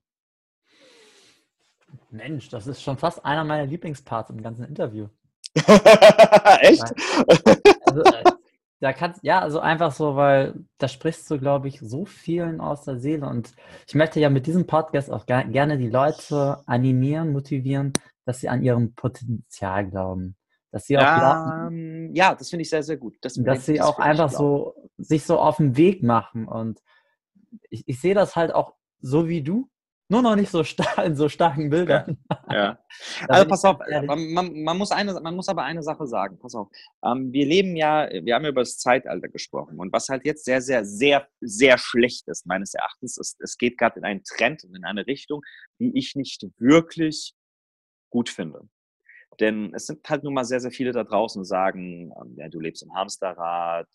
Mensch, 2.11 2.49
das 2.49 2.67
ist 2.67 2.83
schon 2.83 2.99
fast 2.99 3.25
einer 3.25 3.45
meiner 3.45 3.67
Lieblingsparts 3.67 4.31
im 4.31 4.43
ganzen 4.43 4.65
Interview. 4.65 5.09
Echt? 6.61 6.83
Also, 7.27 8.03
äh, 8.03 8.25
da 8.85 8.93
kannst, 8.93 9.25
ja, 9.25 9.41
also 9.41 9.61
einfach 9.61 9.93
so, 9.93 10.15
weil 10.15 10.67
da 10.77 10.89
sprichst 10.89 11.31
du, 11.31 11.39
glaube 11.39 11.69
ich, 11.69 11.81
so 11.81 12.05
vielen 12.05 12.61
aus 12.61 12.85
der 12.85 12.99
Seele. 12.99 13.27
Und 13.27 13.55
ich 13.89 13.95
möchte 13.95 14.21
ja 14.21 14.29
mit 14.29 14.47
diesem 14.47 14.67
Podcast 14.67 15.11
auch 15.11 15.25
gerne 15.25 15.79
die 15.79 15.89
Leute 15.89 16.61
animieren, 16.67 17.33
motivieren, 17.33 17.95
dass 18.27 18.41
sie 18.41 18.51
an 18.51 18.63
ihrem 18.63 18.93
Potenzial 18.93 19.89
glauben. 19.89 20.37
Dass 20.71 20.85
sie 20.85 20.99
auch 20.99 21.03
glauben, 21.03 22.15
ja, 22.15 22.35
das 22.35 22.51
finde 22.51 22.61
ich 22.61 22.69
sehr, 22.69 22.83
sehr 22.83 22.99
gut. 22.99 23.17
Das, 23.23 23.35
dass 23.35 23.65
sie 23.65 23.81
auch 23.81 23.99
einfach 23.99 24.31
so 24.31 24.75
sich 24.99 25.25
so 25.25 25.39
auf 25.39 25.57
den 25.57 25.79
Weg 25.79 26.03
machen. 26.03 26.47
Und 26.47 26.83
ich, 27.71 27.85
ich 27.87 27.99
sehe 27.99 28.15
das 28.15 28.37
halt 28.37 28.55
auch 28.55 28.75
so 29.01 29.29
wie 29.29 29.41
du, 29.41 29.71
nur 30.09 30.23
noch 30.23 30.37
nicht 30.37 30.51
so 30.51 30.65
stark 30.65 30.99
in 31.07 31.17
so 31.17 31.29
starken 31.29 31.71
Bildern. 31.71 32.19
Ja. 32.31 32.55
ja. 32.55 32.79
also 33.29 33.49
pass 33.49 33.65
auf, 33.65 33.79
man, 33.79 34.33
man, 34.33 34.63
man, 34.63 34.79
muss 34.79 34.91
eine, 34.91 35.19
man 35.21 35.35
muss 35.35 35.49
aber 35.49 35.63
eine 35.65 35.83
Sache 35.83 36.07
sagen. 36.07 36.39
Pass 36.39 36.55
auf. 36.55 36.69
Ähm, 37.05 37.33
wir 37.33 37.47
leben 37.47 37.77
ja, 37.77 38.09
wir 38.11 38.35
haben 38.35 38.45
ja 38.45 38.51
über 38.51 38.63
das 38.63 38.79
Zeitalter 38.79 39.29
gesprochen. 39.29 39.79
Und 39.79 39.93
was 39.93 40.09
halt 40.09 40.25
jetzt 40.25 40.45
sehr, 40.45 40.61
sehr, 40.61 40.85
sehr, 40.85 41.27
sehr 41.41 41.79
schlecht 41.79 42.29
ist, 42.29 42.47
meines 42.47 42.75
Erachtens, 42.75 43.17
ist, 43.17 43.41
es 43.41 43.57
geht 43.57 43.79
gerade 43.79 43.99
in 43.99 44.05
einen 44.05 44.23
Trend 44.25 44.65
und 44.65 44.75
in 44.75 44.85
eine 44.85 45.07
Richtung, 45.07 45.43
die 45.79 45.97
ich 45.97 46.15
nicht 46.15 46.47
wirklich 46.59 47.35
gut 48.11 48.29
finde. 48.29 48.69
Denn 49.41 49.73
es 49.75 49.87
sind 49.87 50.09
halt 50.09 50.23
nun 50.23 50.35
mal 50.35 50.45
sehr, 50.45 50.61
sehr 50.61 50.71
viele 50.71 50.93
da 50.93 51.03
draußen, 51.03 51.43
die 51.43 51.49
sagen, 51.49 52.13
ähm, 52.21 52.35
ja, 52.37 52.49
du 52.49 52.61
lebst 52.61 52.83
im 52.83 52.95
Hamsterrad. 52.95 53.89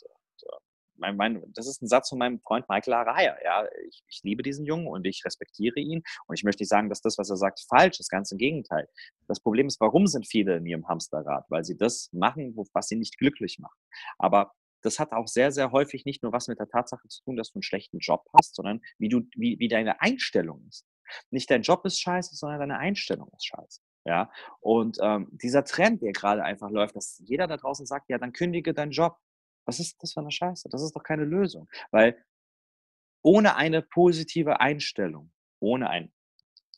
Mein, 1.00 1.16
mein, 1.18 1.44
das 1.54 1.68
ist 1.68 1.82
ein 1.82 1.88
Satz 1.88 2.10
von 2.10 2.20
meinem 2.20 2.40
Freund 2.40 2.68
Michael 2.70 2.94
Araya. 2.94 3.36
Ja, 3.44 3.68
ich, 3.88 4.04
ich, 4.08 4.22
liebe 4.24 4.44
diesen 4.44 4.66
Jungen 4.66 4.88
und 4.88 5.06
ich 5.06 5.24
respektiere 5.26 5.80
ihn. 5.80 6.04
Und 6.28 6.38
ich 6.38 6.44
möchte 6.44 6.62
nicht 6.62 6.70
sagen, 6.70 6.90
dass 6.90 7.02
das, 7.02 7.18
was 7.18 7.30
er 7.30 7.38
sagt, 7.38 7.62
falsch 7.68 8.00
ist. 8.00 8.10
Ganz 8.10 8.32
im 8.32 8.38
Gegenteil. 8.38 8.88
Das 9.28 9.40
Problem 9.40 9.68
ist, 9.68 9.80
warum 9.80 10.08
sind 10.08 10.28
viele 10.28 10.58
in 10.58 10.66
ihrem 10.66 10.88
Hamsterrad? 10.88 11.46
Weil 11.50 11.64
sie 11.64 11.78
das 11.78 12.10
machen, 12.12 12.56
was 12.74 12.88
sie 12.88 12.96
nicht 12.96 13.18
glücklich 13.18 13.60
macht. 13.60 13.78
Aber 14.18 14.52
das 14.82 15.00
hat 15.00 15.12
auch 15.12 15.28
sehr, 15.28 15.52
sehr 15.52 15.72
häufig 15.72 16.06
nicht 16.06 16.24
nur 16.24 16.32
was 16.32 16.48
mit 16.48 16.60
der 16.60 16.70
Tatsache 16.70 17.08
zu 17.08 17.24
tun, 17.24 17.36
dass 17.36 17.52
du 17.52 17.58
einen 17.58 17.64
schlechten 17.64 18.00
Job 18.00 18.26
hast, 18.38 18.56
sondern 18.56 18.82
wie, 18.98 19.10
du, 19.10 19.22
wie, 19.36 19.60
wie 19.60 19.68
deine 19.68 20.02
Einstellung 20.02 20.66
ist. 20.68 20.86
Nicht 21.32 21.50
dein 21.50 21.64
Job 21.64 21.86
ist 21.86 22.00
scheiße, 22.00 22.36
sondern 22.36 22.60
deine 22.60 22.78
Einstellung 22.78 23.30
ist 23.36 23.48
scheiße. 23.48 23.82
Ja, 24.06 24.32
und 24.62 24.98
ähm, 25.02 25.28
dieser 25.32 25.64
Trend, 25.66 26.02
der 26.02 26.14
gerade 26.14 26.44
einfach 26.44 26.70
läuft, 26.70 26.96
dass 26.96 27.22
jeder 27.26 27.48
da 27.48 27.58
draußen 27.58 27.86
sagt, 27.86 28.10
ja, 28.10 28.18
dann 28.18 28.32
kündige 28.32 28.74
deinen 28.74 28.92
Job. 28.92 29.18
Was 29.66 29.80
ist 29.80 30.02
das 30.02 30.14
für 30.14 30.22
eine 30.22 30.32
Scheiße? 30.32 30.70
Das 30.70 30.82
ist 30.82 30.96
doch 30.96 31.04
keine 31.04 31.26
Lösung. 31.26 31.70
Weil 31.92 32.24
ohne 33.22 33.56
eine 33.56 33.82
positive 33.82 34.60
Einstellung, 34.60 35.32
ohne 35.60 35.90
ein 35.90 36.12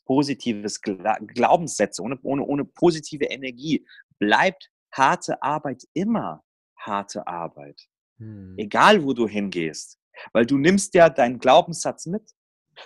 positives 0.04 0.80
Gla 0.80 1.18
Glaubenssätze, 1.18 2.02
ohne, 2.02 2.18
ohne, 2.22 2.44
ohne 2.44 2.64
positive 2.64 3.26
Energie, 3.26 3.86
bleibt 4.18 4.70
harte 4.92 5.42
Arbeit 5.42 5.84
immer 5.94 6.42
harte 6.76 7.26
Arbeit. 7.26 7.80
Hm. 8.18 8.54
Egal, 8.58 9.04
wo 9.04 9.12
du 9.12 9.28
hingehst. 9.28 9.98
Weil 10.32 10.46
du 10.46 10.58
nimmst 10.58 10.94
ja 10.94 11.08
deinen 11.08 11.38
Glaubenssatz 11.38 12.06
mit. 12.06 12.30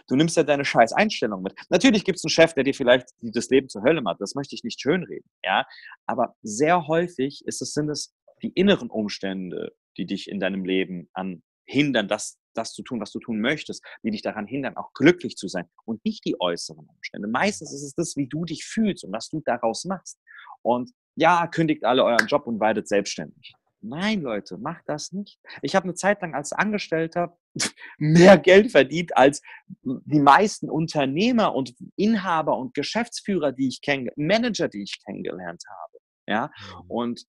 Du 0.08 0.16
nimmst 0.16 0.36
ja 0.36 0.42
deine 0.42 0.64
scheiß 0.64 0.92
Einstellung 0.92 1.42
mit. 1.42 1.54
Natürlich 1.68 2.04
gibt 2.04 2.18
es 2.18 2.24
einen 2.24 2.30
Chef, 2.30 2.54
der 2.54 2.64
dir 2.64 2.74
vielleicht 2.74 3.08
das 3.20 3.48
Leben 3.50 3.68
zur 3.68 3.82
Hölle 3.82 4.02
macht. 4.02 4.20
Das 4.20 4.34
möchte 4.34 4.54
ich 4.54 4.64
nicht 4.64 4.80
schönreden. 4.80 5.28
Ja? 5.44 5.64
Aber 6.06 6.34
sehr 6.42 6.86
häufig 6.86 7.44
ist 7.46 7.62
es, 7.62 7.72
sind 7.72 7.88
es 7.88 8.14
die 8.42 8.50
inneren 8.50 8.90
Umstände, 8.90 9.74
die 9.96 10.06
dich 10.06 10.28
in 10.28 10.40
deinem 10.40 10.64
Leben 10.64 11.08
an 11.12 11.42
hindern, 11.66 12.08
das, 12.08 12.38
das 12.54 12.72
zu 12.72 12.82
tun, 12.82 13.00
was 13.00 13.10
du 13.10 13.18
tun 13.18 13.40
möchtest, 13.40 13.84
die 14.02 14.10
dich 14.10 14.22
daran 14.22 14.46
hindern, 14.46 14.76
auch 14.76 14.92
glücklich 14.92 15.36
zu 15.36 15.48
sein 15.48 15.68
und 15.84 16.04
nicht 16.04 16.24
die 16.24 16.40
äußeren 16.40 16.86
Umstände. 16.86 17.28
Meistens 17.28 17.72
ist 17.72 17.82
es 17.82 17.94
das, 17.94 18.16
wie 18.16 18.28
du 18.28 18.44
dich 18.44 18.64
fühlst 18.64 19.04
und 19.04 19.12
was 19.12 19.28
du 19.28 19.42
daraus 19.44 19.84
machst. 19.84 20.18
Und 20.62 20.92
ja, 21.16 21.46
kündigt 21.46 21.84
alle 21.84 22.04
euren 22.04 22.26
Job 22.26 22.46
und 22.46 22.60
werdet 22.60 22.88
selbstständig. 22.88 23.54
Nein, 23.80 24.22
Leute, 24.22 24.58
macht 24.58 24.84
das 24.86 25.12
nicht. 25.12 25.38
Ich 25.62 25.76
habe 25.76 25.84
eine 25.84 25.94
Zeit 25.94 26.20
lang 26.22 26.34
als 26.34 26.52
Angestellter 26.52 27.38
mehr 27.98 28.36
Geld 28.38 28.70
verdient 28.70 29.16
als 29.16 29.42
die 29.82 30.20
meisten 30.20 30.70
Unternehmer 30.70 31.54
und 31.54 31.74
Inhaber 31.96 32.56
und 32.58 32.74
Geschäftsführer, 32.74 33.52
die 33.52 33.68
ich 33.68 33.80
kenne, 33.82 34.10
Manager, 34.16 34.68
die 34.68 34.82
ich 34.82 34.98
kennengelernt 35.04 35.62
habe. 35.68 35.98
Ja, 36.28 36.50
mhm. 36.82 36.90
und 36.90 37.26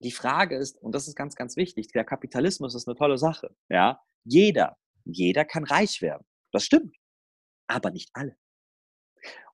die 0.00 0.12
Frage 0.12 0.56
ist, 0.56 0.80
und 0.80 0.94
das 0.94 1.08
ist 1.08 1.16
ganz, 1.16 1.34
ganz 1.34 1.56
wichtig, 1.56 1.88
der 1.88 2.04
Kapitalismus 2.04 2.74
ist 2.74 2.86
eine 2.86 2.96
tolle 2.96 3.18
Sache. 3.18 3.54
Ja, 3.68 4.00
jeder, 4.24 4.76
jeder 5.04 5.44
kann 5.44 5.64
reich 5.64 6.00
werden. 6.02 6.24
Das 6.52 6.64
stimmt. 6.64 6.96
Aber 7.66 7.90
nicht 7.90 8.10
alle. 8.12 8.36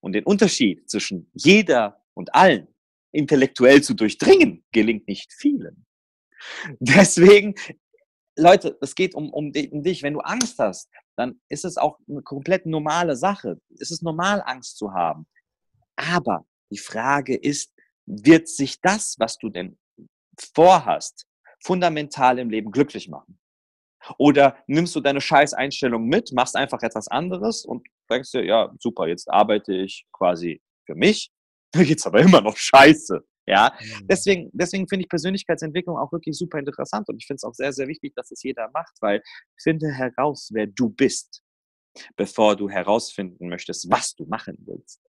Und 0.01 0.13
den 0.13 0.25
Unterschied 0.25 0.89
zwischen 0.91 1.31
jeder 1.33 2.03
und 2.15 2.35
allen 2.35 2.69
intellektuell 3.13 3.83
zu 3.83 3.95
durchdringen, 3.95 4.65
gelingt 4.73 5.09
nicht 5.09 5.33
vielen. 5.33 5.87
Deswegen, 6.81 7.55
Leute, 8.37 8.77
es 8.81 8.95
geht 8.95 9.15
um, 9.15 9.33
um, 9.33 9.53
um 9.71 9.83
dich. 9.83 10.03
Wenn 10.03 10.15
du 10.15 10.21
Angst 10.21 10.59
hast, 10.59 10.91
dann 11.17 11.41
ist 11.49 11.65
es 11.65 11.77
auch 11.79 11.99
eine 12.09 12.23
komplett 12.23 12.67
normale 12.67 13.17
Sache. 13.17 13.61
Es 13.79 13.91
ist 13.91 14.03
normal, 14.03 14.43
Angst 14.45 14.77
zu 14.77 14.93
haben. 14.93 15.27
Aber 15.97 16.47
die 16.71 16.79
Frage 16.79 17.37
ist, 17.37 17.73
wird 18.07 18.49
sich 18.49 18.81
das, 18.81 19.15
was 19.19 19.39
du 19.39 19.49
denn 19.49 19.79
vorhast, 20.55 21.27
fundamental 21.63 22.39
im 22.39 22.51
Leben 22.51 22.71
glücklich 22.71 23.09
machen? 23.09 23.39
Oder 24.19 24.57
nimmst 24.67 24.95
du 24.95 25.01
deine 25.01 25.21
Scheißeinstellung 25.21 26.07
mit, 26.07 26.33
machst 26.33 26.57
einfach 26.57 26.83
etwas 26.83 27.09
anderes 27.09 27.65
und 27.65 27.87
denkst 28.11 28.33
dir, 28.33 28.45
ja, 28.45 28.73
super, 28.79 29.07
jetzt 29.07 29.31
arbeite 29.31 29.73
ich 29.73 30.07
quasi 30.13 30.61
für 30.85 30.95
mich 30.95 31.33
mir 31.75 31.85
geht's 31.85 32.07
aber 32.07 32.21
immer 32.21 32.41
noch 32.41 32.57
scheiße. 32.57 33.21
Ja, 33.47 33.75
mhm. 33.79 34.07
deswegen, 34.07 34.51
deswegen 34.55 34.89
finde 34.89 35.05
ich 35.05 35.09
Persönlichkeitsentwicklung 35.09 35.99
auch 35.99 36.11
wirklich 36.13 36.37
super 36.37 36.59
interessant 36.59 37.09
und 37.09 37.19
ich 37.19 37.27
finde 37.27 37.37
es 37.37 37.45
auch 37.45 37.53
sehr, 37.53 37.75
sehr 37.75 37.89
wichtig, 37.89 38.15
dass 38.15 38.31
es 38.31 38.43
jeder 38.43 38.71
macht, 38.73 38.97
weil 39.01 39.23
finde 39.63 39.93
heraus, 39.93 40.49
wer 40.53 40.67
du 40.67 40.89
bist, 40.89 41.43
bevor 42.17 42.57
du 42.57 42.71
herausfinden 42.71 43.49
möchtest, 43.49 43.91
was 43.91 44.15
du 44.15 44.25
machen 44.25 44.57
willst. 44.65 45.03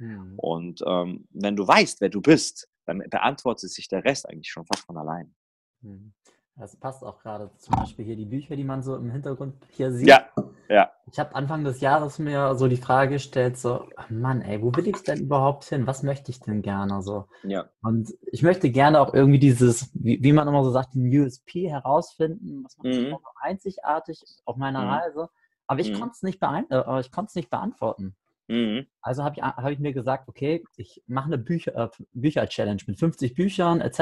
Mhm. 0.00 0.34
Und 0.38 0.80
ähm, 0.84 1.28
wenn 1.30 1.54
du 1.54 1.68
weißt, 1.68 2.00
wer 2.00 2.08
du 2.08 2.20
bist, 2.20 2.68
dann 2.88 3.04
beantwortet 3.10 3.70
sich 3.70 3.86
der 3.88 4.04
Rest 4.04 4.28
eigentlich 4.28 4.50
schon 4.50 4.66
fast 4.66 4.86
von 4.86 4.96
allein. 4.96 5.34
Mhm. 5.82 6.14
Das 6.56 6.74
passt 6.74 7.04
auch 7.04 7.20
gerade 7.20 7.52
zum 7.58 7.76
Beispiel 7.76 8.04
hier 8.04 8.16
die 8.16 8.24
Bücher, 8.24 8.56
die 8.56 8.64
man 8.64 8.82
so 8.82 8.96
im 8.96 9.12
Hintergrund 9.12 9.54
hier 9.70 9.92
sieht. 9.92 10.08
Ja, 10.08 10.26
ja. 10.68 10.90
Ich 11.12 11.18
habe 11.20 11.32
Anfang 11.36 11.62
des 11.62 11.80
Jahres 11.80 12.18
mir 12.18 12.56
so 12.56 12.66
die 12.66 12.76
Frage 12.76 13.12
gestellt, 13.12 13.56
so, 13.56 13.86
Mann, 14.08 14.42
ey, 14.42 14.60
wo 14.60 14.74
will 14.74 14.88
ich 14.88 15.00
denn 15.04 15.20
überhaupt 15.20 15.64
hin? 15.66 15.86
Was 15.86 16.02
möchte 16.02 16.32
ich 16.32 16.40
denn 16.40 16.62
gerne? 16.62 17.00
So. 17.02 17.26
Ja. 17.44 17.68
Und 17.80 18.12
ich 18.32 18.42
möchte 18.42 18.70
gerne 18.70 19.00
auch 19.00 19.14
irgendwie 19.14 19.38
dieses, 19.38 19.88
wie, 19.94 20.20
wie 20.20 20.32
man 20.32 20.48
immer 20.48 20.64
so 20.64 20.72
sagt, 20.72 20.94
den 20.94 21.16
USP 21.16 21.70
herausfinden, 21.70 22.64
was 22.64 22.76
man 22.78 22.92
mhm. 22.92 23.16
einzigartig 23.40 24.20
auf 24.44 24.56
meiner 24.56 24.82
mhm. 24.82 24.88
Reise. 24.88 25.28
Aber 25.68 25.78
ich 25.78 25.92
mhm. 25.92 26.00
konnte 26.00 26.14
es 26.14 26.22
nicht, 26.22 26.42
äh, 26.42 27.02
nicht 27.36 27.50
beantworten. 27.50 28.16
Mhm. 28.48 28.86
Also 29.00 29.24
habe 29.24 29.36
ich, 29.36 29.42
hab 29.42 29.70
ich 29.70 29.78
mir 29.78 29.92
gesagt, 29.92 30.28
okay, 30.28 30.64
ich 30.76 31.02
mache 31.06 31.26
eine 31.26 31.38
Bücher, 31.38 31.74
äh, 31.76 31.88
Bücher-Challenge 32.12 32.82
mit 32.86 32.98
50 32.98 33.34
Büchern 33.34 33.80
etc. 33.80 34.00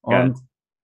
Und 0.00 0.12
ja 0.12 0.34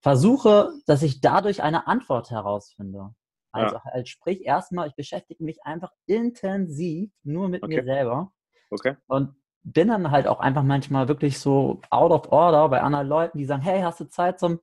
versuche, 0.03 0.73
dass 0.87 1.03
ich 1.03 1.21
dadurch 1.21 1.63
eine 1.63 1.87
Antwort 1.87 2.31
herausfinde. 2.31 3.15
Also 3.53 3.77
ja. 3.77 3.85
halt 3.85 4.09
sprich 4.09 4.45
erstmal, 4.45 4.89
ich 4.89 4.95
beschäftige 4.95 5.43
mich 5.45 5.65
einfach 5.65 5.93
intensiv 6.07 7.11
nur 7.23 7.49
mit 7.49 7.63
okay. 7.63 7.77
mir 7.77 7.85
selber. 7.85 8.33
Okay. 8.71 8.97
Und 9.07 9.35
bin 9.63 9.89
dann 9.89 10.11
halt 10.11 10.27
auch 10.27 10.41
einfach 10.41 10.65
manchmal 10.65 11.07
wirklich 11.07 11.39
so 11.39 11.81
out 11.91 12.11
of 12.11 12.33
order 12.33 12.69
bei 12.69 12.81
anderen 12.81 13.07
Leuten, 13.07 13.39
die 13.39 13.45
sagen, 13.45 13.63
hey, 13.63 13.81
hast 13.81 14.01
du 14.01 14.09
Zeit 14.09 14.41
zum... 14.41 14.61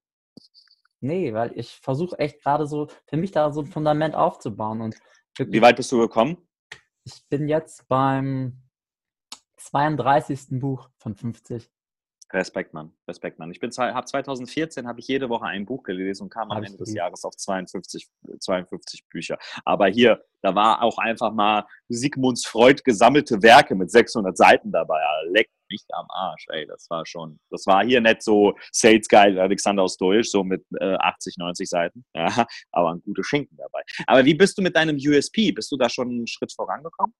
Nee, 0.99 1.33
weil 1.33 1.57
ich 1.57 1.79
versuche 1.79 2.19
echt 2.19 2.43
gerade 2.43 2.67
so 2.67 2.87
für 3.07 3.15
mich 3.15 3.31
da 3.31 3.53
so 3.53 3.61
ein 3.61 3.67
Fundament 3.67 4.15
aufzubauen. 4.15 4.81
Und 4.81 4.97
Wie 5.37 5.61
weit 5.61 5.77
bist 5.77 5.91
du 5.93 5.99
gekommen? 5.99 6.48
Ich 7.11 7.27
bin 7.27 7.47
jetzt 7.47 7.87
beim 7.87 8.61
32. 9.57 10.59
Buch 10.59 10.91
von 10.99 11.15
50. 11.15 11.67
Respekt, 12.31 12.73
Mann. 12.73 12.93
Respekt, 13.07 13.39
Mann. 13.39 13.49
Ich 13.51 13.59
bin 13.59 13.71
habe 13.71 14.05
2014 14.05 14.87
habe 14.87 14.99
ich 14.99 15.07
jede 15.07 15.29
Woche 15.29 15.45
ein 15.45 15.65
Buch 15.65 15.83
gelesen 15.83 16.23
und 16.23 16.29
kam 16.29 16.51
am 16.51 16.63
Ende 16.63 16.77
des 16.77 16.93
Jahres 16.93 17.25
auf 17.25 17.35
52, 17.35 18.07
52 18.39 19.07
Bücher. 19.09 19.37
Aber 19.65 19.87
hier, 19.87 20.23
da 20.41 20.53
war 20.53 20.83
auch 20.83 20.99
einfach 20.99 21.33
mal 21.33 21.65
Sigmunds 21.87 22.45
Freud 22.45 22.81
gesammelte 22.83 23.41
Werke 23.41 23.73
mit 23.73 23.89
600 23.89 24.37
Seiten 24.37 24.71
dabei. 24.71 25.01
Leckt 25.29 25.51
mich 25.71 25.83
am 25.89 26.05
Arsch, 26.09 26.45
ey. 26.49 26.67
Das 26.67 26.87
war 26.89 27.05
schon, 27.05 27.39
das 27.49 27.65
war 27.65 27.83
hier 27.83 28.01
nicht 28.01 28.21
so 28.21 28.53
Sales 28.71 29.07
Guide 29.07 29.41
Alexander 29.41 29.83
aus 29.83 29.97
Deutsch, 29.97 30.29
so 30.29 30.43
mit 30.43 30.63
äh, 30.79 30.95
80, 30.99 31.37
90 31.37 31.67
Seiten. 31.67 32.05
Ja, 32.13 32.45
aber 32.71 32.91
ein 32.91 33.01
guter 33.01 33.23
Schinken 33.23 33.57
dabei. 33.57 33.81
Aber 34.05 34.23
wie 34.25 34.35
bist 34.35 34.57
du 34.57 34.61
mit 34.61 34.75
deinem 34.75 34.97
USP? 34.97 35.51
Bist 35.51 35.71
du 35.71 35.77
da 35.77 35.89
schon 35.89 36.09
einen 36.09 36.27
Schritt 36.27 36.53
vorangekommen? 36.53 37.13